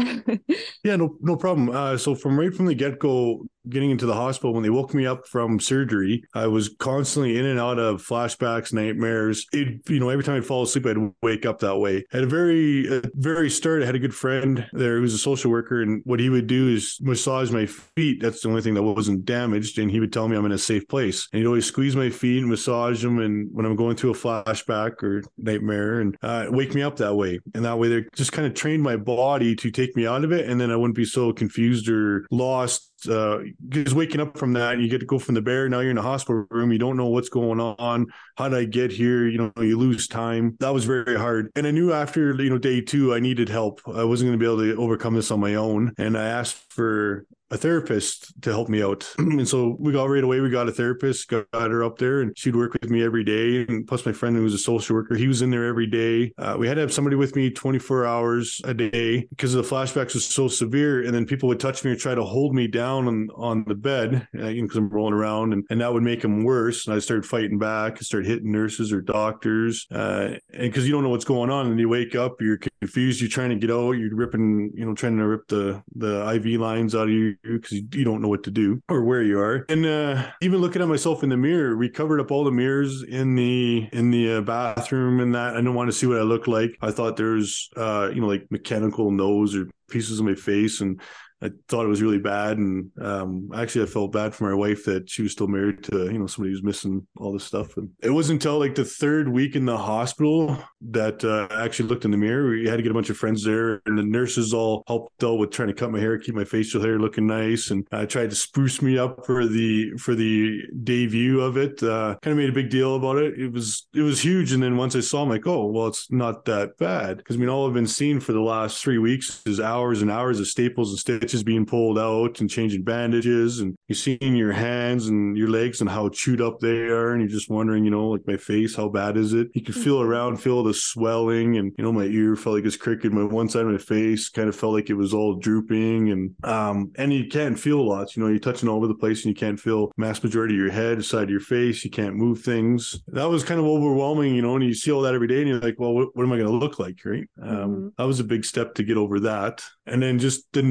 Yeah, 0.84 0.96
no, 0.98 1.18
no 1.22 1.36
problem. 1.36 1.70
Uh, 1.70 1.98
so 1.98 2.16
from 2.16 2.40
right 2.40 2.54
from 2.54 2.66
the 2.66 2.76
get 2.76 3.00
go, 3.00 3.46
getting 3.70 3.92
into 3.92 4.06
the 4.06 4.14
hospital, 4.14 4.54
when 4.54 4.64
they 4.64 4.70
woke 4.70 4.94
me 4.94 5.06
up 5.06 5.28
from 5.28 5.60
surgery, 5.60 6.24
I 6.34 6.48
was 6.48 6.70
constantly 6.80 7.38
in 7.38 7.46
and 7.46 7.60
out 7.60 7.80
of 7.80 8.02
flashbacks, 8.02 8.74
nightmares. 8.74 9.46
It, 9.52 9.82
you 9.90 10.00
know, 10.00 10.10
every 10.10 10.24
time 10.24 10.36
I'd 10.36 10.46
fall 10.46 10.64
asleep, 10.64 10.86
I'd 10.86 10.98
wake 11.22 11.46
up 11.46 11.60
that 11.60 11.78
way. 11.78 12.06
At 12.12 12.24
a 12.24 12.28
very, 12.28 12.98
a 12.98 13.02
very 13.16 13.50
start, 13.50 13.84
I 13.84 13.86
had 13.86 13.96
a 13.96 14.00
good 14.00 14.16
friend 14.16 14.68
there 14.74 14.96
who 14.96 15.02
was 15.02 15.14
a 15.14 15.20
social 15.20 15.52
worker, 15.52 15.82
and 15.82 16.02
what 16.06 16.20
he 16.20 16.30
would 16.30 16.48
do 16.48 16.70
is 16.70 16.98
massage 17.02 17.52
my 17.52 17.66
feet. 17.66 18.22
That's 18.22 18.42
the 18.42 18.50
only 18.50 18.62
thing 18.62 18.74
that 18.76 18.84
wasn't 18.84 19.26
damaged, 19.26 19.80
and 19.80 19.90
he 19.90 20.00
would 20.00 20.14
tell 20.14 20.28
me 20.28 20.38
I'm 20.38 20.46
in 20.46 20.52
a 20.52 20.58
safe 20.58 20.88
place. 20.88 21.28
And 21.32 21.40
he'd 21.40 21.48
always 21.48 21.66
squeeze 21.66 21.96
my 21.96 22.10
feet 22.10 22.40
and 22.40 22.50
massage 22.50 23.02
them, 23.02 23.20
and 23.20 23.50
when 23.52 23.66
I'm 23.66 23.76
going 23.76 23.96
through 23.96 24.12
a 24.12 24.16
flashback 24.16 25.04
or 25.04 25.24
nightmare, 25.38 26.00
and 26.00 26.18
uh, 26.22 26.48
wake 26.50 26.74
me 26.74 26.82
up 26.82 26.98
that 26.98 27.16
way. 27.16 27.40
And 27.54 27.66
that 27.66 27.80
way, 27.80 27.88
they 27.88 28.06
just 28.16 28.32
kind 28.32 28.48
of 28.48 28.54
trained 28.54 28.84
my 28.84 28.96
body 28.96 29.56
to 29.56 29.72
take 29.72 29.96
me 29.96 30.08
out 30.08 30.24
of 30.24 30.32
it, 30.32 30.50
and 30.50 30.60
then 30.60 30.72
I 30.72 30.76
wouldn't 30.76 30.96
be 30.96 31.06
so 31.06 31.34
confused 31.34 31.90
or 31.90 32.26
lost 32.32 32.93
uh, 33.08 33.44
just 33.70 33.96
waking 33.96 34.22
up 34.22 34.38
from 34.38 34.54
that, 34.54 34.80
you 34.80 34.88
get 34.88 35.00
to 35.00 35.06
go 35.06 35.20
from 35.20 35.36
the 35.36 35.42
bear. 35.42 35.70
Now 35.70 35.80
you're 35.80 35.92
in 35.92 35.98
a 35.98 36.02
hospital 36.02 36.46
room. 36.50 36.72
You 36.72 36.80
don't 36.80 36.98
know 36.98 37.08
what's 37.08 37.30
going 37.30 37.60
on. 37.60 38.08
How 38.38 38.50
did 38.50 38.58
I 38.58 38.66
get 38.66 38.92
here? 38.92 39.28
You 39.28 39.38
know, 39.38 39.64
you 39.64 39.78
lose 39.78 40.08
time. 40.08 40.56
That 40.60 40.74
was 40.74 40.86
very 40.86 41.18
hard. 41.18 41.52
And 41.56 41.68
I 41.68 41.72
knew 41.72 41.94
after, 41.94 42.34
you 42.42 42.50
know, 42.50 42.58
day 42.58 42.82
two, 42.82 43.14
I 43.14 43.20
needed 43.20 43.50
help. 43.50 43.82
I 43.88 44.04
wasn't 44.04 44.30
going 44.30 44.40
to 44.40 44.46
be 44.46 44.52
able 44.52 44.76
to 44.76 44.82
overcome 44.82 45.16
this 45.16 45.32
on 45.32 45.40
my 45.40 45.56
own. 45.56 45.94
And 45.98 46.18
I 46.18 46.26
asked 46.26 46.72
for 46.72 47.26
a 47.52 47.58
therapist 47.58 48.42
to 48.42 48.50
help 48.50 48.70
me 48.70 48.82
out. 48.82 49.14
and 49.18 49.48
so 49.48 49.76
we 49.80 49.92
got 49.92 50.06
right 50.06 50.24
away. 50.24 50.40
We 50.40 50.50
got 50.50 50.68
a 50.68 50.72
therapist, 50.72 51.28
got 51.30 51.48
her 51.52 51.84
up 51.84 51.98
there, 51.98 52.22
and 52.22 52.38
she'd 52.38 52.56
work 52.56 52.74
with 52.74 52.90
me 52.90 53.04
every 53.04 53.24
day. 53.24 53.66
And 53.68 53.88
plus, 53.88 54.06
my 54.06 54.12
friend 54.12 54.36
who 54.36 54.44
was 54.44 54.54
a 54.54 54.60
social 54.60 54.96
worker, 54.96 55.16
he 55.16 55.28
was 55.28 55.42
in 55.42 55.52
there 55.52 55.66
every 55.66 55.88
day. 55.88 56.34
Uh, 56.38 56.56
we 56.58 56.68
had 56.68 56.76
to 56.76 56.82
have 56.82 56.94
somebody 56.94 57.16
with 57.16 57.36
me 57.36 57.50
24 57.50 58.06
hours 58.06 58.60
a 58.64 58.74
day 58.74 59.28
because 59.30 59.54
the 59.54 59.62
flashbacks 59.62 60.16
was 60.16 60.26
so 60.26 60.48
severe. 60.48 61.04
And 61.04 61.14
then 61.14 61.26
people 61.26 61.48
would 61.50 61.60
touch 61.60 61.84
me 61.84 61.92
or 61.92 61.96
try 61.96 62.16
to 62.16 62.24
hold 62.24 62.56
me 62.56 62.68
down 62.68 63.08
on, 63.08 63.30
on 63.36 63.64
the 63.68 63.76
bed 63.76 64.28
because 64.32 64.76
uh, 64.76 64.80
I'm 64.80 64.90
rolling 64.90 65.14
around, 65.14 65.54
and, 65.54 65.64
and 65.70 65.82
that 65.82 65.94
would 65.94 66.04
make 66.04 66.22
them 66.22 66.44
worse. 66.44 66.88
And 66.88 66.96
I 66.96 67.00
started 67.00 67.26
fighting 67.26 67.60
back, 67.60 67.98
I 67.98 68.02
started 68.02 68.28
hitting 68.28 68.52
nurses 68.52 68.92
or 68.92 69.02
doctors. 69.02 69.86
Uh, 69.92 70.36
and 70.54 70.72
because 70.72 70.88
you 70.88 70.94
don't 70.94 71.04
know 71.04 71.10
what's 71.10 71.26
going 71.26 71.50
on, 71.50 71.68
and 71.68 71.80
you 71.80 71.90
wake 71.90 72.16
up, 72.16 72.42
you're 72.42 72.58
confused, 72.84 73.22
you're 73.22 73.30
trying 73.30 73.50
to 73.50 73.56
get 73.56 73.72
out, 73.72 73.94
you're 73.94 74.14
ripping, 74.14 74.72
you 74.76 74.86
know, 74.86 74.94
trying 74.94 75.18
to 75.18 75.26
rip 75.26 75.48
the, 75.48 75.82
the 75.96 76.30
IV 76.36 76.60
lines 76.60 76.94
out 76.94 77.04
of 77.04 77.10
you 77.10 77.36
because 77.42 77.72
you 77.72 78.04
don't 78.04 78.22
know 78.22 78.28
what 78.28 78.44
to 78.44 78.52
do 78.52 78.82
or 78.90 79.04
where 79.04 79.24
you 79.24 79.40
are. 79.40 79.66
And 79.70 79.86
uh, 79.86 80.30
even 80.42 80.60
looking 80.60 80.82
at 80.82 80.88
myself 80.88 81.24
in 81.24 81.30
the 81.30 81.38
mirror, 81.38 81.78
we 81.78 81.90
covered 81.90 82.20
up 82.20 82.30
all 82.30 82.44
the 82.44 82.52
mirrors 82.52 83.04
in 83.04 83.36
the 83.36 83.88
in 83.94 84.12
the 84.12 84.34
uh, 84.34 84.42
bathroom 84.42 85.22
and 85.22 85.34
that. 85.34 85.54
I 85.54 85.58
didn't 85.58 85.76
want 85.76 85.90
to 85.90 85.98
see 85.98 86.08
what 86.08 86.18
I 86.18 86.24
looked 86.24 86.48
like. 86.48 86.78
I 86.82 86.92
thought 86.92 87.16
there's 87.16 87.70
uh, 87.78 88.12
you 88.14 88.20
know 88.20 88.28
like 88.28 88.46
mechanical 88.52 89.12
nose 89.12 89.56
or 89.56 89.70
pieces 89.90 90.20
of 90.20 90.26
my 90.26 90.36
face 90.36 90.82
and 90.82 91.00
I 91.44 91.52
thought 91.68 91.84
it 91.84 91.90
was 91.90 92.02
really 92.02 92.20
bad, 92.20 92.58
and 92.58 92.90
um, 93.02 93.50
actually, 93.54 93.84
I 93.84 93.88
felt 93.88 94.14
bad 94.14 94.34
for 94.34 94.50
my 94.50 94.54
wife 94.54 94.86
that 94.86 95.10
she 95.10 95.24
was 95.24 95.34
still 95.34 95.48
married 95.48 95.84
to 95.86 96.06
you 96.06 96.18
know 96.18 96.28
somebody 96.28 96.54
who's 96.54 96.64
missing 96.64 97.06
all 97.18 97.34
this 97.34 97.44
stuff. 97.44 97.76
And 97.76 97.90
it 98.02 98.12
wasn't 98.12 98.42
until 98.42 98.60
like 98.60 98.76
the 98.76 98.86
third 98.86 99.28
week 99.28 99.58
in 99.58 99.66
the 99.66 99.78
hospital 99.78 100.58
that 100.92 101.24
uh, 101.26 101.54
I 101.54 101.66
actually 101.66 101.90
looked 101.90 102.06
in 102.06 102.12
the 102.12 102.18
mirror. 102.18 102.50
We 102.50 102.70
had 102.70 102.78
to 102.78 102.82
get 102.84 102.92
a 102.92 102.94
bunch 102.94 103.10
of 103.10 103.18
friends 103.18 103.44
there, 103.44 103.82
and 103.86 103.98
the 103.98 104.04
nurses 104.04 104.54
all 104.54 104.84
helped 104.88 105.22
out 105.22 105.38
with 105.38 105.52
trying 105.52 105.68
to 105.68 105.74
cut 105.74 105.92
my 105.92 106.00
hair, 106.00 106.18
keep 106.18 106.34
my 106.34 106.46
facial 106.46 106.82
hair 106.82 106.98
looking 106.98 107.28
nice, 107.28 107.72
and 107.72 107.86
I 107.92 108.04
uh, 108.04 108.06
tried 108.06 108.30
to 108.30 108.36
spruce 108.38 108.82
me 108.82 108.98
up 108.98 109.26
for 109.26 109.46
the 109.46 109.92
for 109.98 110.16
the 110.16 110.62
debut 110.84 111.42
of 111.42 111.58
it. 111.58 111.84
Uh, 111.84 112.16
kind 112.22 112.32
of 112.32 112.38
made 112.38 112.50
a 112.50 112.54
big 112.54 112.70
deal 112.70 112.96
about 112.96 113.18
it. 113.18 113.38
It 113.38 113.52
was 113.52 113.86
it 113.94 114.02
was 114.02 114.24
huge, 114.24 114.54
and 114.54 114.64
then 114.64 114.78
once 114.78 114.96
I 114.96 115.02
saw, 115.02 115.24
I'm 115.24 115.30
like, 115.30 115.46
oh 115.46 115.66
well, 115.66 115.88
it's 115.88 116.10
not 116.10 116.46
that 116.46 116.78
bad 116.78 117.18
because 117.18 117.36
I 117.36 117.40
mean, 117.40 117.50
all 117.50 117.68
I've 117.68 117.74
been 117.74 117.86
seeing 117.86 118.22
for 118.22 118.32
the 118.32 118.40
last 118.40 118.82
three 118.82 118.98
weeks 118.98 119.42
is 119.46 119.60
hours 119.60 120.02
and 120.02 120.10
hours 120.10 120.40
of 120.40 120.48
staples 120.48 120.92
and 120.92 121.00
stitches 121.00 121.33
stitches 121.34 121.44
being 121.44 121.66
pulled 121.66 121.98
out 121.98 122.40
and 122.42 122.50
changing 122.50 122.84
bandages 122.84 123.60
and 123.60 123.76
you're 123.88 123.96
seeing 123.96 124.36
your 124.36 124.52
hands 124.52 125.08
and 125.08 125.36
your 125.36 125.50
legs 125.50 125.82
and 125.82 125.90
how 125.90 126.08
chewed 126.10 126.42
up 126.42 126.60
they 126.60 126.82
are 126.88 127.12
and 127.12 127.22
you're 127.22 127.30
just 127.30 127.50
wondering 127.50 127.84
you 127.84 127.90
know 127.90 128.10
like 128.10 128.28
my 128.28 128.38
face 128.38 128.76
how 128.76 128.88
bad 128.88 129.18
is 129.18 129.34
it? 129.34 129.48
You 129.54 129.64
can 129.64 129.74
feel 129.74 129.98
mm-hmm. 129.98 130.10
around 130.10 130.38
feel 130.38 130.64
the 130.64 130.74
swelling 130.74 131.58
and 131.58 131.74
you 131.78 131.84
know 131.84 131.92
my 131.92 132.04
ear 132.04 132.36
felt 132.36 132.56
like 132.56 132.66
it's 132.66 132.78
crooked. 132.78 133.12
My 133.12 133.24
one 133.24 133.50
side 133.50 133.66
of 133.66 133.72
my 133.72 133.78
face 133.80 134.30
kind 134.30 134.48
of 134.48 134.56
felt 134.56 134.74
like 134.74 134.90
it 134.90 134.94
was 134.94 135.14
all 135.14 135.36
drooping 135.36 136.12
and 136.12 136.36
um 136.44 136.92
and 136.96 137.12
you 137.12 137.28
can't 137.28 137.58
feel 137.58 137.80
a 137.80 137.90
lot 137.94 138.16
you 138.16 138.22
know 138.22 138.30
you're 138.30 138.40
touching 138.40 138.70
all 138.70 138.78
over 138.78 138.88
the 138.88 138.94
place 138.94 139.26
and 139.26 139.36
you 139.36 139.40
can't 139.40 139.60
feel 139.60 139.92
mass 139.98 140.24
majority 140.24 140.54
of 140.54 140.60
your 140.60 140.72
head 140.72 141.04
side 141.04 141.24
of 141.24 141.30
your 141.30 141.40
face. 141.40 141.84
You 141.84 141.90
can't 141.90 142.16
move 142.16 142.42
things. 142.42 143.00
That 143.08 143.30
was 143.30 143.44
kind 143.44 143.60
of 143.60 143.66
overwhelming 143.66 144.36
you 144.36 144.44
know 144.44 144.56
and 144.56 144.64
you 144.64 144.76
see 144.76 144.92
all 144.92 145.02
that 145.02 145.16
every 145.16 145.28
day 145.28 145.40
and 145.40 145.48
you're 145.48 145.60
like 145.60 145.80
well 145.80 145.94
what, 145.94 146.16
what 146.16 146.24
am 146.24 146.32
i 146.32 146.38
going 146.38 146.48
to 146.48 146.56
look 146.56 146.78
like 146.80 147.00
right? 147.06 147.28
Um 147.42 147.50
mm-hmm. 147.50 147.88
that 147.98 148.06
was 148.06 148.20
a 148.20 148.24
big 148.24 148.46
step 148.46 148.76
to 148.76 148.84
get 148.84 148.98
over 148.98 149.20
that. 149.22 149.64
And 149.86 150.02
then 150.02 150.20
just 150.20 150.52
the 150.54 150.62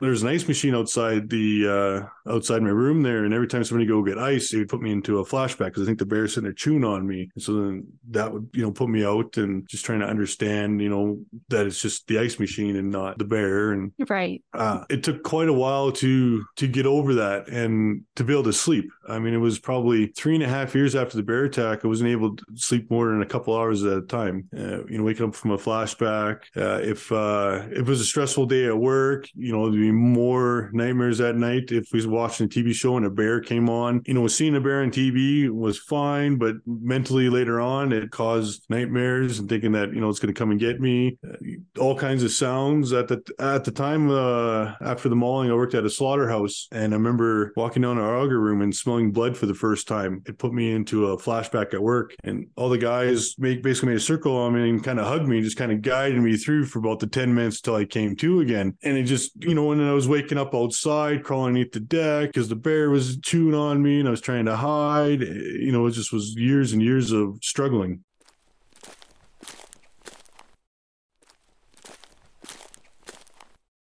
there's 0.00 0.22
an 0.22 0.28
ice 0.28 0.46
machine 0.46 0.74
outside 0.74 1.30
the 1.30 2.08
uh, 2.26 2.30
outside 2.32 2.62
my 2.62 2.70
room 2.70 3.02
there, 3.02 3.24
and 3.24 3.34
every 3.34 3.46
time 3.46 3.64
somebody 3.64 3.86
go 3.86 4.02
get 4.02 4.18
ice, 4.18 4.50
they 4.50 4.58
would 4.58 4.68
put 4.68 4.82
me 4.82 4.92
into 4.92 5.18
a 5.18 5.24
flashback 5.24 5.66
because 5.66 5.82
I 5.82 5.86
think 5.86 5.98
the 5.98 6.06
bear's 6.06 6.34
sitting 6.34 6.44
there 6.44 6.52
chewing 6.52 6.84
on 6.84 7.06
me. 7.06 7.30
And 7.34 7.42
so 7.42 7.54
then 7.54 7.86
that 8.10 8.32
would 8.32 8.48
you 8.52 8.62
know 8.62 8.72
put 8.72 8.88
me 8.88 9.04
out 9.04 9.36
and 9.36 9.68
just 9.68 9.84
trying 9.84 10.00
to 10.00 10.06
understand 10.06 10.80
you 10.80 10.88
know 10.88 11.18
that 11.48 11.66
it's 11.66 11.80
just 11.80 12.06
the 12.06 12.18
ice 12.18 12.38
machine 12.38 12.76
and 12.76 12.90
not 12.90 13.18
the 13.18 13.24
bear. 13.24 13.72
And 13.72 13.92
right, 14.08 14.42
uh, 14.52 14.84
it 14.90 15.02
took 15.02 15.22
quite 15.22 15.48
a 15.48 15.52
while 15.52 15.92
to 15.92 16.44
to 16.56 16.66
get 16.66 16.86
over 16.86 17.14
that 17.14 17.48
and 17.48 18.02
to 18.16 18.24
be 18.24 18.32
able 18.32 18.44
to 18.44 18.52
sleep. 18.52 18.90
I 19.08 19.18
mean, 19.18 19.34
it 19.34 19.38
was 19.38 19.58
probably 19.58 20.06
three 20.08 20.34
and 20.34 20.44
a 20.44 20.48
half 20.48 20.74
years 20.74 20.94
after 20.94 21.16
the 21.16 21.22
bear 21.22 21.44
attack. 21.44 21.84
I 21.84 21.88
wasn't 21.88 22.10
able 22.10 22.36
to 22.36 22.44
sleep 22.54 22.90
more 22.90 23.08
than 23.08 23.22
a 23.22 23.26
couple 23.26 23.56
hours 23.56 23.84
at 23.84 23.98
a 23.98 24.02
time. 24.02 24.48
Uh, 24.56 24.84
you 24.86 24.98
know, 24.98 25.04
waking 25.04 25.26
up 25.26 25.34
from 25.34 25.52
a 25.52 25.58
flashback. 25.58 26.40
Uh, 26.56 26.80
if 26.82 27.10
uh, 27.12 27.62
if 27.70 27.78
it 27.78 27.86
was 27.86 28.00
a 28.00 28.04
stressful 28.04 28.46
day 28.46 28.66
at 28.66 28.78
work, 28.78 29.28
you 29.34 29.52
know, 29.54 29.70
there'd 29.70 29.80
be 29.80 29.92
more 29.92 30.70
nightmares 30.72 31.20
at 31.20 31.36
night. 31.36 31.70
If 31.70 31.92
we 31.92 31.98
was 31.98 32.06
watching 32.06 32.46
a 32.46 32.48
TV 32.48 32.74
show 32.74 32.96
and 32.96 33.06
a 33.06 33.10
bear 33.10 33.40
came 33.40 33.68
on, 33.68 34.02
you 34.06 34.14
know, 34.14 34.26
seeing 34.26 34.56
a 34.56 34.60
bear 34.60 34.82
on 34.82 34.90
TV 34.90 35.48
was 35.48 35.78
fine, 35.78 36.36
but 36.36 36.56
mentally 36.66 37.28
later 37.28 37.60
on, 37.60 37.92
it 37.92 38.10
caused 38.10 38.66
nightmares 38.68 39.38
and 39.38 39.48
thinking 39.48 39.72
that 39.72 39.92
you 39.92 40.00
know 40.00 40.08
it's 40.08 40.18
going 40.18 40.32
to 40.32 40.38
come 40.38 40.50
and 40.50 40.60
get 40.60 40.80
me. 40.80 41.18
Uh, 41.26 41.80
all 41.80 41.96
kinds 41.96 42.22
of 42.22 42.30
sounds 42.30 42.92
at 42.92 43.08
the 43.08 43.22
at 43.38 43.64
the 43.64 43.70
time 43.70 44.10
uh, 44.10 44.72
after 44.80 45.08
the 45.08 45.16
mauling, 45.16 45.50
I 45.50 45.54
worked 45.54 45.74
at 45.74 45.84
a 45.84 45.90
slaughterhouse, 45.90 46.68
and 46.72 46.92
I 46.92 46.96
remember 46.96 47.52
walking 47.56 47.82
down 47.82 47.98
our 47.98 48.16
auger 48.16 48.40
room 48.40 48.62
and 48.62 48.74
smelling 48.74 49.12
blood 49.12 49.36
for 49.36 49.46
the 49.46 49.54
first 49.54 49.88
time. 49.88 50.22
It 50.26 50.38
put 50.38 50.52
me 50.52 50.72
into 50.72 51.08
a 51.08 51.18
flashback 51.18 51.74
at 51.74 51.82
work, 51.82 52.14
and 52.24 52.46
all 52.56 52.68
the 52.68 52.78
guys 52.78 53.34
make 53.38 53.62
basically 53.62 53.90
made 53.90 53.98
a 53.98 54.00
circle 54.00 54.36
on 54.36 54.54
me 54.54 54.68
and 54.68 54.82
kind 54.82 54.98
of 54.98 55.06
hugged 55.06 55.28
me, 55.28 55.36
and 55.36 55.44
just 55.44 55.56
kind 55.56 55.72
of 55.72 55.82
guided 55.82 56.20
me 56.20 56.36
through 56.36 56.66
for 56.66 56.78
about 56.78 57.00
the 57.00 57.06
ten 57.06 57.34
minutes 57.34 57.60
till 57.60 57.74
I 57.74 57.84
came 57.84 58.16
to 58.16 58.40
again. 58.40 58.76
And 58.82 58.96
it 58.96 59.04
just 59.04 59.43
you 59.44 59.54
know, 59.54 59.66
when 59.66 59.80
I 59.80 59.92
was 59.92 60.08
waking 60.08 60.38
up 60.38 60.54
outside, 60.54 61.22
crawling 61.22 61.48
underneath 61.48 61.72
the 61.72 61.80
deck 61.80 62.28
because 62.28 62.48
the 62.48 62.56
bear 62.56 62.90
was 62.90 63.18
chewing 63.18 63.54
on 63.54 63.82
me 63.82 63.98
and 64.00 64.08
I 64.08 64.10
was 64.10 64.20
trying 64.20 64.46
to 64.46 64.56
hide. 64.56 65.22
Eh, 65.22 65.26
you 65.26 65.72
know, 65.72 65.86
it 65.86 65.92
just 65.92 66.12
was 66.12 66.34
years 66.36 66.72
and 66.72 66.82
years 66.82 67.12
of 67.12 67.38
struggling. 67.42 68.04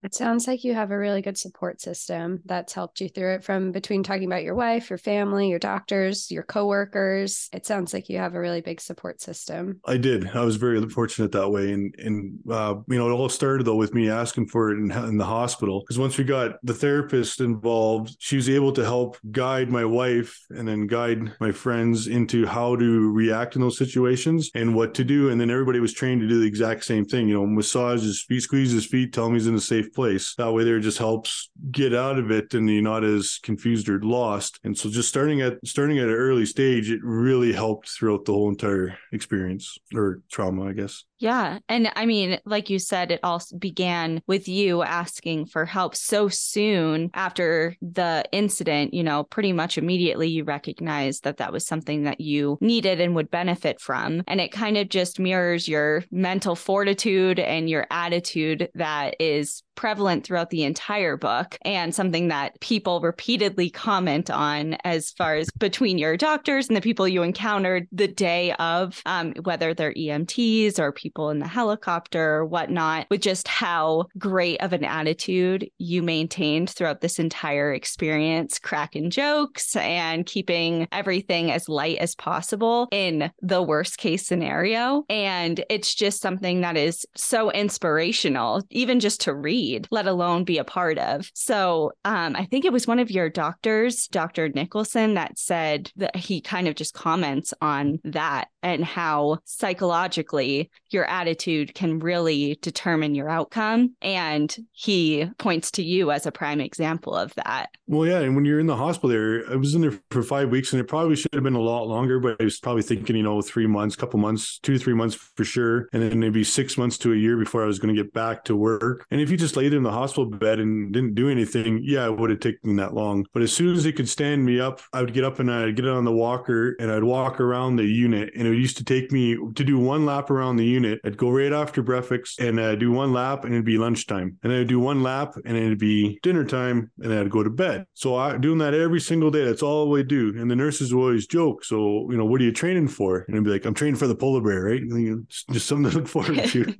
It 0.02 0.14
sounds 0.14 0.48
like 0.48 0.64
you 0.64 0.74
have 0.74 0.90
a 0.90 0.98
really 0.98 1.22
good 1.22 1.38
support 1.38 1.80
system 1.80 2.40
that's 2.44 2.72
helped 2.72 3.00
you 3.00 3.08
through 3.08 3.34
it 3.34 3.44
from 3.44 3.70
between 3.70 4.02
talking 4.02 4.26
about 4.26 4.42
your 4.42 4.56
wife, 4.56 4.90
your 4.90 4.98
family, 4.98 5.48
your 5.48 5.60
doctors, 5.60 6.30
your 6.30 6.42
coworkers. 6.42 7.48
It 7.52 7.66
sounds 7.66 7.94
like 7.94 8.08
you 8.08 8.18
have 8.18 8.34
a 8.34 8.40
really 8.40 8.60
big 8.60 8.80
support 8.80 9.20
system. 9.20 9.80
I 9.84 9.98
did. 9.98 10.28
I 10.34 10.44
was 10.44 10.56
very 10.56 10.84
fortunate 10.88 11.30
that 11.32 11.50
way. 11.50 11.72
And, 11.72 11.94
and 11.98 12.38
uh, 12.50 12.74
you 12.88 12.98
know, 12.98 13.08
it 13.08 13.12
all 13.12 13.28
started 13.28 13.64
though 13.64 13.76
with 13.76 13.94
me 13.94 14.10
asking 14.10 14.48
for 14.48 14.72
it 14.72 14.78
in, 14.78 14.90
in 14.90 15.18
the 15.18 15.24
hospital. 15.24 15.80
Because 15.80 15.98
once 15.98 16.18
we 16.18 16.24
got 16.24 16.56
the 16.64 16.74
therapist 16.74 17.40
involved, 17.40 18.16
she 18.18 18.36
was 18.36 18.50
able 18.50 18.72
to 18.72 18.84
help 18.84 19.18
guide 19.30 19.70
my 19.70 19.84
wife 19.84 20.36
and 20.50 20.66
then 20.66 20.88
guide 20.88 21.32
my 21.38 21.52
friends 21.52 22.08
into 22.08 22.44
how 22.44 22.74
to 22.74 23.12
react 23.12 23.54
in 23.54 23.62
those 23.62 23.78
situations 23.78 24.50
and 24.56 24.74
what 24.74 24.94
to 24.94 25.04
do. 25.04 25.30
And 25.30 25.40
then 25.40 25.50
everybody 25.50 25.78
was 25.78 25.92
trained 25.92 26.22
to 26.22 26.28
do 26.28 26.40
the 26.40 26.46
exact 26.46 26.84
same 26.84 27.04
thing, 27.04 27.28
you 27.28 27.34
know, 27.34 27.46
massage 27.46 28.02
his 28.02 28.22
feet, 28.22 28.42
squeeze 28.42 28.72
his 28.72 28.86
feet, 28.86 29.12
tell 29.12 29.26
him 29.26 29.34
he's 29.34 29.46
in 29.46 29.54
a 29.54 29.60
safe 29.60 29.91
place. 29.94 30.34
That 30.36 30.52
way 30.52 30.64
there 30.64 30.80
just 30.80 30.98
helps 30.98 31.50
get 31.70 31.94
out 31.94 32.18
of 32.18 32.30
it 32.30 32.54
and 32.54 32.68
you're 32.68 32.82
not 32.82 33.04
as 33.04 33.38
confused 33.42 33.88
or 33.88 34.00
lost. 34.02 34.58
And 34.64 34.76
so 34.76 34.90
just 34.90 35.08
starting 35.08 35.40
at 35.40 35.58
starting 35.64 35.98
at 35.98 36.08
an 36.08 36.14
early 36.14 36.46
stage, 36.46 36.90
it 36.90 37.00
really 37.02 37.52
helped 37.52 37.88
throughout 37.88 38.24
the 38.24 38.32
whole 38.32 38.48
entire 38.48 38.96
experience 39.12 39.78
or 39.94 40.20
trauma, 40.30 40.66
I 40.66 40.72
guess. 40.72 41.04
Yeah. 41.22 41.60
And 41.68 41.88
I 41.94 42.04
mean, 42.04 42.40
like 42.44 42.68
you 42.68 42.80
said, 42.80 43.12
it 43.12 43.20
all 43.22 43.40
began 43.56 44.22
with 44.26 44.48
you 44.48 44.82
asking 44.82 45.46
for 45.46 45.64
help 45.64 45.94
so 45.94 46.28
soon 46.28 47.10
after 47.14 47.76
the 47.80 48.24
incident, 48.32 48.92
you 48.92 49.04
know, 49.04 49.22
pretty 49.22 49.52
much 49.52 49.78
immediately 49.78 50.28
you 50.28 50.42
recognized 50.42 51.22
that 51.22 51.36
that 51.36 51.52
was 51.52 51.64
something 51.64 52.02
that 52.02 52.20
you 52.20 52.58
needed 52.60 53.00
and 53.00 53.14
would 53.14 53.30
benefit 53.30 53.80
from. 53.80 54.24
And 54.26 54.40
it 54.40 54.50
kind 54.50 54.76
of 54.76 54.88
just 54.88 55.20
mirrors 55.20 55.68
your 55.68 56.02
mental 56.10 56.56
fortitude 56.56 57.38
and 57.38 57.70
your 57.70 57.86
attitude 57.88 58.68
that 58.74 59.14
is 59.20 59.62
prevalent 59.74 60.24
throughout 60.24 60.50
the 60.50 60.64
entire 60.64 61.16
book 61.16 61.56
and 61.62 61.94
something 61.94 62.28
that 62.28 62.58
people 62.60 63.00
repeatedly 63.00 63.70
comment 63.70 64.30
on 64.30 64.74
as 64.84 65.10
far 65.12 65.34
as 65.34 65.50
between 65.58 65.98
your 65.98 66.16
doctors 66.16 66.68
and 66.68 66.76
the 66.76 66.80
people 66.80 67.08
you 67.08 67.22
encountered 67.22 67.86
the 67.92 68.08
day 68.08 68.52
of, 68.54 69.02
um, 69.06 69.32
whether 69.42 69.74
they're 69.74 69.94
EMTs 69.94 70.78
or 70.78 70.92
people 70.92 71.30
in 71.30 71.38
the 71.38 71.48
helicopter 71.48 72.36
or 72.36 72.46
whatnot, 72.46 73.06
with 73.10 73.20
just 73.20 73.48
how 73.48 74.06
great 74.18 74.60
of 74.62 74.72
an 74.72 74.84
attitude 74.84 75.68
you 75.78 76.02
maintained 76.02 76.70
throughout 76.70 77.00
this 77.00 77.18
entire 77.18 77.72
experience, 77.72 78.58
cracking 78.58 79.10
jokes 79.10 79.76
and 79.76 80.26
keeping 80.26 80.86
everything 80.92 81.50
as 81.50 81.68
light 81.68 81.98
as 81.98 82.14
possible 82.14 82.88
in 82.92 83.30
the 83.40 83.62
worst 83.62 83.98
case 83.98 84.26
scenario. 84.26 85.04
And 85.08 85.64
it's 85.68 85.94
just 85.94 86.20
something 86.20 86.60
that 86.60 86.76
is 86.76 87.06
so 87.16 87.50
inspirational, 87.50 88.62
even 88.70 89.00
just 89.00 89.20
to 89.22 89.34
read, 89.34 89.71
let 89.90 90.06
alone 90.06 90.44
be 90.44 90.58
a 90.58 90.64
part 90.64 90.98
of. 90.98 91.30
So 91.34 91.92
um, 92.04 92.36
I 92.36 92.44
think 92.46 92.64
it 92.64 92.72
was 92.72 92.86
one 92.86 92.98
of 92.98 93.10
your 93.10 93.28
doctors, 93.28 94.06
Dr. 94.08 94.48
Nicholson, 94.48 95.14
that 95.14 95.38
said 95.38 95.90
that 95.96 96.16
he 96.16 96.40
kind 96.40 96.68
of 96.68 96.74
just 96.74 96.94
comments 96.94 97.54
on 97.60 98.00
that 98.04 98.48
and 98.62 98.84
how 98.84 99.38
psychologically 99.44 100.70
your 100.90 101.04
attitude 101.06 101.74
can 101.74 101.98
really 101.98 102.58
determine 102.62 103.14
your 103.14 103.28
outcome. 103.28 103.94
And 104.00 104.54
he 104.72 105.26
points 105.38 105.72
to 105.72 105.82
you 105.82 106.10
as 106.12 106.26
a 106.26 106.32
prime 106.32 106.60
example 106.60 107.14
of 107.14 107.34
that. 107.34 107.70
Well, 107.86 108.06
yeah. 108.06 108.20
And 108.20 108.36
when 108.36 108.44
you're 108.44 108.60
in 108.60 108.66
the 108.66 108.76
hospital 108.76 109.10
there, 109.10 109.50
I 109.50 109.56
was 109.56 109.74
in 109.74 109.80
there 109.80 109.98
for 110.10 110.22
five 110.22 110.50
weeks 110.50 110.72
and 110.72 110.80
it 110.80 110.84
probably 110.84 111.16
should 111.16 111.34
have 111.34 111.42
been 111.42 111.54
a 111.54 111.60
lot 111.60 111.88
longer, 111.88 112.20
but 112.20 112.40
I 112.40 112.44
was 112.44 112.60
probably 112.60 112.82
thinking, 112.82 113.16
you 113.16 113.22
know, 113.22 113.42
three 113.42 113.66
months, 113.66 113.96
couple 113.96 114.20
months, 114.20 114.58
two 114.60 114.78
three 114.78 114.94
months 114.94 115.14
for 115.14 115.44
sure. 115.44 115.88
And 115.92 116.02
then 116.02 116.18
maybe 116.18 116.44
six 116.44 116.78
months 116.78 116.98
to 116.98 117.12
a 117.12 117.16
year 117.16 117.36
before 117.36 117.62
I 117.62 117.66
was 117.66 117.78
going 117.78 117.94
to 117.94 118.02
get 118.02 118.12
back 118.12 118.44
to 118.44 118.56
work. 118.56 119.06
And 119.10 119.20
if 119.20 119.30
you 119.30 119.36
just 119.36 119.51
laid 119.56 119.74
in 119.74 119.82
the 119.82 119.90
hospital 119.90 120.26
bed 120.26 120.60
and 120.60 120.92
didn't 120.92 121.14
do 121.14 121.28
anything, 121.28 121.80
yeah, 121.82 122.06
it 122.06 122.18
would 122.18 122.30
have 122.30 122.40
taken 122.40 122.76
that 122.76 122.94
long. 122.94 123.26
But 123.32 123.42
as 123.42 123.52
soon 123.52 123.74
as 123.74 123.84
they 123.84 123.92
could 123.92 124.08
stand 124.08 124.44
me 124.44 124.60
up, 124.60 124.80
I 124.92 125.00
would 125.00 125.12
get 125.12 125.24
up 125.24 125.38
and 125.38 125.50
I'd 125.50 125.76
get 125.76 125.88
on 125.88 126.04
the 126.04 126.12
walker 126.12 126.76
and 126.78 126.90
I'd 126.90 127.04
walk 127.04 127.40
around 127.40 127.76
the 127.76 127.84
unit. 127.84 128.32
And 128.36 128.46
it 128.46 128.56
used 128.56 128.76
to 128.78 128.84
take 128.84 129.12
me 129.12 129.36
to 129.36 129.64
do 129.64 129.78
one 129.78 130.06
lap 130.06 130.30
around 130.30 130.56
the 130.56 130.64
unit. 130.64 131.00
I'd 131.04 131.16
go 131.16 131.30
right 131.30 131.52
after 131.52 131.82
breakfast 131.82 132.40
and 132.40 132.60
I'd 132.60 132.78
do 132.78 132.92
one 132.92 133.12
lap 133.12 133.44
and 133.44 133.52
it'd 133.52 133.64
be 133.64 133.78
lunchtime. 133.78 134.38
And 134.42 134.52
then 134.52 134.60
I'd 134.60 134.68
do 134.68 134.80
one 134.80 135.02
lap 135.02 135.34
and 135.44 135.56
it'd 135.56 135.78
be 135.78 136.18
dinner 136.22 136.44
time 136.44 136.90
and 137.02 137.12
I'd 137.12 137.30
go 137.30 137.42
to 137.42 137.50
bed. 137.50 137.86
So 137.94 138.16
I 138.16 138.36
doing 138.36 138.58
that 138.58 138.74
every 138.74 139.00
single 139.00 139.30
day. 139.30 139.44
That's 139.44 139.62
all 139.62 139.90
we 139.90 140.02
do. 140.02 140.34
And 140.38 140.50
the 140.50 140.56
nurses 140.56 140.94
would 140.94 141.02
always 141.02 141.26
joke. 141.26 141.64
So, 141.64 142.10
you 142.10 142.16
know, 142.16 142.24
what 142.24 142.40
are 142.40 142.44
you 142.44 142.52
training 142.52 142.88
for? 142.88 143.24
And 143.28 143.36
I'd 143.36 143.44
be 143.44 143.50
like, 143.50 143.64
I'm 143.64 143.74
training 143.74 143.96
for 143.96 144.06
the 144.06 144.14
polar 144.14 144.40
bear, 144.40 144.62
right? 144.64 144.82
just 145.28 145.66
something 145.66 145.90
to 145.90 145.98
look 145.98 146.08
forward 146.08 146.44
to. 146.46 146.74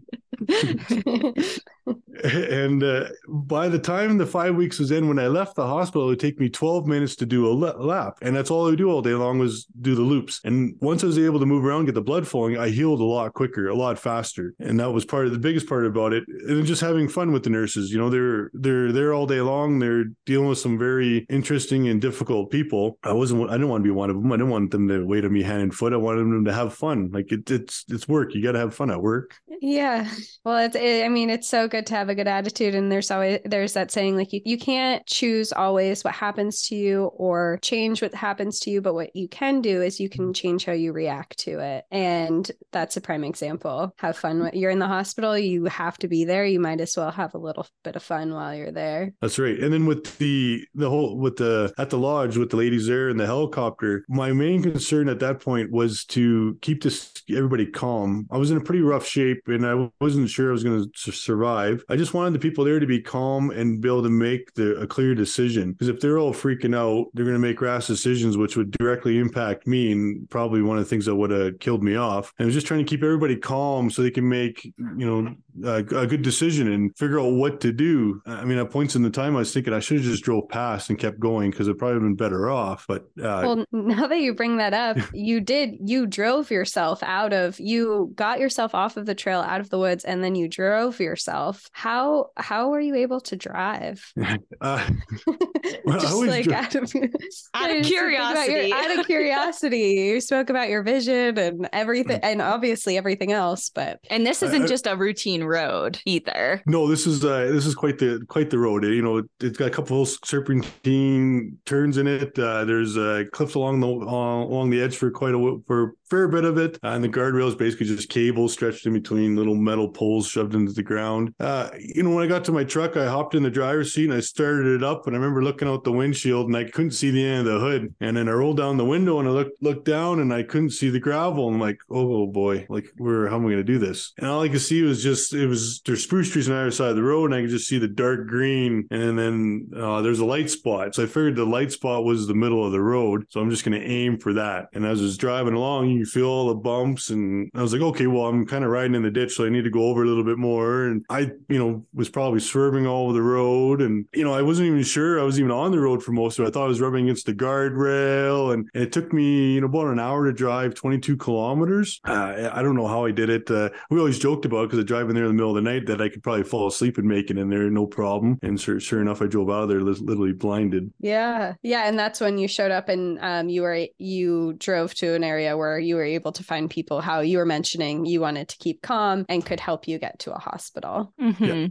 and 2.25 2.83
uh, 2.83 3.09
by 3.27 3.69
the 3.69 3.79
time 3.79 4.19
the 4.19 4.27
five 4.27 4.55
weeks 4.55 4.79
was 4.79 4.91
in, 4.91 5.09
when 5.09 5.19
I 5.19 5.27
left 5.27 5.57
the 5.57 5.67
hospital, 5.67 6.05
it 6.05 6.11
would 6.11 6.21
take 6.21 6.39
me 6.39 6.49
12 6.49 6.87
minutes 6.87 7.17
to 7.17 7.27
do 7.27 7.47
a 7.47 7.53
lap. 7.53 8.19
And 8.23 8.37
that's 8.37 8.51
all 8.51 8.67
I 8.67 8.71
would 8.71 8.79
do 8.79 8.91
all 8.91 9.03
day 9.03 9.15
long 9.15 9.39
was 9.39 9.67
do 9.81 9.95
the 9.95 10.03
loops. 10.03 10.41
And 10.45 10.77
once 10.81 11.03
I 11.03 11.07
was 11.07 11.19
able 11.19 11.41
to 11.41 11.47
move 11.47 11.65
around, 11.65 11.87
get 11.87 11.95
the 11.95 12.03
blood 12.03 12.27
flowing, 12.29 12.57
I 12.57 12.69
healed 12.69 13.01
a 13.01 13.05
lot 13.05 13.35
quicker, 13.35 13.69
a 13.69 13.75
lot 13.75 13.99
faster. 13.99 14.55
And 14.61 14.79
that 14.79 14.93
was 14.93 15.05
part 15.05 15.27
of 15.27 15.33
the 15.33 15.39
biggest 15.39 15.69
part 15.69 15.85
about 15.85 16.13
it. 16.13 16.25
And 16.29 16.65
just 16.65 16.81
having 16.81 17.09
fun 17.09 17.33
with 17.33 17.43
the 17.43 17.51
nurses. 17.51 17.91
You 17.91 17.99
know, 17.99 18.11
they're 18.11 18.51
they're 18.55 18.93
there 18.93 19.13
all 19.13 19.27
day 19.27 19.41
long. 19.41 19.79
They're 19.79 20.05
dealing 20.27 20.49
with 20.49 20.59
some 20.59 20.79
very 20.79 21.27
interesting 21.29 21.89
and 21.89 22.01
difficult 22.01 22.51
people. 22.51 22.99
I 23.03 23.13
wasn't 23.13 23.49
I 23.49 23.55
didn't 23.55 23.69
want 23.69 23.83
to 23.83 23.89
be 23.89 23.91
one 23.91 24.11
of 24.11 24.17
them. 24.17 24.31
I 24.31 24.37
didn't 24.37 24.51
want 24.51 24.71
them 24.71 24.89
to 24.89 25.05
wait 25.05 25.25
on 25.25 25.33
me 25.33 25.43
hand 25.43 25.63
and 25.63 25.75
foot. 25.75 25.93
I 25.93 25.97
wanted 25.97 26.21
them 26.21 26.45
to 26.45 26.53
have 26.53 26.75
fun. 26.75 27.11
Like 27.13 27.33
it, 27.33 27.51
it's 27.51 27.85
it's 27.89 28.07
work. 28.07 28.35
You 28.35 28.43
got 28.43 28.53
to 28.53 28.59
have 28.59 28.75
fun 28.75 28.91
at 28.91 29.03
work. 29.03 29.35
Yeah. 29.61 30.09
Well, 30.45 30.59
it's 30.59 30.77
it, 30.77 31.05
I 31.05 31.09
mean, 31.09 31.31
it's 31.31 31.49
so 31.49 31.69
good 31.69 31.87
to 31.87 31.95
have 31.95 32.09
a 32.09 32.15
good 32.15 32.27
attitude 32.27 32.75
and 32.75 32.91
there's 32.91 33.11
always 33.11 33.41
there's 33.45 33.75
that 33.75 33.91
saying 33.91 34.17
like 34.17 34.33
you, 34.33 34.41
you 34.45 34.59
can't 34.59 35.05
choose 35.07 35.53
always 35.53 36.03
what 36.05 36.15
happens 36.15 36.63
to 36.69 36.77
you 36.77 37.05
or 37.15 37.59
change 37.63 38.03
what 38.03 38.15
happens 38.15 38.61
to 38.61 38.71
you, 38.71 38.81
but 38.81 38.95
what 38.95 39.15
you 39.15 39.29
can 39.29 39.61
do 39.61 39.83
is 39.83 40.01
you 40.01 40.09
can 40.09 40.27
mm-hmm. 40.27 40.33
change 40.33 40.65
how 40.65 40.73
you 40.73 40.93
react 40.93 41.39
to 41.41 41.59
it. 41.61 41.85
And 41.91 42.51
that's 42.73 42.97
a 42.97 43.01
prime 43.01 43.25
example. 43.25 43.95
Have 43.99 44.17
fun. 44.17 44.41
Mm-hmm. 44.41 44.57
You're 44.57 44.71
in 44.71 44.79
the 44.79 44.87
hospital, 44.87 45.37
you 45.39 45.67
have 45.67 45.99
to 45.99 46.09
be 46.09 46.25
there. 46.25 46.45
You 46.45 46.61
might 46.61 46.81
as 46.81 46.97
well 46.97 47.11
have 47.11 47.35
a 47.35 47.39
little 47.39 47.67
bit 47.85 47.97
of 47.97 48.03
fun 48.03 48.33
while 48.33 48.55
you're 48.55 48.73
there. 48.73 49.13
That's 49.21 49.39
right. 49.39 49.59
And 49.59 49.73
then 49.73 49.87
with 49.87 50.19
the 50.19 50.65
the 50.75 50.89
whole 50.89 51.19
with 51.19 51.37
the 51.37 51.73
at 51.79 51.91
the 51.91 51.99
lodge 51.99 52.37
with 52.37 52.51
the 52.51 52.57
ladies 52.57 52.87
there 52.87 53.09
and 53.09 53.19
the 53.19 53.27
helicopter, 53.27 54.05
my 54.09 54.33
main 54.33 54.63
concern 54.63 55.09
at 55.09 55.21
that 55.21 55.41
point 55.41 55.71
was 55.71 56.05
to 56.07 56.59
keep 56.63 56.83
this 56.83 57.13
everybody 57.31 57.67
calm. 57.67 58.27
I 58.31 58.39
was 58.39 58.51
in 58.51 58.57
a 58.57 58.61
pretty 58.61 58.83
rough 58.83 59.07
shape 59.07 59.42
and 59.47 59.67
I 59.67 59.89
wasn't 60.01 60.31
sure 60.31 60.49
I 60.49 60.53
was 60.53 60.65
going 60.65 60.91
to 60.91 61.13
survive. 61.13 61.85
I 61.89 61.97
just 61.97 62.15
wanted 62.15 62.35
the 62.35 62.39
people 62.39 62.65
there 62.65 62.81
to 62.81 62.87
be 62.87 63.01
calm 63.01 63.51
and 63.51 63.81
be 63.81 63.89
able 63.89 64.03
to 64.03 64.11
make 64.11 64.55
the, 64.55 64.77
a 64.77 64.87
clear 64.87 65.15
decision. 65.15 65.73
Because 65.73 65.89
if 65.89 66.01
they're 66.01 66.19
all 66.19 66.33
freaking 66.33 66.77
out, 66.77 67.07
they're 67.15 67.25
going 67.25 67.35
to 67.35 67.41
make 67.41 67.61
rash 67.61 67.87
decisions, 67.87 68.37
which 68.37 68.57
would 68.57 68.71
directly 68.73 69.19
impact 69.19 69.67
me 69.67 69.93
and 69.93 70.29
probably 70.31 70.63
one 70.63 70.79
of 70.79 70.85
the 70.85 70.89
things 70.89 71.07
that 71.07 71.17
would 71.17 71.31
have 71.31 71.59
killed 71.59 71.83
me 71.83 71.97
off. 71.97 72.33
And 72.39 72.45
I 72.45 72.47
was 72.47 72.55
just 72.55 72.67
trying 72.67 72.85
to 72.85 72.89
keep 72.89 73.03
everybody 73.03 73.37
calm 73.37 73.91
so 73.91 74.03
they 74.03 74.11
can 74.11 74.29
make, 74.29 74.65
you 74.65 74.75
know, 75.07 75.35
a, 75.65 75.79
a, 75.79 76.07
good 76.07 76.23
decision 76.23 76.73
and 76.73 76.97
figure 76.97 77.21
out 77.21 77.33
what 77.33 77.61
to 77.61 77.73
do. 77.73 78.23
I 78.27 78.45
mean, 78.45 78.59
at 78.59 78.71
points 78.71 78.97
in 78.97 79.03
the 79.03 79.11
time, 79.11 79.37
I 79.37 79.41
was 79.41 79.53
thinking 79.53 79.75
I 79.75 79.81
should 79.81 79.99
have 79.99 80.07
just 80.07 80.25
drove 80.25 80.49
past 80.49 80.89
and 80.89 80.99
kept 80.99 81.21
going 81.21 81.51
because 81.51 81.69
it 81.69 81.79
probably 81.79 82.01
been 82.01 82.15
better 82.15 82.51
off. 82.51 82.87
But 82.89 83.03
uh, 83.23 83.43
well, 83.45 83.65
now 83.73 84.07
that 84.07 84.21
you 84.21 84.35
bring 84.35 84.57
that 84.59 84.73
up, 84.73 84.97
you 85.13 85.41
did 85.41 85.77
you 85.85 86.07
drove 86.07 86.51
yourself 86.51 87.03
out 87.03 87.33
of 87.33 87.61
you 87.61 88.13
got 88.15 88.41
yourself 88.41 88.75
off 88.75 88.97
of 88.97 89.07
the 89.07 89.15
trail 89.15 89.32
out 89.41 89.61
of 89.61 89.71
the 89.71 89.79
woods 89.79 90.05
and 90.05 90.23
then 90.23 90.35
you 90.35 90.49
drove 90.49 91.01
yourself. 91.01 91.69
How 91.73 92.31
how 92.37 92.71
were 92.71 92.81
you 92.81 92.97
able 92.97 93.21
to 93.23 93.37
drive? 93.37 94.13
Uh, 94.61 94.89
well, 95.85 95.99
just 95.99 96.15
like 96.15 96.45
dro- 96.45 96.55
out 96.55 96.75
of, 96.75 96.93
out 97.55 97.77
of 97.77 97.85
curiosity. 97.85 98.69
Your, 98.69 98.77
out 98.77 98.99
of 98.99 99.07
curiosity, 99.07 99.79
you 99.79 100.21
spoke 100.21 100.51
about 100.51 100.69
your 100.69 100.83
vision 100.85 101.37
and 101.37 101.69
everything, 101.73 102.21
mm. 102.21 102.25
and 102.25 102.41
obviously 102.41 102.97
everything 102.97 103.33
else. 103.33 103.71
But 103.71 103.99
and 104.09 104.25
this 104.25 104.43
isn't 104.43 104.63
uh, 104.63 104.67
just 104.69 104.87
a 104.87 104.97
routine 104.97 105.43
road 105.43 105.99
either. 106.07 106.63
No, 106.67 106.87
this 106.87 107.07
is 107.07 107.25
uh, 107.25 107.51
this 107.53 107.67
is 107.67 107.75
quite 107.75 107.99
the 107.99 108.25
quite 108.29 108.51
the 108.51 108.59
road. 108.59 108.85
You 108.85 109.03
know, 109.03 109.23
it's 109.41 109.59
got 109.59 109.67
a 109.67 109.71
couple 109.71 110.03
of 110.03 110.09
serpentine 110.25 111.59
turns 111.65 111.99
in 111.99 112.07
it. 112.07 112.39
Uh, 112.39 112.65
there's 112.65 112.97
uh, 112.97 113.25
cliffs 113.33 113.55
along 113.55 113.81
the 113.81 113.89
uh, 113.89 114.45
along 114.45 114.71
the 114.71 114.81
edge 114.81 114.97
for 114.97 115.11
quite 115.11 115.35
a 115.35 115.59
for 115.67 115.95
fair 116.09 116.29
bit 116.29 116.45
of 116.45 116.59
it, 116.59 116.79
uh, 116.85 116.89
and 116.89 117.03
the 117.03 117.09
guardrail 117.09 117.49
is 117.49 117.55
basically 117.55 117.87
just 117.87 118.09
cables 118.09 118.53
stretched 118.53 118.87
in 118.87 118.93
between 118.93 119.22
little 119.29 119.55
metal 119.55 119.89
poles 119.89 120.29
shoved 120.29 120.55
into 120.55 120.73
the 120.73 120.83
ground. 120.83 121.35
Uh, 121.41 121.71
you 121.79 122.03
know, 122.03 122.11
when 122.11 122.25
I 122.25 122.29
got 122.29 122.45
to 122.45 122.53
my 122.53 122.65
truck, 122.65 122.97
I 122.97 123.07
hopped 123.07 123.35
in 123.35 123.43
the 123.43 123.51
driver's 123.51 123.95
seat 123.95 124.05
and 124.05 124.15
I 124.15 124.21
started 124.21 124.67
it 124.67 124.83
up, 124.83 125.07
and 125.07 125.17
I 125.17 125.19
remember 125.19 125.43
looking 125.43 125.69
out 125.69 125.85
the 125.85 125.93
windshield 125.93 126.47
and 126.47 126.57
I 126.57 126.65
couldn't 126.65 126.93
see 126.93 127.11
the 127.11 127.25
end 127.25 127.47
of 127.47 127.55
the 127.55 127.61
hood, 127.61 127.95
and 128.01 128.17
then 128.17 128.29
I 128.29 128.33
rolled 128.33 128.57
down 128.57 128.77
the 128.77 128.85
window 128.85 129.19
and 129.19 129.29
I 129.29 129.33
looked 129.33 129.63
looked 129.63 129.85
down 129.85 130.21
and 130.21 130.33
I 130.33 130.43
couldn't 130.43 130.71
see 130.71 130.91
the 130.91 131.01
gravel. 131.01 131.49
I'm 131.49 131.61
like, 131.61 131.79
oh 131.91 132.27
boy, 132.27 132.67
like 132.69 132.87
where 132.97 133.29
how 133.29 133.37
am 133.37 133.47
I 133.47 133.51
going 133.51 133.57
to 133.59 133.65
do 133.65 133.79
this? 133.79 134.13
And 134.19 134.29
all 134.29 134.43
I 134.43 134.49
could 134.49 134.61
see 134.61 134.83
was 134.83 135.03
just 135.03 135.33
it 135.33 135.47
was 135.47 135.81
there's 135.83 136.03
spruce 136.03 136.31
trees 136.31 136.49
on 136.49 136.57
either 136.57 136.71
side 136.71 136.91
of 136.91 136.97
the 136.97 137.03
road, 137.03 137.27
and 137.27 137.35
I 137.35 137.43
could 137.43 137.51
just 137.51 137.69
see 137.69 137.79
the 137.79 137.89
dark 137.89 138.27
green, 138.27 138.87
and 138.91 139.19
then 139.19 139.71
uh, 139.77 140.03
there's 140.03 140.21
a 140.21 140.25
light 140.25 140.51
spot. 140.51 140.95
So 140.95 141.05
I 141.05 141.07
figured 141.07 141.37
the 141.37 141.45
light 141.45 141.73
spot 141.73 142.05
was 142.05 142.27
the 142.27 142.35
middle 142.35 142.65
of 142.65 142.73
the 142.73 142.81
road, 142.81 143.27
so 143.31 143.41
I'm 143.41 143.51
just 143.51 143.65
going 143.65 143.81
to 143.81 143.87
aim 143.87 144.19
for 144.19 144.33
that. 144.35 144.69
And 144.75 144.85
as 144.85 145.01
I 145.01 145.05
was 145.05 145.17
driving 145.17 145.55
along, 145.55 145.91
you 145.91 146.05
feel 146.05 146.27
all 146.27 146.49
the 146.49 146.55
bumps, 146.55 147.11
and 147.11 147.51
I 147.55 147.63
was 147.63 147.73
like, 147.73 147.83
okay, 147.83 148.07
well, 148.07 148.27
I'm 148.27 148.47
kind 148.47 148.65
of 148.65 148.71
riding 148.71 148.95
in 148.95 149.03
the 149.03 149.11
ditch, 149.13 149.35
so 149.35 149.45
I 149.45 149.49
need 149.49 149.65
to 149.65 149.71
go 149.71 149.85
over 149.87 150.03
a 150.03 150.07
little 150.07 150.25
bit 150.25 150.39
more. 150.39 150.85
And 150.85 151.05
I, 151.09 151.31
you 151.49 151.59
know, 151.59 151.85
was 151.95 152.09
probably 152.09 152.41
swerving 152.41 152.87
all 152.87 153.05
over 153.05 153.13
the 153.13 153.23
road, 153.23 153.81
and 153.81 154.07
you 154.13 154.25
know, 154.25 154.35
I 154.35 154.43
wasn't 154.43 154.69
even 154.69 154.83
sure 154.83 155.21
I 155.21 155.25
was 155.25 155.39
even 155.39 155.51
on 155.51 155.73
the 155.73 155.81
road 155.81 156.03
for 156.03 156.13
most 156.13 156.39
of 156.39 156.45
it. 156.45 156.49
I 156.49 156.51
thought 156.51 156.65
I 156.65 156.69
was 156.69 156.81
rubbing 156.81 157.05
against 157.05 157.27
the 157.27 157.35
guardrail, 157.35 158.53
and, 158.53 158.69
and 158.75 158.83
it 158.83 158.93
took 158.93 159.13
me, 159.13 159.55
you 159.55 159.61
know, 159.61 159.67
about 159.67 159.89
an 159.89 159.99
hour 159.99 160.25
to 160.27 160.33
drive 160.33 160.75
22 160.75 161.17
kilometers. 161.17 162.01
Uh, 162.05 162.51
I 162.53 162.63
don't 162.63 162.77
know 162.77 162.87
how 162.87 163.05
I 163.05 163.11
did 163.11 163.31
it. 163.31 163.51
Uh, 163.51 163.71
we 163.91 163.99
always 163.99 164.19
joked 164.19 164.45
about 164.45 164.69
because 164.69 164.79
I 164.79 164.83
drive 164.83 165.09
in 165.09 165.15
there 165.15 165.25
in 165.25 165.31
the 165.31 165.35
middle 165.35 165.57
of 165.57 165.63
the 165.63 165.71
night 165.71 165.87
that 165.87 166.01
I 166.01 166.09
could 166.09 166.23
probably 166.23 166.45
fall 166.45 166.67
asleep 166.67 166.99
and 166.99 167.07
make 167.07 167.31
it 167.31 167.39
in 167.39 167.49
there, 167.49 167.71
no 167.71 167.87
problem. 167.87 168.39
And 168.43 168.61
sure, 168.61 168.81
sure 168.81 169.01
enough, 169.01 169.23
I 169.23 169.27
drove 169.27 169.51
out 169.51 169.65
of 169.65 169.69
there 169.69 169.81
literally 169.81 170.33
blinded. 170.33 170.93
Yeah, 171.01 171.55
yeah, 171.63 171.89
and 171.89 171.99
that's 171.99 172.21
when 172.21 172.39
you 172.39 172.49
showed 172.49 172.71
up 172.71 172.89
and 172.89 173.19
um, 173.21 173.49
you 173.49 173.63
were 173.63 173.87
you 173.99 174.55
drove 174.55 174.95
to 174.95 175.15
an 175.15 175.25
area 175.25 175.57
where 175.57 175.79
you 175.79 175.97
were 175.97 176.05
able 176.05 176.33
to 176.33 176.45
find 176.45 176.71
people. 176.71 177.01
How 177.01 177.21
you 177.21 177.39
were 177.39 177.47
mentioning 177.47 178.05
you 178.05 178.21
wanted 178.21 178.49
to 178.49 178.57
keep 178.59 178.83
calm 178.83 179.02
and 179.29 179.45
could 179.45 179.61
help 179.61 179.89
you 179.89 179.99
get 179.99 180.19
to 180.21 180.35
a 180.35 180.39
hospital. 180.39 181.13
Mm-hmm. 181.21 181.45
Yeah. 181.45 181.67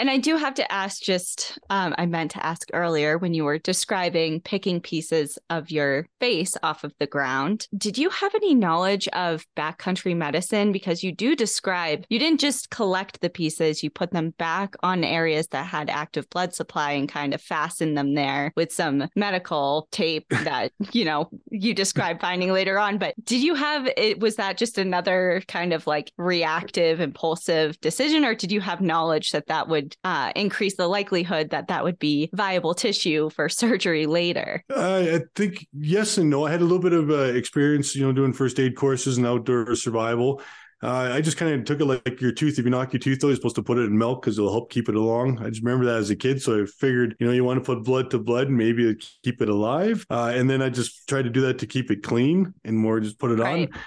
And 0.00 0.08
I 0.08 0.16
do 0.16 0.38
have 0.38 0.54
to 0.54 0.72
ask 0.72 1.02
just, 1.02 1.58
um, 1.68 1.94
I 1.98 2.06
meant 2.06 2.30
to 2.30 2.44
ask 2.44 2.70
earlier 2.72 3.18
when 3.18 3.34
you 3.34 3.44
were 3.44 3.58
describing 3.58 4.40
picking 4.40 4.80
pieces 4.80 5.38
of 5.50 5.70
your 5.70 6.06
face 6.20 6.56
off 6.62 6.84
of 6.84 6.94
the 6.98 7.06
ground. 7.06 7.68
Did 7.76 7.98
you 7.98 8.08
have 8.08 8.34
any 8.34 8.54
knowledge 8.54 9.08
of 9.08 9.44
backcountry 9.58 10.16
medicine? 10.16 10.72
Because 10.72 11.04
you 11.04 11.12
do 11.12 11.36
describe, 11.36 12.06
you 12.08 12.18
didn't 12.18 12.40
just 12.40 12.70
collect 12.70 13.20
the 13.20 13.28
pieces, 13.28 13.82
you 13.82 13.90
put 13.90 14.10
them 14.10 14.30
back 14.38 14.74
on 14.82 15.04
areas 15.04 15.48
that 15.48 15.66
had 15.66 15.90
active 15.90 16.30
blood 16.30 16.54
supply 16.54 16.92
and 16.92 17.06
kind 17.06 17.34
of 17.34 17.42
fasten 17.42 17.92
them 17.92 18.14
there 18.14 18.54
with 18.56 18.72
some 18.72 19.06
medical 19.14 19.86
tape 19.90 20.26
that, 20.44 20.72
you 20.92 21.04
know, 21.04 21.28
you 21.50 21.74
described 21.74 22.22
finding 22.22 22.54
later 22.54 22.78
on. 22.78 22.96
But 22.96 23.22
did 23.22 23.42
you 23.42 23.54
have 23.54 23.86
it? 23.98 24.18
Was 24.18 24.36
that 24.36 24.56
just 24.56 24.78
another 24.78 25.42
kind 25.46 25.74
of 25.74 25.86
like 25.86 26.10
reactive, 26.16 27.00
impulsive 27.00 27.78
decision, 27.82 28.24
or 28.24 28.34
did 28.34 28.50
you 28.50 28.62
have 28.62 28.80
knowledge 28.80 29.32
that 29.32 29.48
that 29.48 29.68
would 29.68 29.89
uh, 30.04 30.32
increase 30.36 30.76
the 30.76 30.88
likelihood 30.88 31.50
that 31.50 31.68
that 31.68 31.84
would 31.84 31.98
be 31.98 32.30
viable 32.32 32.74
tissue 32.74 33.30
for 33.30 33.48
surgery 33.48 34.06
later? 34.06 34.64
I 34.70 35.20
think 35.34 35.66
yes 35.72 36.18
and 36.18 36.30
no. 36.30 36.46
I 36.46 36.50
had 36.50 36.60
a 36.60 36.64
little 36.64 36.78
bit 36.78 36.92
of 36.92 37.10
uh, 37.10 37.34
experience, 37.34 37.94
you 37.94 38.04
know, 38.04 38.12
doing 38.12 38.32
first 38.32 38.58
aid 38.58 38.76
courses 38.76 39.18
and 39.18 39.26
outdoor 39.26 39.74
survival. 39.76 40.42
Uh, 40.82 41.10
I 41.12 41.20
just 41.20 41.36
kind 41.36 41.52
of 41.52 41.64
took 41.66 41.80
it 41.80 41.84
like 41.84 42.20
your 42.22 42.32
tooth. 42.32 42.58
If 42.58 42.64
you 42.64 42.70
knock 42.70 42.94
your 42.94 43.00
tooth 43.00 43.22
out, 43.22 43.28
you're 43.28 43.36
supposed 43.36 43.56
to 43.56 43.62
put 43.62 43.76
it 43.76 43.82
in 43.82 43.98
milk 43.98 44.22
because 44.22 44.38
it'll 44.38 44.50
help 44.50 44.70
keep 44.70 44.88
it 44.88 44.94
along. 44.94 45.38
I 45.38 45.50
just 45.50 45.62
remember 45.62 45.84
that 45.84 45.98
as 45.98 46.08
a 46.08 46.16
kid. 46.16 46.40
So 46.40 46.62
I 46.62 46.66
figured, 46.66 47.16
you 47.20 47.26
know, 47.26 47.32
you 47.32 47.44
want 47.44 47.62
to 47.62 47.64
put 47.64 47.84
blood 47.84 48.10
to 48.12 48.18
blood 48.18 48.48
and 48.48 48.56
maybe 48.56 48.96
keep 49.22 49.42
it 49.42 49.50
alive. 49.50 50.06
Uh, 50.08 50.32
and 50.34 50.48
then 50.48 50.62
I 50.62 50.70
just 50.70 51.06
tried 51.06 51.22
to 51.22 51.30
do 51.30 51.42
that 51.42 51.58
to 51.58 51.66
keep 51.66 51.90
it 51.90 52.02
clean 52.02 52.54
and 52.64 52.78
more 52.78 52.98
just 52.98 53.18
put 53.18 53.30
it 53.30 53.40
right. 53.40 53.68
on 53.68 53.80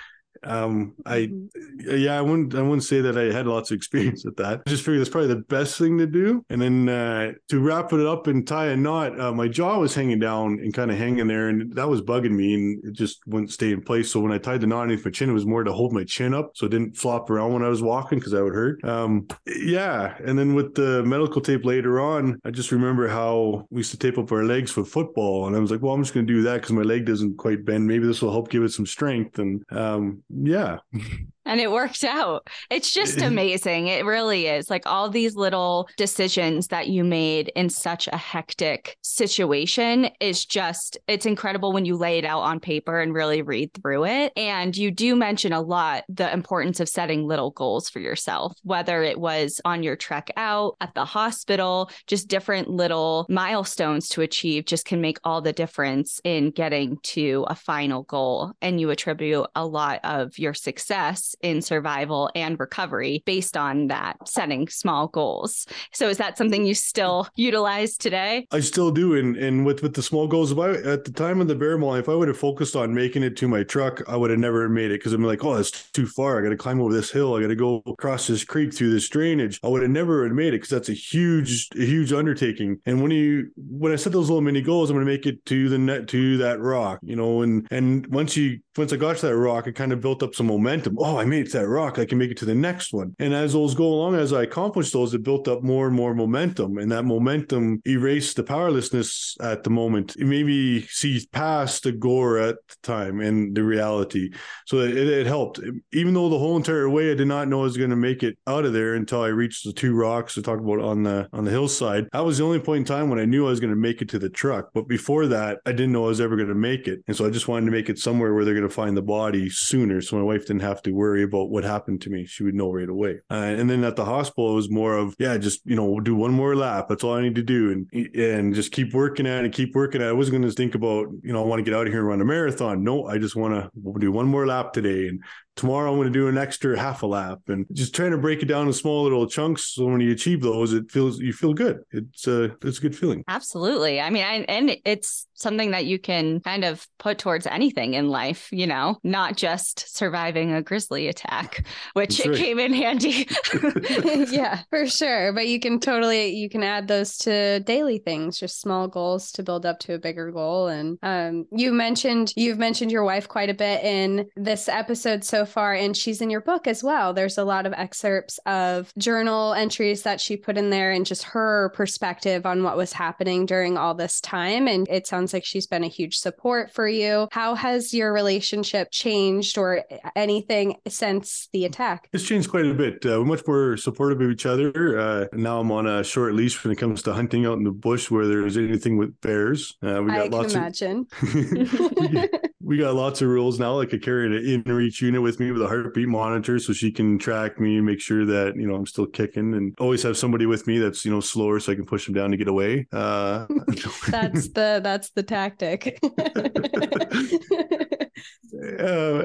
um 0.45 0.93
i 1.05 1.19
mm-hmm. 1.19 1.97
yeah 1.97 2.17
i 2.17 2.21
wouldn't 2.21 2.53
i 2.55 2.61
wouldn't 2.61 2.83
say 2.83 3.01
that 3.01 3.17
i 3.17 3.23
had 3.33 3.47
lots 3.47 3.71
of 3.71 3.75
experience 3.75 4.23
with 4.25 4.35
that. 4.37 4.61
I 4.65 4.69
just 4.69 4.83
figured 4.83 5.01
that's 5.01 5.09
probably 5.09 5.29
the 5.33 5.41
best 5.41 5.77
thing 5.77 5.97
to 5.97 6.07
do. 6.07 6.45
And 6.49 6.61
then 6.61 6.89
uh 6.89 7.33
to 7.49 7.59
wrap 7.59 7.93
it 7.93 8.05
up 8.05 8.27
and 8.27 8.47
tie 8.47 8.67
a 8.67 8.77
knot 8.77 9.19
uh, 9.19 9.31
my 9.31 9.47
jaw 9.47 9.79
was 9.79 9.95
hanging 9.95 10.19
down 10.19 10.59
and 10.59 10.73
kind 10.73 10.91
of 10.91 10.97
hanging 10.97 11.27
there 11.27 11.49
and 11.49 11.73
that 11.75 11.89
was 11.89 12.01
bugging 12.01 12.31
me 12.31 12.53
and 12.53 12.85
it 12.85 12.93
just 12.93 13.25
wouldn't 13.27 13.51
stay 13.51 13.71
in 13.71 13.81
place. 13.81 14.11
So 14.11 14.19
when 14.19 14.31
i 14.31 14.37
tied 14.37 14.61
the 14.61 14.67
knot 14.67 14.83
underneath 14.83 15.05
my 15.05 15.11
chin 15.11 15.29
it 15.29 15.33
was 15.33 15.45
more 15.45 15.63
to 15.63 15.71
hold 15.71 15.93
my 15.93 16.03
chin 16.03 16.33
up 16.33 16.51
so 16.55 16.65
it 16.65 16.69
didn't 16.69 16.97
flop 16.97 17.29
around 17.29 17.53
when 17.53 17.63
i 17.63 17.69
was 17.69 17.81
walking 17.81 18.19
because 18.19 18.31
that 18.33 18.43
would 18.43 18.53
hurt. 18.53 18.83
Um 18.83 19.27
yeah 19.45 20.15
and 20.25 20.37
then 20.37 20.53
with 20.53 20.75
the 20.75 21.03
medical 21.03 21.41
tape 21.41 21.65
later 21.65 21.99
on 21.99 22.39
i 22.45 22.51
just 22.51 22.71
remember 22.71 23.07
how 23.07 23.65
we 23.69 23.79
used 23.79 23.91
to 23.91 23.97
tape 23.97 24.17
up 24.17 24.31
our 24.31 24.43
legs 24.43 24.71
for 24.71 24.83
football 24.83 25.47
and 25.47 25.55
i 25.55 25.59
was 25.59 25.71
like 25.71 25.81
well 25.81 25.93
i'm 25.93 26.01
just 26.01 26.13
going 26.13 26.25
to 26.25 26.33
do 26.33 26.41
that 26.43 26.55
because 26.55 26.71
my 26.71 26.81
leg 26.81 27.05
doesn't 27.05 27.37
quite 27.37 27.65
bend. 27.65 27.87
Maybe 27.87 28.05
this 28.05 28.21
will 28.21 28.31
help 28.31 28.49
give 28.49 28.63
it 28.63 28.71
some 28.71 28.85
strength. 28.85 29.39
And 29.39 29.63
um 29.71 30.23
yeah 30.41 30.77
and 31.45 31.59
it 31.59 31.71
worked 31.71 32.03
out. 32.03 32.47
It's 32.69 32.91
just 32.91 33.21
amazing. 33.21 33.87
It 33.87 34.05
really 34.05 34.47
is. 34.47 34.69
Like 34.69 34.85
all 34.85 35.09
these 35.09 35.35
little 35.35 35.87
decisions 35.97 36.67
that 36.67 36.87
you 36.87 37.03
made 37.03 37.51
in 37.55 37.69
such 37.69 38.07
a 38.07 38.17
hectic 38.17 38.97
situation 39.01 40.09
is 40.19 40.45
just, 40.45 40.97
it's 41.07 41.25
incredible 41.25 41.73
when 41.73 41.85
you 41.85 41.95
lay 41.95 42.17
it 42.17 42.25
out 42.25 42.41
on 42.41 42.59
paper 42.59 42.99
and 42.99 43.13
really 43.13 43.41
read 43.41 43.73
through 43.73 44.05
it. 44.05 44.33
And 44.37 44.75
you 44.75 44.91
do 44.91 45.15
mention 45.15 45.53
a 45.53 45.61
lot 45.61 46.03
the 46.09 46.31
importance 46.31 46.79
of 46.79 46.89
setting 46.89 47.25
little 47.27 47.51
goals 47.51 47.89
for 47.89 47.99
yourself, 47.99 48.57
whether 48.63 49.03
it 49.03 49.19
was 49.19 49.59
on 49.65 49.83
your 49.83 49.95
trek 49.95 50.31
out, 50.37 50.75
at 50.81 50.93
the 50.95 51.05
hospital, 51.05 51.89
just 52.07 52.27
different 52.27 52.69
little 52.69 53.25
milestones 53.29 54.07
to 54.09 54.21
achieve 54.21 54.65
just 54.65 54.85
can 54.85 55.01
make 55.01 55.17
all 55.23 55.41
the 55.41 55.53
difference 55.53 56.19
in 56.23 56.51
getting 56.51 56.97
to 57.03 57.45
a 57.47 57.55
final 57.55 58.03
goal. 58.03 58.53
And 58.61 58.79
you 58.79 58.89
attribute 58.89 59.47
a 59.55 59.65
lot 59.65 59.99
of 60.03 60.37
your 60.37 60.53
success 60.53 61.32
in 61.41 61.61
survival 61.61 62.29
and 62.35 62.59
recovery 62.59 63.23
based 63.25 63.57
on 63.57 63.87
that 63.87 64.17
setting 64.27 64.67
small 64.67 65.07
goals. 65.07 65.65
So 65.91 66.09
is 66.09 66.17
that 66.17 66.37
something 66.37 66.65
you 66.65 66.75
still 66.75 67.27
utilize 67.35 67.97
today? 67.97 68.47
I 68.51 68.59
still 68.59 68.91
do. 68.91 69.15
And 69.15 69.35
and 69.37 69.65
with 69.65 69.81
with 69.81 69.93
the 69.93 70.03
small 70.03 70.27
goals, 70.27 70.51
if 70.51 70.57
I 70.57 70.71
at 70.71 71.05
the 71.05 71.11
time 71.11 71.41
of 71.41 71.47
the 71.47 71.55
bear 71.55 71.77
maul, 71.77 71.95
if 71.95 72.09
I 72.09 72.15
would 72.15 72.27
have 72.27 72.37
focused 72.37 72.75
on 72.75 72.93
making 72.93 73.23
it 73.23 73.37
to 73.37 73.47
my 73.47 73.63
truck, 73.63 74.01
I 74.07 74.15
would 74.15 74.29
have 74.29 74.39
never 74.39 74.67
made 74.69 74.91
it 74.91 74.99
because 74.99 75.13
I'm 75.13 75.23
like, 75.23 75.43
oh, 75.43 75.55
that's 75.55 75.91
too 75.91 76.07
far. 76.07 76.39
I 76.39 76.43
got 76.43 76.49
to 76.49 76.57
climb 76.57 76.81
over 76.81 76.93
this 76.93 77.11
hill. 77.11 77.35
I 77.35 77.41
got 77.41 77.47
to 77.47 77.55
go 77.55 77.81
across 77.85 78.27
this 78.27 78.43
creek 78.43 78.73
through 78.73 78.91
this 78.91 79.09
drainage. 79.09 79.59
I 79.63 79.67
would 79.67 79.81
have 79.81 79.91
never 79.91 80.27
made 80.29 80.49
it 80.49 80.57
because 80.57 80.69
that's 80.69 80.89
a 80.89 80.93
huge, 80.93 81.69
a 81.75 81.85
huge 81.85 82.13
undertaking. 82.13 82.79
And 82.85 83.01
when 83.01 83.11
you 83.11 83.51
when 83.57 83.91
I 83.91 83.95
set 83.95 84.13
those 84.13 84.29
little 84.29 84.41
mini 84.41 84.61
goals, 84.61 84.89
I'm 84.89 84.95
going 84.95 85.05
to 85.05 85.11
make 85.11 85.25
it 85.25 85.45
to 85.45 85.69
the 85.69 85.77
net 85.77 86.07
to 86.09 86.37
that 86.37 86.59
rock, 86.59 86.99
you 87.03 87.15
know. 87.15 87.41
And 87.41 87.67
and 87.71 88.07
once 88.07 88.35
you 88.37 88.59
once 88.77 88.93
I 88.93 88.97
got 88.97 89.17
to 89.17 89.27
that 89.27 89.37
rock, 89.37 89.67
it 89.67 89.73
kind 89.73 89.91
of 89.91 90.01
built 90.01 90.23
up 90.23 90.35
some 90.35 90.47
momentum. 90.47 90.95
Oh, 90.99 91.17
I 91.17 91.25
made 91.25 91.47
it 91.47 91.51
to 91.51 91.59
that 91.59 91.67
rock. 91.67 91.99
I 91.99 92.05
can 92.05 92.17
make 92.17 92.31
it 92.31 92.37
to 92.37 92.45
the 92.45 92.55
next 92.55 92.93
one. 92.93 93.15
And 93.19 93.33
as 93.33 93.53
those 93.53 93.75
go 93.75 93.85
along, 93.85 94.15
as 94.15 94.33
I 94.33 94.43
accomplished 94.43 94.93
those, 94.93 95.13
it 95.13 95.23
built 95.23 95.47
up 95.47 95.63
more 95.63 95.87
and 95.87 95.95
more 95.95 96.13
momentum. 96.13 96.77
And 96.77 96.91
that 96.91 97.03
momentum 97.03 97.81
erased 97.85 98.35
the 98.35 98.43
powerlessness 98.43 99.37
at 99.41 99.63
the 99.63 99.69
moment. 99.69 100.15
It 100.15 100.25
made 100.25 100.45
me 100.45 100.81
see 100.89 101.25
past 101.31 101.83
the 101.83 101.91
gore 101.91 102.37
at 102.37 102.55
the 102.67 102.75
time 102.83 103.19
and 103.19 103.55
the 103.55 103.63
reality. 103.63 104.31
So 104.65 104.79
it, 104.79 104.97
it 104.97 105.27
helped. 105.27 105.59
Even 105.91 106.13
though 106.13 106.29
the 106.29 106.39
whole 106.39 106.57
entire 106.57 106.89
way 106.89 107.11
I 107.11 107.15
did 107.15 107.27
not 107.27 107.47
know 107.47 107.61
I 107.61 107.63
was 107.63 107.77
going 107.77 107.89
to 107.91 107.95
make 107.95 108.23
it 108.23 108.37
out 108.47 108.65
of 108.65 108.73
there 108.73 108.95
until 108.95 109.21
I 109.21 109.27
reached 109.27 109.65
the 109.65 109.73
two 109.73 109.95
rocks 109.95 110.33
to 110.33 110.41
talk 110.41 110.59
about 110.59 110.79
on 110.79 111.03
the 111.03 111.29
on 111.33 111.45
the 111.45 111.51
hillside. 111.51 112.07
That 112.11 112.25
was 112.25 112.37
the 112.37 112.43
only 112.43 112.59
point 112.59 112.79
in 112.79 112.85
time 112.85 113.09
when 113.09 113.19
I 113.19 113.25
knew 113.25 113.45
I 113.45 113.49
was 113.49 113.59
going 113.59 113.69
to 113.69 113.75
make 113.75 114.01
it 114.01 114.09
to 114.09 114.19
the 114.19 114.29
truck. 114.29 114.69
But 114.73 114.87
before 114.87 115.27
that, 115.27 115.59
I 115.65 115.71
didn't 115.71 115.91
know 115.91 116.05
I 116.05 116.09
was 116.09 116.21
ever 116.21 116.35
going 116.35 116.49
to 116.49 116.55
make 116.55 116.87
it. 116.87 117.03
And 117.07 117.15
so 117.15 117.25
I 117.25 117.29
just 117.29 117.47
wanted 117.47 117.65
to 117.65 117.71
make 117.71 117.89
it 117.89 117.99
somewhere 117.99 118.33
where 118.33 118.43
they're 118.43 118.53
going 118.53 118.62
to 118.63 118.69
find 118.69 118.97
the 118.97 119.01
body 119.01 119.49
sooner. 119.49 120.01
So 120.01 120.17
my 120.17 120.23
wife 120.23 120.47
didn't 120.47 120.61
have 120.61 120.81
to 120.83 120.91
worry 120.91 121.23
about 121.23 121.49
what 121.49 121.63
happened 121.63 122.01
to 122.01 122.09
me. 122.09 122.25
She 122.25 122.43
would 122.43 122.55
know 122.55 122.71
right 122.71 122.89
away. 122.89 123.19
Uh, 123.29 123.35
and 123.35 123.69
then 123.69 123.83
at 123.83 123.95
the 123.95 124.05
hospital, 124.05 124.51
it 124.51 124.55
was 124.55 124.69
more 124.69 124.97
of, 124.97 125.15
yeah, 125.19 125.37
just, 125.37 125.61
you 125.65 125.75
know, 125.75 125.99
do 125.99 126.15
one 126.15 126.31
more 126.31 126.55
lap. 126.55 126.87
That's 126.89 127.03
all 127.03 127.15
I 127.15 127.21
need 127.21 127.35
to 127.35 127.43
do. 127.43 127.71
And, 127.71 128.15
and 128.15 128.55
just 128.55 128.71
keep 128.71 128.93
working 128.93 129.27
at 129.27 129.45
it, 129.45 129.53
keep 129.53 129.75
working 129.75 130.01
at 130.01 130.07
it. 130.07 130.09
I 130.09 130.13
wasn't 130.13 130.39
going 130.39 130.49
to 130.49 130.55
think 130.55 130.75
about, 130.75 131.07
you 131.23 131.33
know, 131.33 131.43
I 131.43 131.45
want 131.45 131.59
to 131.59 131.63
get 131.63 131.77
out 131.77 131.87
of 131.87 131.93
here 131.93 131.99
and 131.99 132.09
run 132.09 132.21
a 132.21 132.25
marathon. 132.25 132.83
No, 132.83 133.05
I 133.05 133.17
just 133.17 133.35
want 133.35 133.53
to 133.53 133.99
do 133.99 134.11
one 134.11 134.27
more 134.27 134.47
lap 134.47 134.73
today 134.73 135.07
and 135.07 135.21
tomorrow 135.55 135.91
I'm 135.91 135.97
going 135.97 136.11
to 136.11 136.19
do 136.19 136.27
an 136.27 136.37
extra 136.37 136.77
half 136.79 137.03
a 137.03 137.07
lap 137.07 137.39
and 137.47 137.65
just 137.73 137.93
trying 137.95 138.11
to 138.11 138.17
break 138.17 138.41
it 138.41 138.47
down 138.47 138.67
in 138.67 138.73
small 138.73 139.03
little 139.03 139.27
chunks. 139.27 139.65
So 139.73 139.85
when 139.85 140.01
you 140.01 140.11
achieve 140.11 140.41
those, 140.41 140.73
it 140.73 140.89
feels, 140.91 141.19
you 141.19 141.33
feel 141.33 141.53
good. 141.53 141.81
It's 141.91 142.27
a, 142.27 142.45
uh, 142.45 142.55
it's 142.63 142.79
a 142.79 142.81
good 142.81 142.95
feeling. 142.95 143.23
Absolutely. 143.27 144.01
I 144.01 144.09
mean, 144.09 144.23
I, 144.23 144.45
and 144.49 144.77
it's 144.85 145.27
something 145.35 145.71
that 145.71 145.85
you 145.85 145.99
can 145.99 146.39
kind 146.39 146.63
of 146.63 146.87
put 146.97 147.19
towards 147.19 147.45
anything 147.45 147.93
in 147.93 148.09
life, 148.09 148.47
you 148.51 148.65
know, 148.65 148.97
not 149.03 149.35
just 149.35 149.95
surviving 149.95 150.53
a 150.53 150.61
grizzly 150.61 151.07
attack, 151.07 151.65
which 151.93 152.25
right. 152.25 152.35
came 152.35 152.59
in 152.59 152.73
handy. 152.73 153.27
yeah, 154.31 154.61
for 154.69 154.87
sure. 154.87 155.33
But 155.33 155.47
you 155.47 155.59
can 155.59 155.79
totally, 155.79 156.29
you 156.35 156.49
can 156.49 156.63
add 156.63 156.87
those 156.87 157.17
to 157.19 157.59
daily 157.59 157.99
things, 157.99 158.39
just 158.39 158.59
small 158.59 158.87
goals 158.87 159.31
to 159.33 159.43
build 159.43 159.65
up 159.65 159.79
to 159.79 159.93
a 159.93 159.99
bigger 159.99 160.31
goal. 160.31 160.67
And 160.67 160.97
um, 161.03 161.45
you 161.51 161.73
mentioned, 161.73 162.33
you've 162.35 162.57
mentioned 162.57 162.91
your 162.91 163.03
wife 163.03 163.27
quite 163.27 163.49
a 163.49 163.53
bit 163.53 163.83
in 163.83 164.29
this 164.35 164.67
episode 164.67 165.23
so 165.23 165.42
far, 165.45 165.73
and 165.73 165.95
she's 165.95 166.21
in 166.21 166.29
your 166.29 166.41
book 166.41 166.67
as 166.67 166.83
well. 166.83 167.13
There's 167.13 167.37
a 167.37 167.43
lot 167.43 167.65
of 167.65 167.73
excerpts 167.73 168.39
of 168.45 168.93
journal 168.97 169.53
entries 169.53 170.03
that 170.03 170.21
she 170.21 170.37
put 170.37 170.57
in 170.57 170.69
there 170.69 170.91
and 170.91 171.05
just 171.05 171.23
her 171.23 171.71
perspective 171.75 172.45
on 172.45 172.63
what 172.63 172.77
was 172.77 172.93
happening 172.93 173.45
during 173.45 173.77
all 173.77 173.93
this 173.93 174.21
time. 174.21 174.67
And 174.67 174.87
it 174.89 175.07
sounds 175.07 175.33
like 175.33 175.45
she's 175.45 175.67
been 175.67 175.83
a 175.83 175.87
huge 175.87 176.17
support 176.17 176.71
for 176.71 176.87
you. 176.87 177.27
How 177.31 177.55
has 177.55 177.93
your 177.93 178.13
relationship 178.13 178.89
changed 178.91 179.57
or 179.57 179.83
anything 180.15 180.77
since 180.87 181.49
the 181.53 181.65
attack? 181.65 182.09
It's 182.13 182.27
changed 182.27 182.49
quite 182.49 182.65
a 182.65 182.73
bit. 182.73 183.05
Uh, 183.05 183.19
we're 183.19 183.25
much 183.25 183.45
more 183.47 183.77
supportive 183.77 184.21
of 184.21 184.31
each 184.31 184.45
other. 184.45 184.99
Uh, 184.99 185.25
now 185.33 185.59
I'm 185.59 185.71
on 185.71 185.87
a 185.87 186.03
short 186.03 186.33
leash 186.33 186.63
when 186.63 186.71
it 186.71 186.77
comes 186.77 187.01
to 187.03 187.13
hunting 187.13 187.45
out 187.45 187.57
in 187.57 187.63
the 187.63 187.71
bush 187.71 188.09
where 188.09 188.27
there's 188.27 188.57
anything 188.57 188.97
with 188.97 189.19
bears. 189.21 189.77
Uh, 189.83 190.01
we 190.03 190.11
got 190.11 190.25
I 190.25 190.27
lots 190.27 190.53
can 190.53 190.61
imagine. 190.61 191.07
Of... 191.21 192.29
we 192.63 192.77
got 192.77 192.95
lots 192.95 193.21
of 193.21 193.27
rules 193.27 193.59
now. 193.59 193.75
Like 193.75 193.93
I 193.93 193.97
carry 193.97 194.25
an 194.25 194.63
InReach 194.63 195.01
unit 195.01 195.21
with 195.21 195.39
me 195.39 195.51
with 195.51 195.61
a 195.61 195.67
heartbeat 195.67 196.07
monitor, 196.07 196.59
so 196.59 196.71
she 196.71 196.91
can 196.91 197.19
track 197.19 197.59
me 197.59 197.77
and 197.77 197.85
make 197.85 197.99
sure 197.99 198.25
that 198.25 198.55
you 198.55 198.67
know 198.67 198.75
I'm 198.75 198.85
still 198.85 199.05
kicking, 199.05 199.53
and 199.53 199.75
always 199.79 200.01
have 200.03 200.17
somebody 200.17 200.45
with 200.45 200.65
me 200.65 200.79
that's 200.79 201.03
you 201.03 201.11
know 201.11 201.19
slower, 201.19 201.59
so 201.59 201.73
I 201.73 201.75
can 201.75 201.85
push 201.85 202.05
them 202.05 202.15
down 202.15 202.31
to 202.31 202.37
get 202.37 202.47
away. 202.47 202.87
Uh, 202.91 203.47
that's 204.07 204.47
the 204.49 204.79
that's 204.81 205.09
the 205.09 205.23
tactic. 205.23 205.99
uh, 208.79 209.23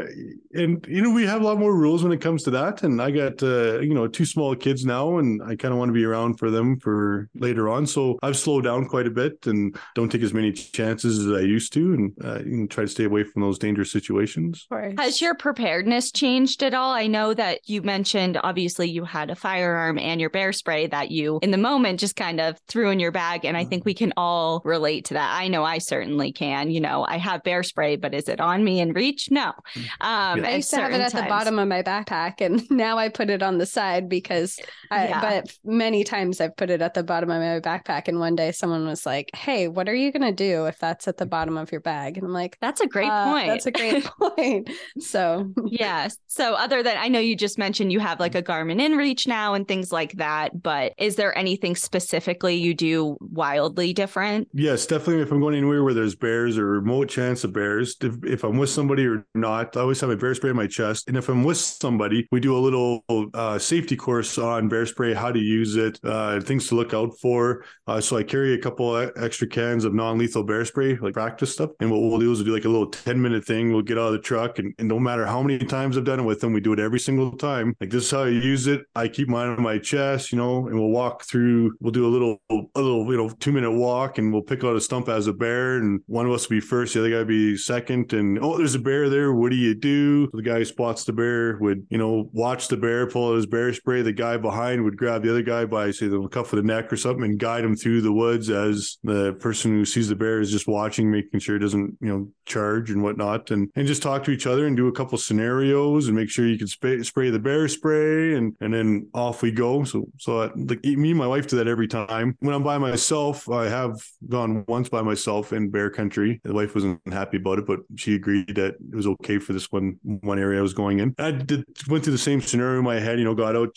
and 0.59 0.85
you 0.89 1.03
know 1.03 1.11
we 1.11 1.25
have 1.25 1.41
a 1.41 1.45
lot 1.45 1.59
more 1.59 1.75
rules 1.75 2.03
when 2.03 2.13
it 2.13 2.21
comes 2.21 2.43
to 2.43 2.51
that 2.51 2.83
and 2.83 3.01
i 3.01 3.11
got 3.11 3.43
uh, 3.43 3.79
you 3.81 3.95
know 3.95 4.07
two 4.07 4.25
small 4.25 4.55
kids 4.55 4.85
now 4.85 5.19
and 5.19 5.43
i 5.43 5.55
kind 5.57 5.73
of 5.73 5.79
want 5.79 5.89
to 5.89 5.93
be 5.93 6.05
around 6.05 6.35
for 6.39 6.51
them 6.51 6.79
for 6.81 7.29
later 7.35 7.69
on 7.69 7.87
so 7.87 8.19
i've 8.23 8.37
slowed 8.37 8.65
down 8.65 8.87
quite 8.87 9.07
a 9.07 9.11
bit 9.11 9.47
and 9.47 9.79
don't 9.95 10.11
take 10.11 10.23
as 10.23 10.35
many 10.35 10.53
chances 10.53 11.19
as 11.19 11.33
i 11.33 11.41
used 11.41 11.73
to 11.73 11.95
and 11.95 12.13
uh, 12.25 12.41
you 12.45 12.57
know, 12.57 12.67
try 12.67 12.85
to 12.85 12.89
stay 12.91 13.05
away 13.05 13.25
from 13.25 13.43
those 13.43 13.59
dangerous 13.59 13.93
situations. 13.93 14.67
Has 14.99 15.21
your 15.21 15.35
preparedness 15.35 16.11
changed 16.11 16.63
at 16.63 16.75
all? 16.75 16.93
I 16.93 17.07
know 17.07 17.35
that 17.35 17.69
you 17.69 17.83
mentioned 17.83 18.39
obviously 18.43 18.89
you 18.89 19.05
had 19.05 19.31
a 19.31 19.35
firearm 19.35 19.99
and 19.99 20.21
your 20.21 20.31
bear 20.31 20.53
spray 20.53 20.87
that 20.89 21.11
you 21.11 21.39
in 21.43 21.51
the 21.51 21.59
moment 21.59 22.01
just 22.01 22.17
kind 22.17 22.41
of 22.41 22.59
threw 22.69 22.91
in 22.91 23.01
your 23.01 23.13
bag 23.13 23.45
and 23.45 23.57
i 23.57 23.65
think 23.65 23.85
we 23.85 23.95
can 23.95 24.13
all 24.17 24.61
relate 24.65 25.05
to 25.07 25.15
that. 25.15 25.39
I 25.41 25.49
know 25.49 25.65
i 25.65 25.79
certainly 25.79 26.33
can 26.33 26.71
you 26.71 26.81
know 26.81 27.05
i 27.09 27.19
have 27.19 27.43
bear 27.43 27.63
spray 27.63 27.97
but 27.97 28.15
is 28.15 28.29
it 28.29 28.41
on 28.41 28.65
me 28.65 28.81
in 28.81 28.93
reach? 28.93 29.31
No. 29.31 29.53
Um, 30.01 30.45
I 30.49 30.57
used 30.57 30.71
to 30.71 30.77
have 30.77 30.93
it 30.93 31.01
at 31.01 31.13
times. 31.13 31.25
the 31.25 31.29
bottom 31.29 31.59
of 31.59 31.69
my 31.69 31.83
backpack, 31.83 32.41
and 32.41 32.63
now 32.71 32.99
I 32.99 33.09
put 33.09 33.31
it 33.31 33.43
on 33.43 33.59
the 33.59 33.67
side 33.67 34.09
because, 34.09 34.59
I, 34.91 35.09
yeah. 35.09 35.21
but 35.21 35.57
many 35.65 36.05
times 36.05 36.41
I've 36.41 36.57
put 36.57 36.71
it 36.71 36.83
at 36.83 36.95
the 36.95 37.03
bottom 37.03 37.31
of 37.31 37.41
my 37.41 37.61
backpack. 37.61 38.09
And 38.09 38.21
one 38.21 38.37
day 38.37 38.53
someone 38.53 38.87
was 38.87 39.07
like, 39.07 39.31
"Hey, 39.35 39.69
what 39.69 39.89
are 39.89 39.95
you 39.95 40.13
gonna 40.13 40.33
do 40.33 40.67
if 40.67 40.79
that's 40.79 41.09
at 41.09 41.17
the 41.17 41.27
bottom 41.27 41.57
of 41.57 41.73
your 41.73 41.81
bag?" 41.81 42.17
And 42.17 42.27
I'm 42.27 42.33
like, 42.33 42.59
"That's 42.61 42.81
a 42.81 42.87
great 42.87 43.11
uh, 43.11 43.33
point. 43.33 43.49
That's 43.49 43.67
a 43.67 43.73
great 43.73 44.05
point." 44.05 44.71
So 45.01 45.53
yeah. 45.67 46.09
So 46.27 46.55
other 46.55 46.83
than 46.83 46.97
I 46.97 47.09
know 47.09 47.21
you 47.21 47.37
just 47.37 47.59
mentioned 47.59 47.93
you 47.93 48.01
have 48.01 48.21
like 48.21 48.35
a 48.35 48.43
Garmin 48.43 48.81
InReach 48.81 49.27
now 49.27 49.55
and 49.55 49.67
things 49.67 49.93
like 49.93 50.13
that, 50.15 50.61
but 50.63 50.93
is 50.99 51.17
there 51.17 51.37
anything 51.37 51.77
specifically 51.77 52.57
you 52.57 52.75
do 52.75 53.17
wildly 53.21 53.93
different? 53.93 54.49
Yes, 54.53 54.87
definitely. 54.87 55.23
If 55.23 55.31
I'm 55.31 55.41
going 55.41 55.55
anywhere 55.55 55.85
where 55.85 55.95
there's 55.95 56.15
bears 56.15 56.59
or 56.59 56.67
remote 56.67 57.09
chance 57.09 57.45
of 57.45 57.53
bears, 57.53 57.97
if, 58.03 58.15
if 58.25 58.45
I'm 58.45 58.59
with 58.59 58.71
somebody 58.71 59.07
or 59.07 59.27
not, 59.35 59.77
I 59.77 59.81
always 59.81 60.01
have 60.01 60.11
a 60.11 60.17
bear 60.17 60.35
spray 60.39 60.53
my 60.53 60.67
chest. 60.67 61.09
And 61.09 61.17
if 61.17 61.29
I'm 61.29 61.45
with 61.45 61.59
somebody, 61.59 62.27
we 62.31 62.41
do 62.41 62.57
a 62.57 62.59
little 62.59 63.05
uh, 63.35 63.59
safety 63.59 63.97
course 63.97 64.39
on 64.39 64.69
bear 64.69 64.87
spray, 64.87 65.13
how 65.13 65.33
to 65.33 65.39
use 65.39 65.77
it, 65.77 65.99
uh, 66.05 66.41
things 66.41 66.69
to 66.69 66.77
look 66.77 66.95
out 66.95 67.19
for. 67.21 67.65
Uh, 67.87 68.01
so 68.01 68.17
I 68.17 68.23
carry 68.23 68.55
a 68.55 68.59
couple 68.59 68.97
extra 69.17 69.47
cans 69.47 69.85
of 69.85 69.95
non-lethal 69.95 70.45
bear 70.45 70.65
spray, 70.65 70.97
like 70.97 71.15
practice 71.15 71.53
stuff. 71.53 71.71
And 71.81 71.91
what 71.91 72.01
we'll 72.01 72.19
do 72.19 72.33
is 72.33 72.39
we'll 72.39 72.47
do 72.47 72.55
like 72.55 72.65
a 72.65 72.69
little 72.69 72.87
10 72.87 73.21
minute 73.21 73.45
thing. 73.45 73.73
We'll 73.73 73.83
get 73.83 73.99
out 73.99 74.07
of 74.07 74.13
the 74.13 74.21
truck 74.21 74.59
and, 74.59 74.75
and 74.79 74.89
no 74.89 74.99
matter 74.99 75.27
how 75.27 75.43
many 75.43 75.59
times 75.59 75.99
I've 75.99 76.05
done 76.05 76.21
it 76.21 76.25
with 76.25 76.41
them, 76.41 76.53
we 76.53 76.61
do 76.61 76.73
it 76.73 76.79
every 76.79 77.01
single 77.01 77.37
time. 77.37 77.75
Like 77.81 77.91
this 77.91 78.05
is 78.05 78.11
how 78.11 78.23
I 78.23 78.29
use 78.29 78.67
it. 78.67 78.83
I 78.95 79.09
keep 79.09 79.29
mine 79.29 79.49
on 79.49 79.63
my 79.63 79.79
chest, 79.79 80.33
you 80.33 80.39
know, 80.39 80.69
and 80.69 80.79
we'll 80.79 80.91
walk 80.91 81.25
through, 81.25 81.77
we'll 81.81 81.93
do 81.93 82.07
a 82.07 82.13
little, 82.13 82.41
a 82.51 82.81
little, 82.81 83.11
you 83.11 83.17
know, 83.17 83.29
two 83.41 83.53
minute 83.53 83.73
walk 83.73 84.19
and 84.19 84.33
we'll 84.33 84.43
pick 84.43 84.65
out 84.65 84.77
a 84.77 84.81
stump 84.81 85.09
as 85.09 85.27
a 85.27 85.33
bear 85.33 85.77
and 85.79 86.01
one 86.07 86.27
of 86.27 86.33
us 86.33 86.49
will 86.49 86.57
be 86.57 86.61
first, 86.61 86.95
the 86.95 87.01
other 87.01 87.11
guy 87.11 87.19
will 87.19 87.25
be 87.25 87.57
second. 87.57 88.13
And 88.13 88.39
oh, 88.39 88.57
there's 88.57 88.75
a 88.75 88.79
bear 88.79 89.09
there. 89.09 89.33
What 89.33 89.51
do 89.51 89.57
you 89.57 89.75
do? 89.75 90.18
The 90.27 90.43
guy 90.43 90.59
who 90.59 90.65
spots 90.65 91.05
the 91.05 91.13
bear 91.13 91.59
would, 91.59 91.87
you 91.91 91.99
know, 91.99 92.29
watch 92.33 92.69
the 92.69 92.77
bear, 92.77 93.07
pull 93.07 93.31
out 93.31 93.37
his 93.37 93.47
bear 93.47 93.73
spray. 93.73 94.03
The 94.03 94.13
guy 94.13 94.37
behind 94.37 94.85
would 94.85 94.97
grab 94.97 95.23
the 95.23 95.31
other 95.31 95.43
guy 95.43 95.65
by 95.65 95.91
say 95.91 96.09
the 96.09 96.27
cuff 96.29 96.53
of 96.53 96.59
the 96.59 96.63
neck 96.63 96.93
or 96.93 96.97
something 96.97 97.25
and 97.25 97.39
guide 97.39 97.65
him 97.65 97.77
through 97.77 98.03
the 98.03 98.13
woods 98.13 98.51
as 98.51 98.99
the 99.03 99.35
person 99.35 99.71
who 99.71 99.85
sees 99.85 100.09
the 100.09 100.17
bear 100.17 100.41
is 100.41 100.51
just 100.51 100.67
watching, 100.67 101.11
making 101.11 101.41
sure 101.41 101.57
it 101.57 101.61
doesn't, 101.61 101.97
you 102.01 102.09
know, 102.09 102.29
charge 102.47 102.91
and 102.91 103.03
whatnot. 103.03 103.51
And 103.51 103.71
and 103.77 103.87
just 103.87 104.03
talk 104.03 104.25
to 104.25 104.31
each 104.31 104.47
other 104.47 104.67
and 104.67 104.77
do 104.77 104.89
a 104.89 104.93
couple 104.93 105.19
scenarios 105.19 106.09
and 106.09 106.17
make 106.17 106.31
sure 106.31 106.47
you 106.47 106.59
can 106.59 106.67
spray, 106.67 107.03
spray 107.03 107.31
the 107.31 107.39
bear 107.39 107.69
spray 107.69 108.35
and 108.35 108.55
and 108.61 108.73
then 108.75 109.09
off 109.15 109.43
we 109.43 109.53
go. 109.53 109.85
So 109.85 110.07
so 110.19 110.43
I, 110.43 110.51
like 110.55 110.85
me 110.85 111.11
and 111.11 111.19
my 111.19 111.27
wife 111.27 111.47
do 111.47 111.57
that 111.57 111.69
every 111.69 111.89
time. 111.89 112.37
When 112.41 112.55
I'm 112.55 112.63
by 112.63 112.79
myself, 112.79 113.49
I 113.49 113.69
have 113.69 113.95
gone 114.29 114.65
once 114.67 114.89
by 114.89 115.03
myself 115.03 115.53
in 115.53 115.71
bear 115.71 115.91
country. 115.91 116.41
The 116.45 116.55
wife 116.55 116.75
wasn't 116.75 117.01
happy 117.13 117.37
about 117.37 117.59
it, 117.59 117.67
but 117.67 117.81
she 117.97 118.15
agreed 118.15 118.55
that 118.57 118.75
it 118.75 118.95
was 118.95 119.07
okay 119.07 119.39
for 119.39 119.53
this 119.53 119.71
one 119.71 119.99
one 120.09 120.39
area 120.39 120.59
I 120.59 120.63
was 120.63 120.73
going 120.73 121.01
in. 121.01 121.15
I 121.19 121.33
did 121.33 121.65
went 121.89 122.05
through 122.05 122.13
the 122.13 122.19
same 122.19 122.41
scenario 122.41 122.79
in 122.79 122.85
my 122.85 122.99
head. 122.99 123.19
You 123.19 123.25
know, 123.25 123.35
got 123.35 123.57
out, 123.57 123.77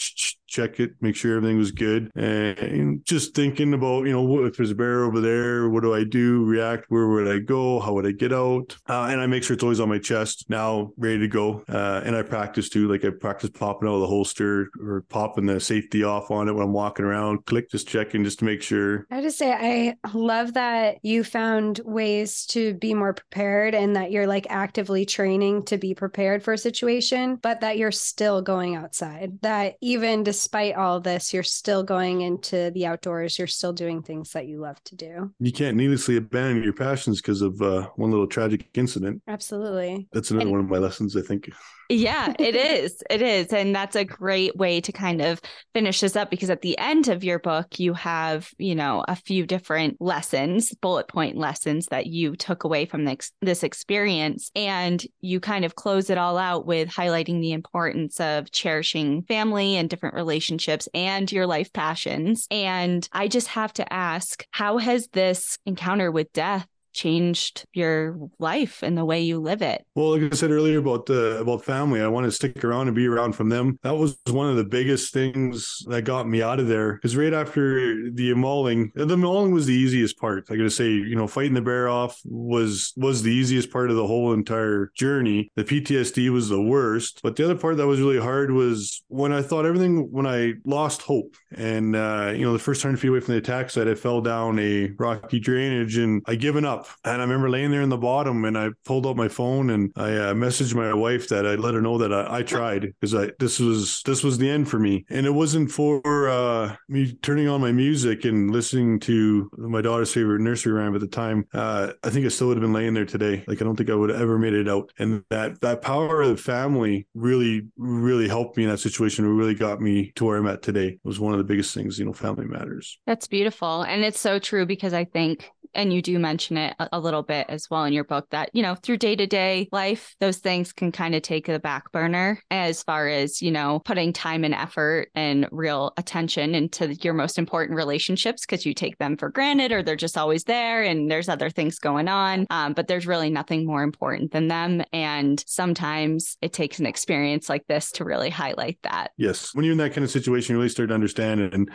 check 0.51 0.79
it, 0.79 0.91
make 0.99 1.15
sure 1.15 1.37
everything 1.37 1.57
was 1.57 1.71
good, 1.71 2.11
and 2.15 3.03
just 3.05 3.33
thinking 3.33 3.73
about 3.73 4.05
you 4.05 4.11
know 4.11 4.43
if 4.45 4.57
there's 4.57 4.71
a 4.71 4.75
bear 4.75 5.05
over 5.05 5.21
there, 5.21 5.69
what 5.69 5.81
do 5.81 5.93
I 5.93 6.03
do? 6.03 6.43
React? 6.45 6.85
Where 6.89 7.07
would 7.07 7.27
I 7.27 7.39
go? 7.39 7.79
How 7.79 7.93
would 7.93 8.05
I 8.05 8.11
get 8.11 8.33
out? 8.33 8.75
Uh, 8.87 9.07
and 9.09 9.21
I 9.21 9.27
make 9.27 9.43
sure 9.43 9.53
it's 9.53 9.63
always 9.63 9.79
on 9.79 9.89
my 9.89 9.99
chest 9.99 10.45
now, 10.49 10.91
ready 10.97 11.19
to 11.19 11.27
go. 11.27 11.63
Uh, 11.69 12.01
and 12.03 12.15
I 12.15 12.21
practice 12.21 12.69
too, 12.69 12.87
like 12.89 13.05
I 13.05 13.09
practice 13.09 13.49
popping 13.51 13.87
out 13.87 13.95
of 13.95 14.01
the 14.01 14.07
holster 14.07 14.69
or 14.79 15.05
popping 15.09 15.45
the 15.45 15.59
safety 15.59 16.03
off 16.03 16.29
on 16.29 16.49
it 16.49 16.53
when 16.53 16.63
I'm 16.63 16.73
walking 16.73 17.05
around. 17.05 17.45
Click, 17.45 17.69
just 17.71 17.87
checking 17.87 18.23
just 18.23 18.39
to 18.39 18.45
make 18.45 18.61
sure. 18.61 19.07
I 19.09 19.21
just 19.21 19.37
say 19.37 19.51
I 19.53 19.95
love 20.13 20.53
that 20.53 20.97
you 21.01 21.23
found 21.23 21.79
ways 21.85 22.45
to 22.47 22.73
be 22.73 22.93
more 22.93 23.13
prepared 23.13 23.73
and 23.73 23.95
that 23.95 24.11
you're 24.11 24.27
like 24.27 24.47
actively 24.49 25.05
training 25.05 25.63
to 25.63 25.77
be 25.77 25.93
prepared 25.93 26.43
for 26.43 26.53
a 26.53 26.57
situation, 26.57 27.35
but 27.35 27.61
that 27.61 27.77
you're 27.77 27.91
still 27.91 28.41
going 28.41 28.75
outside. 28.75 29.39
That 29.41 29.77
even 29.81 30.23
despite 30.23 30.40
all 30.73 30.99
this, 30.99 31.33
you're 31.33 31.43
still 31.43 31.83
going 31.83 32.21
into 32.21 32.71
the 32.71 32.85
outdoors. 32.85 33.37
You're 33.37 33.47
still 33.47 33.73
doing 33.73 34.01
things 34.01 34.31
that 34.31 34.47
you 34.47 34.59
love 34.59 34.83
to 34.85 34.95
do. 34.95 35.31
You 35.39 35.51
can't 35.51 35.77
needlessly 35.77 36.17
abandon 36.17 36.63
your 36.63 36.73
passions 36.73 37.21
because 37.21 37.41
of 37.41 37.61
uh, 37.61 37.87
one 37.95 38.11
little 38.11 38.27
tragic 38.27 38.67
incident. 38.73 39.21
Absolutely. 39.27 40.07
That's 40.13 40.31
another 40.31 40.47
and- 40.47 40.51
one 40.51 40.59
of 40.61 40.69
my 40.69 40.77
lessons, 40.77 41.15
I 41.15 41.21
think. 41.21 41.49
Yeah, 41.91 42.33
it 42.39 42.55
is. 42.83 43.03
It 43.09 43.21
is. 43.21 43.51
And 43.51 43.75
that's 43.75 43.95
a 43.95 44.05
great 44.05 44.55
way 44.55 44.79
to 44.81 44.91
kind 44.91 45.21
of 45.21 45.41
finish 45.73 45.99
this 45.99 46.15
up 46.15 46.29
because 46.29 46.49
at 46.49 46.61
the 46.61 46.77
end 46.77 47.09
of 47.09 47.23
your 47.23 47.39
book, 47.39 47.79
you 47.79 47.93
have, 47.93 48.49
you 48.57 48.75
know, 48.75 49.03
a 49.07 49.15
few 49.15 49.45
different 49.45 49.97
lessons, 49.99 50.73
bullet 50.75 51.07
point 51.07 51.37
lessons 51.37 51.87
that 51.87 52.07
you 52.07 52.35
took 52.35 52.63
away 52.63 52.85
from 52.85 53.05
this, 53.05 53.31
this 53.41 53.63
experience. 53.63 54.51
And 54.55 55.05
you 55.19 55.39
kind 55.39 55.65
of 55.65 55.75
close 55.75 56.09
it 56.09 56.17
all 56.17 56.37
out 56.37 56.65
with 56.65 56.89
highlighting 56.89 57.41
the 57.41 57.51
importance 57.51 58.19
of 58.19 58.51
cherishing 58.51 59.23
family 59.23 59.75
and 59.75 59.89
different 59.89 60.15
relationships 60.15 60.87
and 60.93 61.31
your 61.31 61.45
life 61.45 61.73
passions. 61.73 62.47
And 62.49 63.07
I 63.11 63.27
just 63.27 63.47
have 63.49 63.73
to 63.73 63.93
ask, 63.93 64.45
how 64.51 64.77
has 64.77 65.07
this 65.11 65.57
encounter 65.65 66.11
with 66.11 66.31
death 66.33 66.67
changed 66.93 67.65
your 67.73 68.17
life 68.39 68.83
and 68.83 68.97
the 68.97 69.05
way 69.05 69.21
you 69.21 69.39
live 69.39 69.61
it? 69.61 69.85
Well, 69.95 70.17
like 70.17 70.31
I 70.31 70.35
said 70.35 70.51
earlier 70.51 70.79
about 70.79 71.05
the 71.05 71.39
about 71.39 71.63
family, 71.63 72.01
I 72.01 72.07
want 72.07 72.25
to 72.25 72.31
stick 72.31 72.63
around 72.63 72.87
and 72.87 72.95
be 72.95 73.07
around 73.07 73.33
from 73.33 73.49
them. 73.49 73.79
That 73.83 73.95
was 73.95 74.17
one 74.29 74.49
of 74.49 74.57
the 74.57 74.63
biggest 74.63 75.13
things 75.13 75.83
that 75.87 76.03
got 76.03 76.27
me 76.27 76.41
out 76.41 76.59
of 76.59 76.67
there. 76.67 76.93
Because 76.93 77.15
right 77.15 77.33
after 77.33 78.11
the 78.11 78.33
mauling, 78.33 78.91
the 78.95 79.17
mauling 79.17 79.51
was 79.51 79.65
the 79.65 79.73
easiest 79.73 80.17
part. 80.17 80.45
I 80.49 80.55
got 80.55 80.63
to 80.63 80.69
say, 80.69 80.89
you 80.89 81.15
know, 81.15 81.27
fighting 81.27 81.53
the 81.53 81.61
bear 81.61 81.89
off 81.89 82.19
was 82.25 82.93
was 82.97 83.23
the 83.23 83.31
easiest 83.31 83.71
part 83.71 83.89
of 83.89 83.95
the 83.95 84.07
whole 84.07 84.33
entire 84.33 84.91
journey. 84.95 85.51
The 85.55 85.63
PTSD 85.63 86.29
was 86.29 86.49
the 86.49 86.61
worst, 86.61 87.21
but 87.23 87.35
the 87.35 87.45
other 87.45 87.55
part 87.55 87.77
that 87.77 87.87
was 87.87 87.99
really 87.99 88.19
hard 88.19 88.51
was 88.51 89.03
when 89.07 89.31
I 89.31 89.41
thought 89.41 89.65
everything. 89.65 90.09
When 90.11 90.25
I 90.25 90.53
lost 90.65 91.01
hope, 91.01 91.35
and 91.55 91.95
uh, 91.95 92.33
you 92.35 92.45
know, 92.45 92.53
the 92.53 92.59
first 92.59 92.81
hundred 92.81 92.99
feet 92.99 93.09
away 93.09 93.19
from 93.19 93.33
the 93.33 93.39
attack 93.39 93.69
site, 93.69 93.87
I 93.87 93.95
fell 93.95 94.21
down 94.21 94.59
a 94.59 94.91
rocky 94.97 95.39
drainage, 95.39 95.97
and 95.97 96.21
I 96.27 96.35
given 96.35 96.65
up. 96.65 96.80
And 97.03 97.21
I 97.21 97.23
remember 97.23 97.49
laying 97.49 97.71
there 97.71 97.81
in 97.81 97.89
the 97.89 97.97
bottom, 97.97 98.45
and 98.45 98.57
I 98.57 98.69
pulled 98.85 99.05
out 99.05 99.15
my 99.15 99.27
phone 99.27 99.69
and 99.69 99.91
I 99.95 100.11
uh, 100.15 100.33
messaged 100.33 100.75
my 100.75 100.93
wife 100.93 101.27
that 101.29 101.45
I 101.45 101.55
let 101.55 101.73
her 101.73 101.81
know 101.81 101.97
that 101.97 102.13
I, 102.13 102.37
I 102.39 102.43
tried 102.43 102.81
because 102.99 103.15
I 103.15 103.31
this 103.39 103.59
was 103.59 104.01
this 104.03 104.23
was 104.23 104.37
the 104.37 104.49
end 104.49 104.69
for 104.69 104.79
me, 104.79 105.05
and 105.09 105.25
it 105.25 105.31
wasn't 105.31 105.71
for 105.71 106.29
uh, 106.29 106.75
me 106.87 107.13
turning 107.21 107.47
on 107.47 107.61
my 107.61 107.71
music 107.71 108.25
and 108.25 108.51
listening 108.51 108.99
to 109.01 109.49
my 109.57 109.81
daughter's 109.81 110.13
favorite 110.13 110.41
nursery 110.41 110.73
rhyme 110.73 110.95
at 110.95 111.01
the 111.01 111.07
time. 111.07 111.47
Uh, 111.53 111.93
I 112.03 112.09
think 112.09 112.25
I 112.25 112.29
still 112.29 112.47
would 112.47 112.57
have 112.57 112.61
been 112.61 112.73
laying 112.73 112.93
there 112.93 113.05
today. 113.05 113.43
Like 113.47 113.61
I 113.61 113.65
don't 113.65 113.75
think 113.75 113.89
I 113.89 113.95
would 113.95 114.09
have 114.09 114.21
ever 114.21 114.37
made 114.37 114.53
it 114.53 114.69
out. 114.69 114.91
And 114.99 115.23
that 115.29 115.61
that 115.61 115.81
power 115.81 116.21
of 116.21 116.29
the 116.29 116.37
family 116.37 117.07
really 117.13 117.67
really 117.77 118.27
helped 118.27 118.57
me 118.57 118.63
in 118.63 118.69
that 118.69 118.79
situation. 118.79 119.25
It 119.25 119.29
really 119.29 119.55
got 119.55 119.81
me 119.81 120.11
to 120.15 120.25
where 120.25 120.37
I'm 120.37 120.47
at 120.47 120.61
today. 120.61 120.87
It 120.87 120.99
was 121.03 121.19
one 121.19 121.33
of 121.33 121.37
the 121.37 121.43
biggest 121.43 121.73
things. 121.73 121.99
You 121.99 122.05
know, 122.05 122.13
family 122.13 122.45
matters. 122.45 122.99
That's 123.05 123.27
beautiful, 123.27 123.83
and 123.83 124.03
it's 124.03 124.19
so 124.19 124.39
true 124.39 124.65
because 124.65 124.93
I 124.93 125.05
think 125.05 125.49
and 125.73 125.93
you 125.93 126.01
do 126.01 126.17
mention 126.19 126.57
it 126.57 126.75
a, 126.79 127.01
little 127.01 127.23
bit 127.23 127.47
as 127.49 127.67
well 127.69 127.83
in 127.85 127.93
your 127.93 128.03
book 128.03 128.27
that 128.29 128.51
you 128.53 128.61
know 128.61 128.75
through 128.75 128.95
day-to-day 128.97 129.67
life 129.71 130.15
those 130.19 130.37
things 130.37 130.71
can 130.71 130.91
kind 130.91 131.15
of 131.15 131.23
take 131.23 131.47
the 131.47 131.57
back 131.57 131.91
burner 131.91 132.39
as 132.51 132.83
far 132.83 133.07
as 133.07 133.41
you 133.41 133.49
know 133.49 133.79
putting 133.79 134.13
time 134.13 134.43
and 134.43 134.53
effort 134.53 135.09
and 135.15 135.47
real 135.51 135.93
attention 135.97 136.53
into 136.53 136.93
your 136.95 137.13
most 137.13 137.37
important 137.37 137.75
relationships 137.75 138.45
because 138.45 138.65
you 138.65 138.73
take 138.73 138.97
them 138.97 139.17
for 139.17 139.29
granted 139.29 139.71
or 139.71 139.81
they're 139.81 139.95
just 139.95 140.17
always 140.17 140.43
there 140.43 140.83
and 140.83 141.09
there's 141.09 141.29
other 141.29 141.49
things 141.49 141.79
going 141.79 142.07
on. 142.07 142.45
Um, 142.49 142.73
but 142.73 142.87
there's 142.87 143.07
really 143.07 143.29
nothing 143.29 143.65
more 143.65 143.83
important 143.83 144.31
than 144.31 144.47
them. 144.47 144.83
And 144.93 145.43
sometimes 145.47 146.37
it 146.41 146.53
takes 146.53 146.79
an 146.79 146.85
experience 146.85 147.49
like 147.49 147.65
this 147.67 147.91
to 147.93 148.05
really 148.05 148.29
highlight 148.29 148.79
that. 148.83 149.11
Yes. 149.17 149.53
When 149.53 149.65
you're 149.65 149.73
in 149.73 149.77
that 149.79 149.93
kind 149.93 150.03
of 150.03 150.11
situation 150.11 150.53
you 150.53 150.59
really 150.59 150.69
start 150.69 150.89
to 150.89 150.95
understand 150.95 151.41
and 151.41 151.71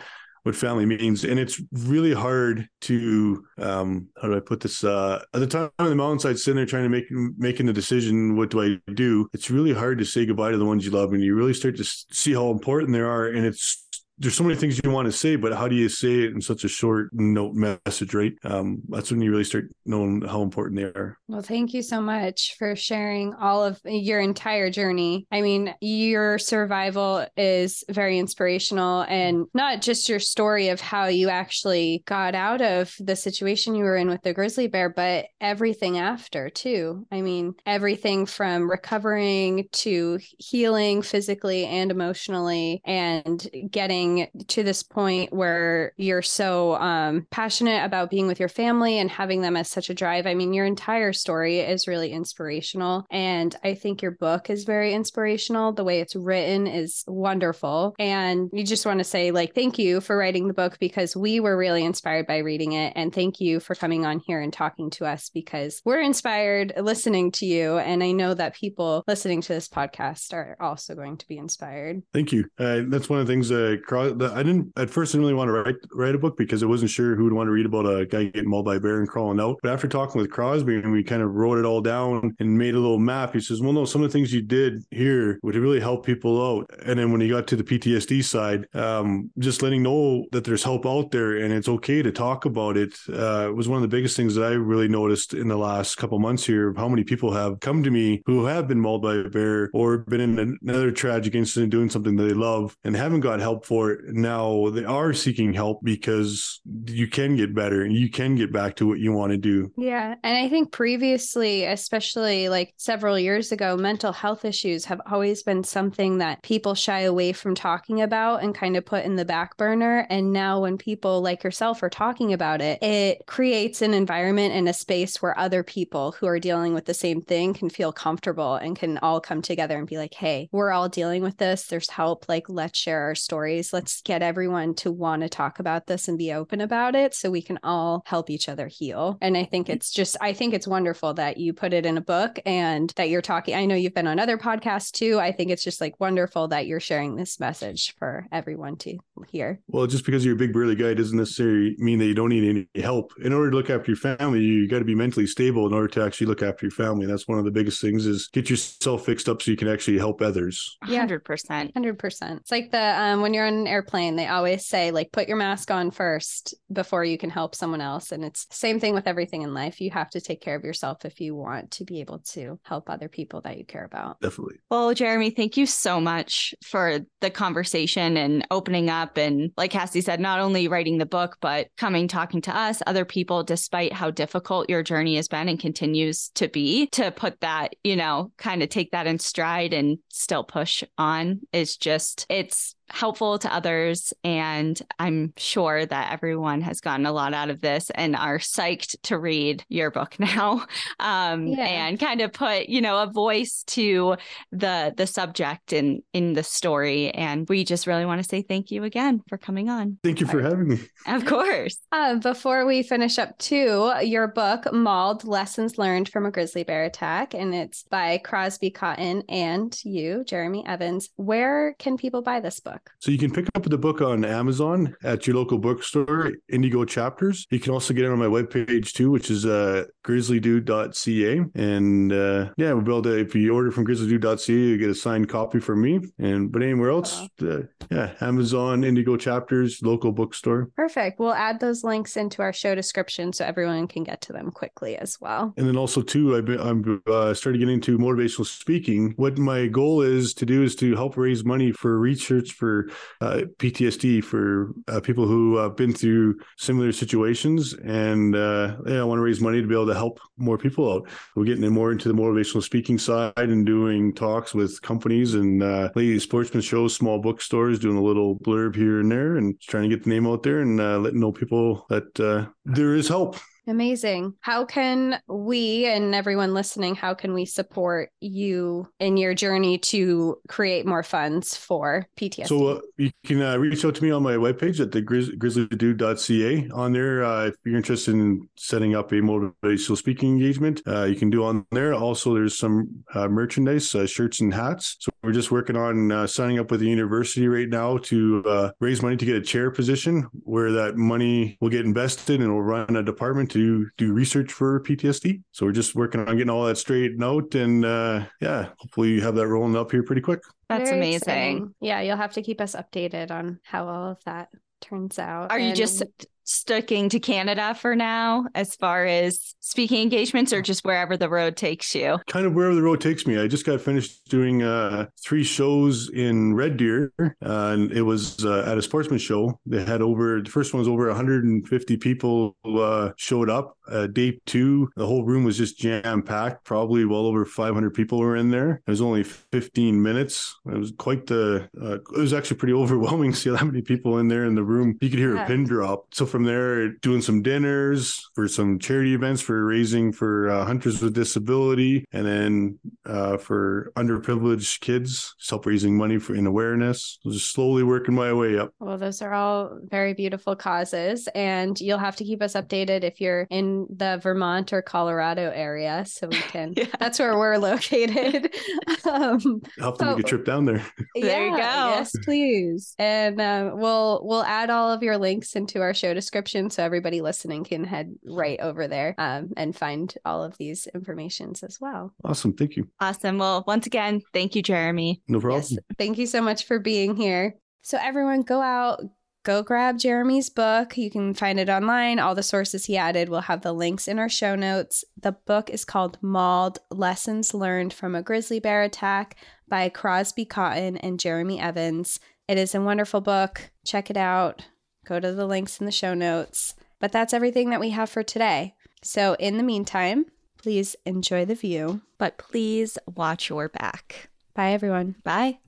what 0.47 0.55
family 0.55 0.85
means. 0.85 1.25
And 1.25 1.39
it's 1.39 1.61
really 1.71 2.13
hard 2.13 2.67
to 2.81 3.45
um 3.59 4.07
how 4.21 4.29
do 4.29 4.37
i 4.37 4.39
put 4.39 4.61
this 4.61 4.83
uh 4.83 5.23
at 5.33 5.39
the 5.39 5.47
time 5.47 5.69
on 5.77 5.89
the 5.89 5.95
mountainside 5.95 6.39
sitting 6.39 6.55
there 6.55 6.65
trying 6.65 6.83
to 6.83 6.89
make 6.89 7.05
making 7.37 7.65
the 7.65 7.73
decision 7.73 8.35
what 8.35 8.49
do 8.49 8.61
i 8.61 8.91
do? 8.93 9.29
It's 9.33 9.51
really 9.51 9.73
hard 9.73 9.99
to 9.99 10.05
say 10.05 10.25
goodbye 10.25 10.51
to 10.51 10.57
the 10.57 10.65
ones 10.65 10.85
you 10.85 10.91
love 10.91 11.13
and 11.13 11.21
you 11.21 11.35
really 11.35 11.53
start 11.53 11.75
to 11.77 11.83
see 11.83 12.33
how 12.33 12.49
important 12.49 12.93
they 12.93 13.01
are 13.01 13.27
and 13.27 13.45
it's 13.45 13.86
there's 14.19 14.35
so 14.35 14.43
many 14.43 14.55
things 14.55 14.79
you 14.83 14.89
want 14.89 15.05
to 15.05 15.11
say, 15.11 15.35
but 15.35 15.53
how 15.53 15.67
do 15.67 15.75
you 15.75 15.89
say 15.89 16.23
it 16.23 16.33
in 16.33 16.41
such 16.41 16.63
a 16.63 16.67
short 16.67 17.09
note 17.13 17.53
message, 17.53 18.13
right? 18.13 18.33
Um, 18.43 18.81
that's 18.89 19.11
when 19.11 19.21
you 19.21 19.31
really 19.31 19.43
start 19.43 19.69
knowing 19.85 20.21
how 20.21 20.41
important 20.41 20.77
they 20.77 20.83
are. 20.83 21.17
Well, 21.27 21.41
thank 21.41 21.73
you 21.73 21.83
so 21.83 22.01
much 22.01 22.55
for 22.57 22.75
sharing 22.75 23.35
all 23.35 23.63
of 23.63 23.79
your 23.85 24.19
entire 24.19 24.71
journey. 24.71 25.27
I 25.31 25.41
mean, 25.41 25.75
your 25.81 26.39
survival 26.39 27.27
is 27.37 27.83
very 27.89 28.17
inspirational 28.17 29.01
and 29.03 29.45
not 29.53 29.81
just 29.81 30.09
your 30.09 30.19
story 30.19 30.69
of 30.69 30.81
how 30.81 31.05
you 31.05 31.29
actually 31.29 32.03
got 32.05 32.33
out 32.33 32.61
of 32.61 32.95
the 32.99 33.15
situation 33.15 33.75
you 33.75 33.83
were 33.83 33.97
in 33.97 34.09
with 34.09 34.23
the 34.23 34.33
grizzly 34.33 34.67
bear, 34.67 34.89
but 34.89 35.27
everything 35.39 35.99
after 35.99 36.49
too. 36.49 37.05
I 37.11 37.21
mean, 37.21 37.53
everything 37.65 38.25
from 38.25 38.69
recovering 38.69 39.67
to 39.73 40.19
healing 40.39 41.03
physically 41.03 41.65
and 41.65 41.91
emotionally 41.91 42.81
and 42.83 43.45
getting 43.69 44.06
getting 44.15 44.45
to 44.47 44.63
this 44.63 44.83
point 44.83 45.33
where 45.33 45.93
you're 45.97 46.21
so 46.21 46.75
um, 46.75 47.27
passionate 47.31 47.83
about 47.83 48.09
being 48.09 48.27
with 48.27 48.39
your 48.39 48.49
family 48.49 48.99
and 48.99 49.09
having 49.09 49.41
them 49.41 49.55
as 49.55 49.69
such 49.69 49.89
a 49.89 49.93
drive. 49.93 50.27
I 50.27 50.33
mean, 50.33 50.53
your 50.53 50.65
entire 50.65 51.13
story 51.13 51.59
is 51.59 51.87
really 51.87 52.11
inspirational. 52.11 53.05
And 53.09 53.55
I 53.63 53.73
think 53.73 54.01
your 54.01 54.11
book 54.11 54.49
is 54.49 54.63
very 54.63 54.93
inspirational. 54.93 55.73
The 55.73 55.83
way 55.83 55.99
it's 55.99 56.15
written 56.15 56.67
is 56.67 57.03
wonderful. 57.07 57.95
And 57.99 58.49
you 58.53 58.63
just 58.63 58.85
want 58.85 58.99
to 58.99 59.03
say, 59.03 59.31
like, 59.31 59.53
thank 59.53 59.79
you 59.79 60.01
for 60.01 60.17
writing 60.17 60.47
the 60.47 60.53
book 60.53 60.77
because 60.79 61.15
we 61.15 61.39
were 61.39 61.57
really 61.57 61.83
inspired 61.83 62.27
by 62.27 62.37
reading 62.37 62.73
it. 62.73 62.93
And 62.95 63.13
thank 63.13 63.39
you 63.39 63.59
for 63.59 63.75
coming 63.75 64.05
on 64.05 64.19
here 64.25 64.41
and 64.41 64.53
talking 64.53 64.89
to 64.91 65.05
us 65.05 65.29
because 65.29 65.81
we're 65.85 66.01
inspired 66.01 66.73
listening 66.77 67.31
to 67.33 67.45
you. 67.45 67.77
And 67.77 68.03
I 68.03 68.11
know 68.11 68.33
that 68.33 68.55
people 68.55 69.03
listening 69.07 69.41
to 69.41 69.53
this 69.53 69.67
podcast 69.67 70.33
are 70.33 70.57
also 70.59 70.95
going 70.95 71.17
to 71.17 71.27
be 71.27 71.37
inspired. 71.37 72.01
Thank 72.13 72.31
you. 72.31 72.45
Uh, 72.57 72.81
that's 72.87 73.09
one 73.09 73.19
of 73.19 73.27
the 73.27 73.33
things 73.33 73.51
uh, 73.51 73.77
I 74.01 74.43
didn't 74.43 74.73
at 74.77 74.89
first 74.89 75.11
didn't 75.11 75.25
really 75.25 75.33
want 75.33 75.49
to 75.49 75.53
write 75.53 75.75
write 75.93 76.15
a 76.15 76.19
book 76.19 76.37
because 76.37 76.63
I 76.63 76.65
wasn't 76.65 76.91
sure 76.91 77.15
who 77.15 77.23
would 77.25 77.33
want 77.33 77.47
to 77.47 77.51
read 77.51 77.65
about 77.65 77.85
a 77.85 78.05
guy 78.05 78.25
getting 78.25 78.49
mauled 78.49 78.65
by 78.65 78.75
a 78.75 78.79
bear 78.79 78.99
and 78.99 79.07
crawling 79.07 79.39
out. 79.39 79.57
But 79.61 79.71
after 79.71 79.87
talking 79.87 80.21
with 80.21 80.31
Crosby 80.31 80.75
and 80.75 80.91
we 80.91 81.03
kind 81.03 81.21
of 81.21 81.33
wrote 81.33 81.57
it 81.57 81.65
all 81.65 81.81
down 81.81 82.35
and 82.39 82.57
made 82.57 82.75
a 82.75 82.79
little 82.79 82.99
map, 82.99 83.33
he 83.33 83.39
says, 83.39 83.61
"Well, 83.61 83.73
no, 83.73 83.85
some 83.85 84.03
of 84.03 84.09
the 84.09 84.13
things 84.13 84.33
you 84.33 84.41
did 84.41 84.83
here 84.91 85.39
would 85.43 85.55
really 85.55 85.79
help 85.79 86.05
people 86.05 86.41
out." 86.45 86.69
And 86.85 86.99
then 86.99 87.11
when 87.11 87.21
he 87.21 87.29
got 87.29 87.47
to 87.47 87.55
the 87.55 87.63
PTSD 87.63 88.21
side, 88.23 88.67
um, 88.73 89.31
just 89.39 89.61
letting 89.61 89.83
know 89.83 90.25
that 90.31 90.43
there's 90.43 90.63
help 90.63 90.85
out 90.85 91.11
there 91.11 91.37
and 91.37 91.53
it's 91.53 91.69
okay 91.69 92.01
to 92.01 92.11
talk 92.11 92.45
about 92.45 92.77
it 92.77 92.93
uh, 93.13 93.51
was 93.53 93.67
one 93.67 93.77
of 93.77 93.81
the 93.81 93.95
biggest 93.95 94.17
things 94.17 94.35
that 94.35 94.43
I 94.43 94.53
really 94.53 94.87
noticed 94.87 95.33
in 95.33 95.47
the 95.47 95.57
last 95.57 95.95
couple 95.95 96.19
months 96.19 96.45
here. 96.45 96.73
How 96.75 96.87
many 96.87 97.03
people 97.03 97.31
have 97.33 97.59
come 97.59 97.83
to 97.83 97.91
me 97.91 98.21
who 98.25 98.45
have 98.45 98.67
been 98.67 98.79
mauled 98.79 99.01
by 99.01 99.15
a 99.15 99.29
bear 99.29 99.69
or 99.73 99.99
been 99.99 100.21
in 100.21 100.57
another 100.61 100.91
tragic 100.91 101.35
incident 101.35 101.71
doing 101.71 101.89
something 101.89 102.15
that 102.15 102.23
they 102.23 102.33
love 102.33 102.75
and 102.83 102.95
haven't 102.95 103.21
got 103.21 103.39
help 103.39 103.65
for 103.65 103.86
it. 103.91 104.13
Now 104.13 104.69
they 104.69 104.85
are 104.85 105.13
seeking 105.13 105.53
help 105.53 105.83
because 105.83 106.61
you 106.85 107.07
can 107.07 107.35
get 107.35 107.53
better 107.53 107.83
and 107.83 107.93
you 107.93 108.09
can 108.09 108.35
get 108.35 108.51
back 108.51 108.75
to 108.77 108.87
what 108.87 108.99
you 108.99 109.11
want 109.11 109.31
to 109.31 109.37
do. 109.37 109.71
Yeah. 109.77 110.15
And 110.23 110.37
I 110.37 110.49
think 110.49 110.71
previously, 110.71 111.65
especially 111.65 112.49
like 112.49 112.73
several 112.77 113.17
years 113.17 113.51
ago, 113.51 113.77
mental 113.77 114.11
health 114.11 114.45
issues 114.45 114.85
have 114.85 115.01
always 115.09 115.43
been 115.43 115.63
something 115.63 116.19
that 116.19 116.43
people 116.43 116.75
shy 116.75 117.01
away 117.01 117.33
from 117.33 117.55
talking 117.55 118.01
about 118.01 118.43
and 118.43 118.55
kind 118.55 118.77
of 118.77 118.85
put 118.85 119.05
in 119.05 119.15
the 119.15 119.25
back 119.25 119.57
burner. 119.57 120.05
And 120.09 120.33
now 120.33 120.61
when 120.61 120.77
people 120.77 121.21
like 121.21 121.43
yourself 121.43 121.81
are 121.83 121.89
talking 121.89 122.33
about 122.33 122.61
it, 122.61 122.81
it 122.81 123.25
creates 123.27 123.81
an 123.81 123.93
environment 123.93 124.53
and 124.53 124.67
a 124.69 124.73
space 124.73 125.21
where 125.21 125.37
other 125.37 125.63
people 125.63 126.13
who 126.13 126.27
are 126.27 126.39
dealing 126.39 126.73
with 126.73 126.85
the 126.85 126.93
same 126.93 127.21
thing 127.21 127.53
can 127.53 127.69
feel 127.69 127.91
comfortable 127.91 128.55
and 128.55 128.77
can 128.77 128.97
all 128.99 129.19
come 129.19 129.41
together 129.41 129.77
and 129.77 129.87
be 129.87 129.97
like, 129.97 130.13
hey, 130.13 130.49
we're 130.51 130.71
all 130.71 130.89
dealing 130.89 131.23
with 131.23 131.37
this. 131.37 131.67
There's 131.67 131.89
help. 131.89 132.25
Like, 132.27 132.49
let's 132.49 132.77
share 132.77 133.01
our 133.01 133.15
stories. 133.15 133.73
Let's 133.77 134.01
get 134.01 134.23
everyone 134.23 134.73
to 134.77 134.91
want 134.91 135.21
to 135.21 135.29
talk 135.29 135.59
about 135.59 135.85
this 135.85 136.07
and 136.07 136.17
be 136.17 136.33
open 136.33 136.61
about 136.61 136.95
it 136.95 137.13
so 137.13 137.29
we 137.29 137.43
can 137.43 137.59
all 137.61 138.01
help 138.07 138.31
each 138.31 138.49
other 138.49 138.67
heal. 138.67 139.19
And 139.21 139.37
I 139.37 139.43
think 139.43 139.69
it's 139.69 139.91
just, 139.91 140.17
I 140.19 140.33
think 140.33 140.55
it's 140.55 140.67
wonderful 140.67 141.13
that 141.13 141.37
you 141.37 141.53
put 141.53 141.73
it 141.73 141.85
in 141.85 141.95
a 141.95 142.01
book 142.01 142.39
and 142.43 142.91
that 142.95 143.09
you're 143.09 143.21
talking. 143.21 143.53
I 143.53 143.67
know 143.67 143.75
you've 143.75 143.93
been 143.93 144.07
on 144.07 144.17
other 144.17 144.39
podcasts 144.39 144.91
too. 144.91 145.19
I 145.19 145.31
think 145.31 145.51
it's 145.51 145.63
just 145.63 145.79
like 145.79 145.99
wonderful 145.99 146.47
that 146.47 146.65
you're 146.65 146.79
sharing 146.79 147.15
this 147.15 147.39
message 147.39 147.93
for 147.99 148.25
everyone 148.31 148.77
to 148.77 148.97
hear. 149.27 149.59
Well, 149.67 149.85
just 149.85 150.07
because 150.07 150.25
you're 150.25 150.33
a 150.33 150.39
big 150.39 150.53
burly 150.53 150.73
guy 150.73 150.95
doesn't 150.95 151.15
necessarily 151.15 151.75
mean 151.77 151.99
that 151.99 152.05
you 152.05 152.15
don't 152.15 152.29
need 152.29 152.49
any 152.49 152.81
help. 152.81 153.13
In 153.23 153.31
order 153.31 153.51
to 153.51 153.57
look 153.57 153.69
after 153.69 153.91
your 153.91 153.97
family, 153.97 154.39
you 154.39 154.67
got 154.67 154.79
to 154.79 154.85
be 154.85 154.95
mentally 154.95 155.27
stable 155.27 155.67
in 155.67 155.73
order 155.73 155.87
to 155.89 156.03
actually 156.03 156.25
look 156.25 156.41
after 156.41 156.65
your 156.65 156.71
family. 156.71 157.05
That's 157.05 157.27
one 157.27 157.37
of 157.37 157.45
the 157.45 157.51
biggest 157.51 157.79
things 157.79 158.07
is 158.07 158.27
get 158.33 158.49
yourself 158.49 159.05
fixed 159.05 159.29
up 159.29 159.43
so 159.43 159.51
you 159.51 159.57
can 159.57 159.67
actually 159.67 159.99
help 159.99 160.19
others. 160.23 160.77
Yeah. 160.87 161.05
100%. 161.05 161.73
100%. 161.73 162.37
It's 162.37 162.49
like 162.49 162.71
the 162.71 162.99
um, 162.99 163.21
when 163.21 163.35
you're 163.35 163.45
on 163.45 163.66
an 163.67 163.73
airplane, 163.73 164.15
they 164.15 164.27
always 164.27 164.65
say 164.65 164.91
like 164.91 165.11
put 165.11 165.27
your 165.27 165.37
mask 165.37 165.69
on 165.71 165.91
first 165.91 166.55
before 166.71 167.03
you 167.03 167.17
can 167.17 167.29
help 167.29 167.53
someone 167.55 167.81
else 167.81 168.11
and 168.11 168.23
it's 168.23 168.47
same 168.49 168.79
thing 168.79 168.93
with 168.93 169.07
everything 169.07 169.41
in 169.41 169.53
life. 169.53 169.81
You 169.81 169.91
have 169.91 170.09
to 170.11 170.21
take 170.21 170.41
care 170.41 170.55
of 170.55 170.63
yourself 170.63 171.05
if 171.05 171.19
you 171.19 171.35
want 171.35 171.71
to 171.71 171.85
be 171.85 171.99
able 171.99 172.19
to 172.29 172.59
help 172.63 172.89
other 172.89 173.09
people 173.09 173.41
that 173.41 173.57
you 173.57 173.65
care 173.65 173.83
about. 173.83 174.19
Definitely. 174.21 174.55
Well, 174.69 174.93
Jeremy, 174.93 175.31
thank 175.31 175.57
you 175.57 175.65
so 175.65 175.99
much 175.99 176.55
for 176.63 176.99
the 177.21 177.29
conversation 177.29 178.17
and 178.17 178.47
opening 178.51 178.89
up 178.89 179.17
and 179.17 179.51
like 179.57 179.71
Cassie 179.71 180.01
said, 180.01 180.19
not 180.19 180.39
only 180.39 180.67
writing 180.67 180.97
the 180.97 181.05
book 181.05 181.37
but 181.41 181.67
coming 181.77 182.07
talking 182.07 182.41
to 182.41 182.55
us, 182.55 182.81
other 182.87 183.05
people 183.05 183.43
despite 183.43 183.93
how 183.93 184.11
difficult 184.11 184.69
your 184.69 184.83
journey 184.83 185.15
has 185.17 185.27
been 185.27 185.49
and 185.49 185.59
continues 185.59 186.29
to 186.35 186.47
be 186.47 186.87
to 186.87 187.11
put 187.11 187.39
that, 187.41 187.75
you 187.83 187.95
know, 187.95 188.31
kind 188.37 188.63
of 188.63 188.69
take 188.69 188.91
that 188.91 189.07
in 189.07 189.19
stride 189.19 189.73
and 189.73 189.97
still 190.09 190.43
push 190.43 190.83
on 190.97 191.41
is 191.51 191.77
just 191.77 192.25
it's 192.29 192.75
helpful 192.89 193.39
to 193.39 193.53
others. 193.53 194.13
And 194.23 194.79
I'm 194.99 195.33
sure 195.37 195.85
that 195.85 196.11
everyone 196.11 196.61
has 196.61 196.79
gotten 196.79 197.05
a 197.05 197.11
lot 197.11 197.33
out 197.33 197.49
of 197.49 197.61
this 197.61 197.89
and 197.91 198.15
are 198.15 198.39
psyched 198.39 198.95
to 199.03 199.17
read 199.17 199.63
your 199.69 199.91
book 199.91 200.15
now 200.19 200.65
um, 200.99 201.47
yeah. 201.47 201.65
and 201.65 201.99
kind 201.99 202.21
of 202.21 202.33
put, 202.33 202.69
you 202.69 202.81
know, 202.81 203.01
a 203.01 203.07
voice 203.07 203.63
to 203.67 204.15
the 204.51 204.93
the 204.95 205.07
subject 205.07 205.73
in 205.73 206.01
in 206.13 206.33
the 206.33 206.43
story. 206.43 207.11
And 207.11 207.47
we 207.49 207.63
just 207.63 207.87
really 207.87 208.05
want 208.05 208.21
to 208.21 208.27
say 208.27 208.41
thank 208.41 208.71
you 208.71 208.83
again 208.83 209.21
for 209.27 209.37
coming 209.37 209.69
on. 209.69 209.97
Thank 210.03 210.19
you 210.19 210.27
for 210.27 210.41
having 210.41 210.67
me. 210.67 210.79
Of 211.05 211.25
course. 211.25 211.77
Uh, 211.89 212.15
before 212.15 212.65
we 212.65 212.83
finish 212.83 213.17
up 213.17 213.35
too, 213.37 213.91
your 214.03 214.27
book, 214.27 214.71
Mauled 214.71 215.23
Lessons 215.23 215.77
Learned 215.77 216.09
from 216.09 216.25
a 216.25 216.31
Grizzly 216.31 216.63
Bear 216.63 216.83
Attack, 216.83 217.33
and 217.33 217.55
it's 217.55 217.83
by 217.83 218.19
Crosby 218.19 218.69
Cotton 218.69 219.23
and 219.29 219.75
you, 219.83 220.23
Jeremy 220.25 220.65
Evans. 220.67 221.09
Where 221.15 221.75
can 221.79 221.97
people 221.97 222.21
buy 222.21 222.39
this 222.39 222.59
book? 222.59 222.76
Book? 222.77 222.93
So 222.99 223.11
you 223.11 223.17
can 223.17 223.31
pick 223.31 223.47
up 223.55 223.63
the 223.63 223.77
book 223.77 224.01
on 224.01 224.25
Amazon 224.25 224.95
at 225.03 225.27
your 225.27 225.35
local 225.35 225.57
bookstore, 225.57 226.33
Indigo 226.49 226.85
Chapters. 226.85 227.45
You 227.49 227.59
can 227.59 227.73
also 227.73 227.93
get 227.93 228.05
it 228.05 228.11
on 228.11 228.19
my 228.19 228.25
webpage 228.25 228.93
too, 228.93 229.11
which 229.11 229.29
is 229.29 229.45
uh, 229.45 229.85
grizzlydude.ca. 230.05 231.41
And 231.55 232.11
uh, 232.11 232.49
yeah, 232.57 232.73
we'll 232.73 232.81
be 232.81 232.91
able 232.91 233.01
to, 233.03 233.17
if 233.17 233.35
you 233.35 233.53
order 233.53 233.71
from 233.71 233.85
grizzlydude.ca, 233.85 234.53
you 234.53 234.77
get 234.77 234.89
a 234.89 234.95
signed 234.95 235.29
copy 235.29 235.59
from 235.59 235.81
me. 235.81 235.99
And 236.19 236.51
but 236.51 236.61
anywhere 236.61 236.89
else, 236.89 237.27
uh, 237.41 237.63
yeah, 237.91 238.13
Amazon, 238.21 238.83
Indigo 238.83 239.17
Chapters, 239.17 239.81
local 239.81 240.11
bookstore. 240.11 240.69
Perfect. 240.75 241.19
We'll 241.19 241.33
add 241.33 241.59
those 241.59 241.83
links 241.83 242.17
into 242.17 242.41
our 242.41 242.53
show 242.53 242.75
description 242.75 243.33
so 243.33 243.45
everyone 243.45 243.87
can 243.87 244.03
get 244.03 244.21
to 244.21 244.33
them 244.33 244.51
quickly 244.51 244.97
as 244.97 245.17
well. 245.19 245.53
And 245.57 245.67
then 245.67 245.77
also 245.77 246.01
too, 246.01 246.35
I've 246.35 246.45
been, 246.45 246.59
I'm 246.59 247.01
uh, 247.07 247.33
started 247.33 247.59
getting 247.59 247.75
into 247.75 247.97
motivational 247.97 248.45
speaking. 248.45 249.13
What 249.17 249.37
my 249.37 249.67
goal 249.67 250.01
is 250.01 250.33
to 250.35 250.45
do 250.45 250.63
is 250.63 250.75
to 250.77 250.95
help 250.95 251.17
raise 251.17 251.43
money 251.43 251.71
for 251.71 251.99
research 251.99 252.53
for 252.53 252.66
for 252.67 252.89
uh, 253.21 253.41
PTSD 253.59 254.23
for 254.23 254.73
uh, 254.87 254.99
people 254.99 255.25
who 255.25 255.55
have 255.55 255.75
been 255.75 255.93
through 255.93 256.37
similar 256.57 256.91
situations, 256.91 257.73
and 257.73 258.35
uh, 258.35 258.75
yeah, 258.85 258.99
I 258.99 259.03
want 259.03 259.19
to 259.19 259.23
raise 259.23 259.39
money 259.39 259.61
to 259.61 259.67
be 259.67 259.73
able 259.73 259.87
to 259.87 259.93
help 259.93 260.19
more 260.37 260.57
people 260.57 260.91
out. 260.91 261.09
We're 261.35 261.45
getting 261.45 261.67
more 261.71 261.91
into 261.91 262.09
the 262.09 262.13
motivational 262.13 262.63
speaking 262.63 262.97
side 262.97 263.33
and 263.37 263.65
doing 263.65 264.13
talks 264.13 264.53
with 264.53 264.81
companies 264.81 265.35
and 265.35 265.63
uh, 265.63 265.91
lady 265.95 266.19
sportsman 266.19 266.61
shows, 266.61 266.95
small 266.95 267.19
bookstores, 267.19 267.79
doing 267.79 267.97
a 267.97 268.03
little 268.03 268.37
blurb 268.39 268.75
here 268.75 268.99
and 268.99 269.11
there, 269.11 269.37
and 269.37 269.59
trying 269.61 269.83
to 269.83 269.95
get 269.95 270.03
the 270.03 270.09
name 270.09 270.27
out 270.27 270.43
there 270.43 270.59
and 270.59 270.81
uh, 270.81 270.97
letting 270.97 271.21
know 271.21 271.31
people 271.31 271.85
that 271.89 272.19
uh, 272.19 272.47
there 272.65 272.95
is 272.95 273.07
help. 273.07 273.37
Amazing. 273.67 274.33
How 274.39 274.63
can 274.63 275.19
we 275.27 275.85
and 275.87 276.15
everyone 276.15 276.53
listening, 276.53 276.95
how 276.95 277.13
can 277.13 277.33
we 277.33 277.43
support 277.43 278.11
you 278.21 278.87
in 279.01 279.17
your 279.17 279.33
journey 279.33 279.77
to 279.79 280.37
create 280.47 280.85
more 280.85 281.03
funds 281.03 281.57
for 281.57 282.07
PTSD? 282.17 282.47
So 282.47 282.67
uh, 282.67 282.79
you 282.95 283.11
can 283.25 283.41
uh, 283.41 283.57
reach 283.57 283.83
out 283.83 283.95
to 283.95 284.03
me 284.03 284.11
on 284.11 284.23
my 284.23 284.35
webpage 284.35 284.79
at 284.79 284.93
the 284.93 285.01
grizz- 285.01 285.37
grizzlydude.ca. 285.37 286.69
On 286.69 286.93
there, 286.93 287.25
uh, 287.25 287.47
if 287.47 287.55
you're 287.65 287.75
interested 287.75 288.15
in 288.15 288.47
setting 288.55 288.95
up 288.95 289.11
a 289.11 289.15
motivational 289.15 289.97
speaking 289.97 290.29
engagement, 290.29 290.81
uh, 290.87 291.03
you 291.03 291.15
can 291.15 291.29
do 291.29 291.43
on 291.43 291.65
there. 291.71 291.93
Also, 291.93 292.33
there's 292.33 292.57
some 292.57 293.03
uh, 293.15 293.27
merchandise, 293.27 293.93
uh, 293.93 294.07
shirts 294.07 294.39
and 294.39 294.53
hats. 294.53 294.95
So 294.99 295.11
we're 295.23 295.33
just 295.33 295.51
working 295.51 295.75
on 295.75 296.25
signing 296.29 296.57
up 296.57 296.71
with 296.71 296.79
the 296.79 296.87
university 296.87 297.49
right 297.49 297.67
now 297.67 297.97
to 297.97 298.71
raise 298.79 299.01
money 299.01 299.17
to 299.17 299.25
get 299.25 299.35
a 299.35 299.41
chair 299.41 299.71
position 299.71 300.25
where 300.43 300.71
that 300.71 300.95
money 300.95 301.57
will 301.59 301.69
get 301.69 301.85
invested 301.85 302.39
and 302.39 302.53
will 302.53 302.63
run 302.63 302.95
a 302.95 303.03
department 303.03 303.56
to 303.57 303.89
do 303.97 304.13
research 304.13 304.51
for 304.51 304.79
PTSD. 304.81 305.41
So 305.51 305.65
we're 305.65 305.71
just 305.71 305.95
working 305.95 306.21
on 306.21 306.37
getting 306.37 306.49
all 306.49 306.65
that 306.65 306.77
straightened 306.77 307.23
out, 307.23 307.55
and 307.55 307.83
uh, 307.85 308.25
yeah, 308.41 308.69
hopefully 308.77 309.09
you 309.09 309.21
have 309.21 309.35
that 309.35 309.47
rolling 309.47 309.75
up 309.75 309.91
here 309.91 310.03
pretty 310.03 310.21
quick. 310.21 310.41
That's 310.69 310.89
Very 310.89 310.97
amazing. 310.97 311.17
Exciting. 311.17 311.75
Yeah, 311.81 312.01
you'll 312.01 312.17
have 312.17 312.33
to 312.33 312.41
keep 312.41 312.61
us 312.61 312.75
updated 312.75 313.31
on 313.31 313.59
how 313.63 313.87
all 313.87 314.11
of 314.11 314.23
that 314.25 314.49
turns 314.81 315.19
out. 315.19 315.51
Are 315.51 315.57
and... 315.57 315.69
you 315.69 315.75
just 315.75 316.03
sticking 316.47 317.09
to 317.09 317.19
Canada 317.19 317.75
for 317.75 317.95
now 317.95 318.45
as 318.55 318.73
far 318.75 319.05
as 319.05 319.53
speaking 319.59 320.01
engagements 320.01 320.53
or 320.53 320.61
just 320.61 320.85
wherever 320.85 321.17
the 321.17 321.29
road 321.29 321.57
takes 321.57 321.93
you? 321.93 322.17
Kind 322.27 322.45
of 322.45 322.53
wherever 322.53 322.73
the 322.73 322.81
road 322.81 323.01
takes 323.01 323.27
me. 323.27 323.37
I 323.37 323.47
just 323.47 323.65
got 323.65 323.81
finished 323.81 324.27
doing 324.29 324.63
uh, 324.63 325.07
three 325.23 325.43
shows 325.43 326.09
in 326.09 326.55
Red 326.55 326.77
Deer, 326.77 327.11
uh, 327.19 327.31
and 327.41 327.91
it 327.91 328.01
was 328.01 328.43
uh, 328.45 328.63
at 328.65 328.77
a 328.77 328.81
sportsman 328.81 329.19
show. 329.19 329.59
They 329.65 329.83
had 329.83 330.01
over, 330.01 330.41
the 330.41 330.49
first 330.49 330.73
one 330.73 330.79
was 330.79 330.87
over 330.87 331.07
150 331.07 331.97
people 331.97 332.55
uh, 332.65 333.11
showed 333.17 333.49
up. 333.49 333.76
Uh, 333.89 334.07
day 334.07 334.39
two, 334.45 334.89
the 334.95 335.05
whole 335.05 335.23
room 335.23 335.43
was 335.43 335.57
just 335.57 335.77
jam 335.77 336.21
packed. 336.21 336.63
Probably 336.65 337.05
well 337.05 337.25
over 337.25 337.45
500 337.45 337.93
people 337.93 338.19
were 338.19 338.35
in 338.35 338.51
there. 338.51 338.81
It 338.85 338.89
was 338.91 339.01
only 339.01 339.23
15 339.23 340.01
minutes. 340.01 340.55
It 340.65 340.77
was 340.77 340.93
quite 340.97 341.27
the. 341.27 341.69
Uh, 341.81 341.95
it 341.95 342.19
was 342.19 342.33
actually 342.33 342.57
pretty 342.57 342.73
overwhelming 342.83 343.31
to 343.31 343.37
see 343.37 343.49
that 343.49 343.63
many 343.65 343.81
people 343.81 344.17
in 344.19 344.27
there 344.27 344.45
in 344.45 344.55
the 344.55 344.63
room. 344.63 344.97
You 345.01 345.09
could 345.09 345.19
hear 345.19 345.35
Yeah. 345.35 345.43
a 345.43 345.47
pin 345.47 345.63
drop. 345.65 346.05
So 346.13 346.25
from 346.25 346.43
there, 346.43 346.89
doing 346.89 347.21
some 347.21 347.41
dinners 347.41 348.29
for 348.35 348.47
some 348.47 348.79
charity 348.79 349.13
events 349.13 349.41
for 349.41 349.65
raising 349.65 350.11
for 350.11 350.49
uh, 350.49 350.65
hunters 350.65 351.01
with 351.01 351.13
disability, 351.13 352.05
and 352.11 352.25
then 352.25 352.79
uh, 353.05 353.37
for 353.37 353.91
underprivileged 353.95 354.79
kids, 354.81 355.33
just 355.37 355.49
help 355.49 355.65
raising 355.65 355.97
money 355.97 356.17
for 356.17 356.35
in 356.35 356.45
awareness. 356.47 357.19
Just 357.25 357.51
slowly 357.53 357.83
working 357.83 358.15
my 358.15 358.33
way 358.33 358.57
up. 358.57 358.71
Well, 358.79 358.97
those 358.97 359.21
are 359.21 359.33
all 359.33 359.77
very 359.83 360.13
beautiful 360.13 360.55
causes, 360.55 361.27
and 361.35 361.79
you'll 361.79 361.97
have 361.97 362.15
to 362.17 362.23
keep 362.23 362.41
us 362.41 362.53
updated 362.53 363.03
if 363.03 363.19
you're 363.21 363.47
in 363.49 363.76
the 363.95 364.19
Vermont 364.23 364.73
or 364.73 364.81
Colorado 364.81 365.51
area, 365.53 366.03
so 366.07 366.27
we 366.27 366.37
can. 366.53 366.73
Yeah. 366.75 366.85
That's 366.99 367.19
where 367.19 367.37
we're 367.37 367.57
located. 367.57 368.55
um, 369.11 369.61
I'll 369.79 369.91
have 369.91 369.97
to 369.99 370.05
make 370.05 370.15
Oh. 370.15 370.19
a 370.19 370.23
trip 370.23 370.45
down 370.45 370.65
there. 370.65 370.83
There 371.15 371.45
you 371.45 371.51
go. 371.51 371.57
Yes, 371.57 372.11
please. 372.23 372.95
And 372.99 373.39
uh, 373.41 373.71
we'll 373.73 374.21
we'll 374.23 374.43
add 374.43 374.69
all 374.69 374.91
of 374.91 375.01
your 375.03 375.17
links 375.17 375.55
into 375.55 375.81
our 375.81 375.93
show 375.93 376.13
description, 376.13 376.69
so 376.69 376.83
everybody 376.83 377.21
listening 377.21 377.63
can 377.63 377.83
head 377.83 378.13
right 378.25 378.59
over 378.59 378.87
there 378.87 379.15
um, 379.17 379.49
and 379.57 379.75
find 379.75 380.13
all 380.25 380.43
of 380.43 380.57
these 380.57 380.87
informations 380.93 381.63
as 381.63 381.77
well. 381.81 382.13
Awesome. 382.23 382.53
Thank 382.53 382.75
you. 382.77 382.87
Awesome. 382.99 383.37
Well, 383.37 383.63
once 383.67 383.85
again, 383.87 384.21
thank 384.33 384.55
you, 384.55 384.61
Jeremy. 384.61 385.21
No 385.27 385.39
problem. 385.39 385.63
Yes. 385.69 385.77
Thank 385.97 386.17
you 386.17 386.27
so 386.27 386.41
much 386.41 386.65
for 386.65 386.79
being 386.79 387.15
here. 387.15 387.55
So, 387.81 387.97
everyone, 388.01 388.41
go 388.43 388.61
out, 388.61 389.01
go 389.47 389.63
grab 389.63 389.97
Jeremy's 389.97 390.49
book. 390.49 390.97
You 390.97 391.09
can 391.09 391.33
find 391.33 391.57
it 391.57 391.69
online. 391.69 392.19
All 392.19 392.35
the 392.35 392.43
sources 392.43 392.85
he 392.85 392.97
added, 392.97 393.29
we'll 393.29 393.39
have 393.39 393.61
the 393.61 393.71
links 393.71 394.05
in 394.05 394.19
our 394.19 394.27
show 394.27 394.55
notes. 394.55 395.05
The 395.21 395.31
book 395.31 395.69
is 395.69 395.85
called 395.85 396.17
Mauled 396.21 396.79
Lessons 396.91 397.53
Learned 397.53 397.93
from 397.93 398.13
a 398.13 398.21
Grizzly 398.21 398.59
Bear 398.59 398.83
Attack 398.83 399.37
by 399.69 399.87
Crosby 399.87 400.43
Cotton 400.43 400.97
and 400.97 401.17
Jeremy 401.17 401.61
Evans. 401.61 402.19
It 402.49 402.57
is 402.57 402.75
a 402.75 402.81
wonderful 402.81 403.21
book. 403.21 403.71
Check 403.85 404.09
it 404.09 404.17
out. 404.17 404.65
Go 405.05 405.17
to 405.17 405.31
the 405.31 405.47
links 405.47 405.79
in 405.79 405.85
the 405.85 405.93
show 405.93 406.13
notes. 406.13 406.75
But 406.99 407.13
that's 407.13 407.33
everything 407.33 407.69
that 407.69 407.79
we 407.79 407.91
have 407.91 408.09
for 408.09 408.23
today. 408.23 408.75
So, 409.01 409.37
in 409.39 409.55
the 409.55 409.63
meantime, 409.63 410.25
please 410.57 410.97
enjoy 411.05 411.45
the 411.45 411.55
view. 411.55 412.01
But 412.17 412.37
please 412.37 412.97
watch 413.15 413.47
your 413.47 413.69
back. 413.69 414.27
Bye, 414.53 414.73
everyone. 414.73 415.15
Bye. 415.23 415.59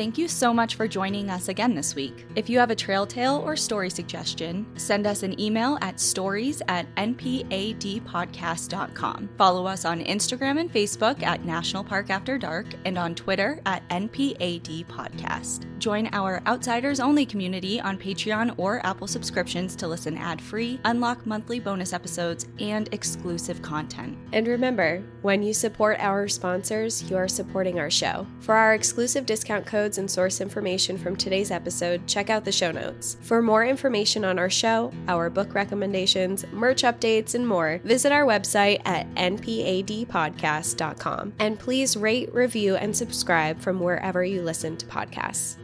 Thank 0.00 0.16
you 0.16 0.28
so 0.28 0.54
much 0.54 0.76
for 0.76 0.88
joining 0.88 1.28
us 1.28 1.48
again 1.48 1.74
this 1.74 1.94
week. 1.94 2.24
If 2.34 2.48
you 2.48 2.58
have 2.58 2.70
a 2.70 2.74
trail 2.74 3.06
tale 3.06 3.42
or 3.44 3.54
story 3.54 3.90
suggestion, 3.90 4.64
send 4.78 5.06
us 5.06 5.22
an 5.22 5.38
email 5.38 5.76
at 5.82 6.00
stories 6.00 6.62
at 6.68 6.86
npadpodcast.com. 6.94 9.28
Follow 9.36 9.66
us 9.66 9.84
on 9.84 10.02
Instagram 10.02 10.58
and 10.58 10.72
Facebook 10.72 11.22
at 11.22 11.44
National 11.44 11.84
Park 11.84 12.08
After 12.08 12.38
Dark 12.38 12.64
and 12.86 12.96
on 12.96 13.14
Twitter 13.14 13.60
at 13.66 13.86
NPAD 13.90 14.86
Podcast. 14.86 15.66
Join 15.78 16.08
our 16.12 16.40
Outsiders 16.46 17.00
Only 17.00 17.26
community 17.26 17.78
on 17.80 17.98
Patreon 17.98 18.54
or 18.56 18.84
Apple 18.86 19.06
subscriptions 19.06 19.76
to 19.76 19.88
listen 19.88 20.16
ad 20.16 20.40
free, 20.40 20.80
unlock 20.84 21.26
monthly 21.26 21.60
bonus 21.60 21.92
episodes, 21.92 22.46
and 22.58 22.88
exclusive 22.92 23.60
content. 23.60 24.16
And 24.32 24.46
remember, 24.46 25.02
when 25.22 25.42
you 25.42 25.52
support 25.52 25.98
our 26.00 26.28
sponsors, 26.28 27.02
you 27.10 27.16
are 27.16 27.28
supporting 27.28 27.78
our 27.78 27.90
show. 27.90 28.26
For 28.40 28.54
our 28.54 28.74
exclusive 28.74 29.26
discount 29.26 29.66
codes 29.90 29.98
and 29.98 30.08
source 30.08 30.40
information 30.40 30.96
from 30.96 31.16
today's 31.16 31.50
episode, 31.50 32.06
check 32.06 32.30
out 32.30 32.44
the 32.44 32.52
show 32.52 32.70
notes. 32.70 33.16
For 33.22 33.42
more 33.42 33.64
information 33.64 34.24
on 34.24 34.38
our 34.38 34.48
show, 34.48 34.92
our 35.08 35.28
book 35.28 35.52
recommendations, 35.52 36.46
merch 36.52 36.82
updates, 36.82 37.34
and 37.34 37.48
more, 37.48 37.80
visit 37.82 38.12
our 38.12 38.24
website 38.24 38.80
at 38.84 39.12
npadpodcast.com. 39.14 41.32
And 41.40 41.58
please 41.58 41.96
rate, 41.96 42.32
review, 42.32 42.76
and 42.76 42.96
subscribe 42.96 43.60
from 43.60 43.80
wherever 43.80 44.24
you 44.24 44.42
listen 44.42 44.76
to 44.76 44.86
podcasts. 44.86 45.56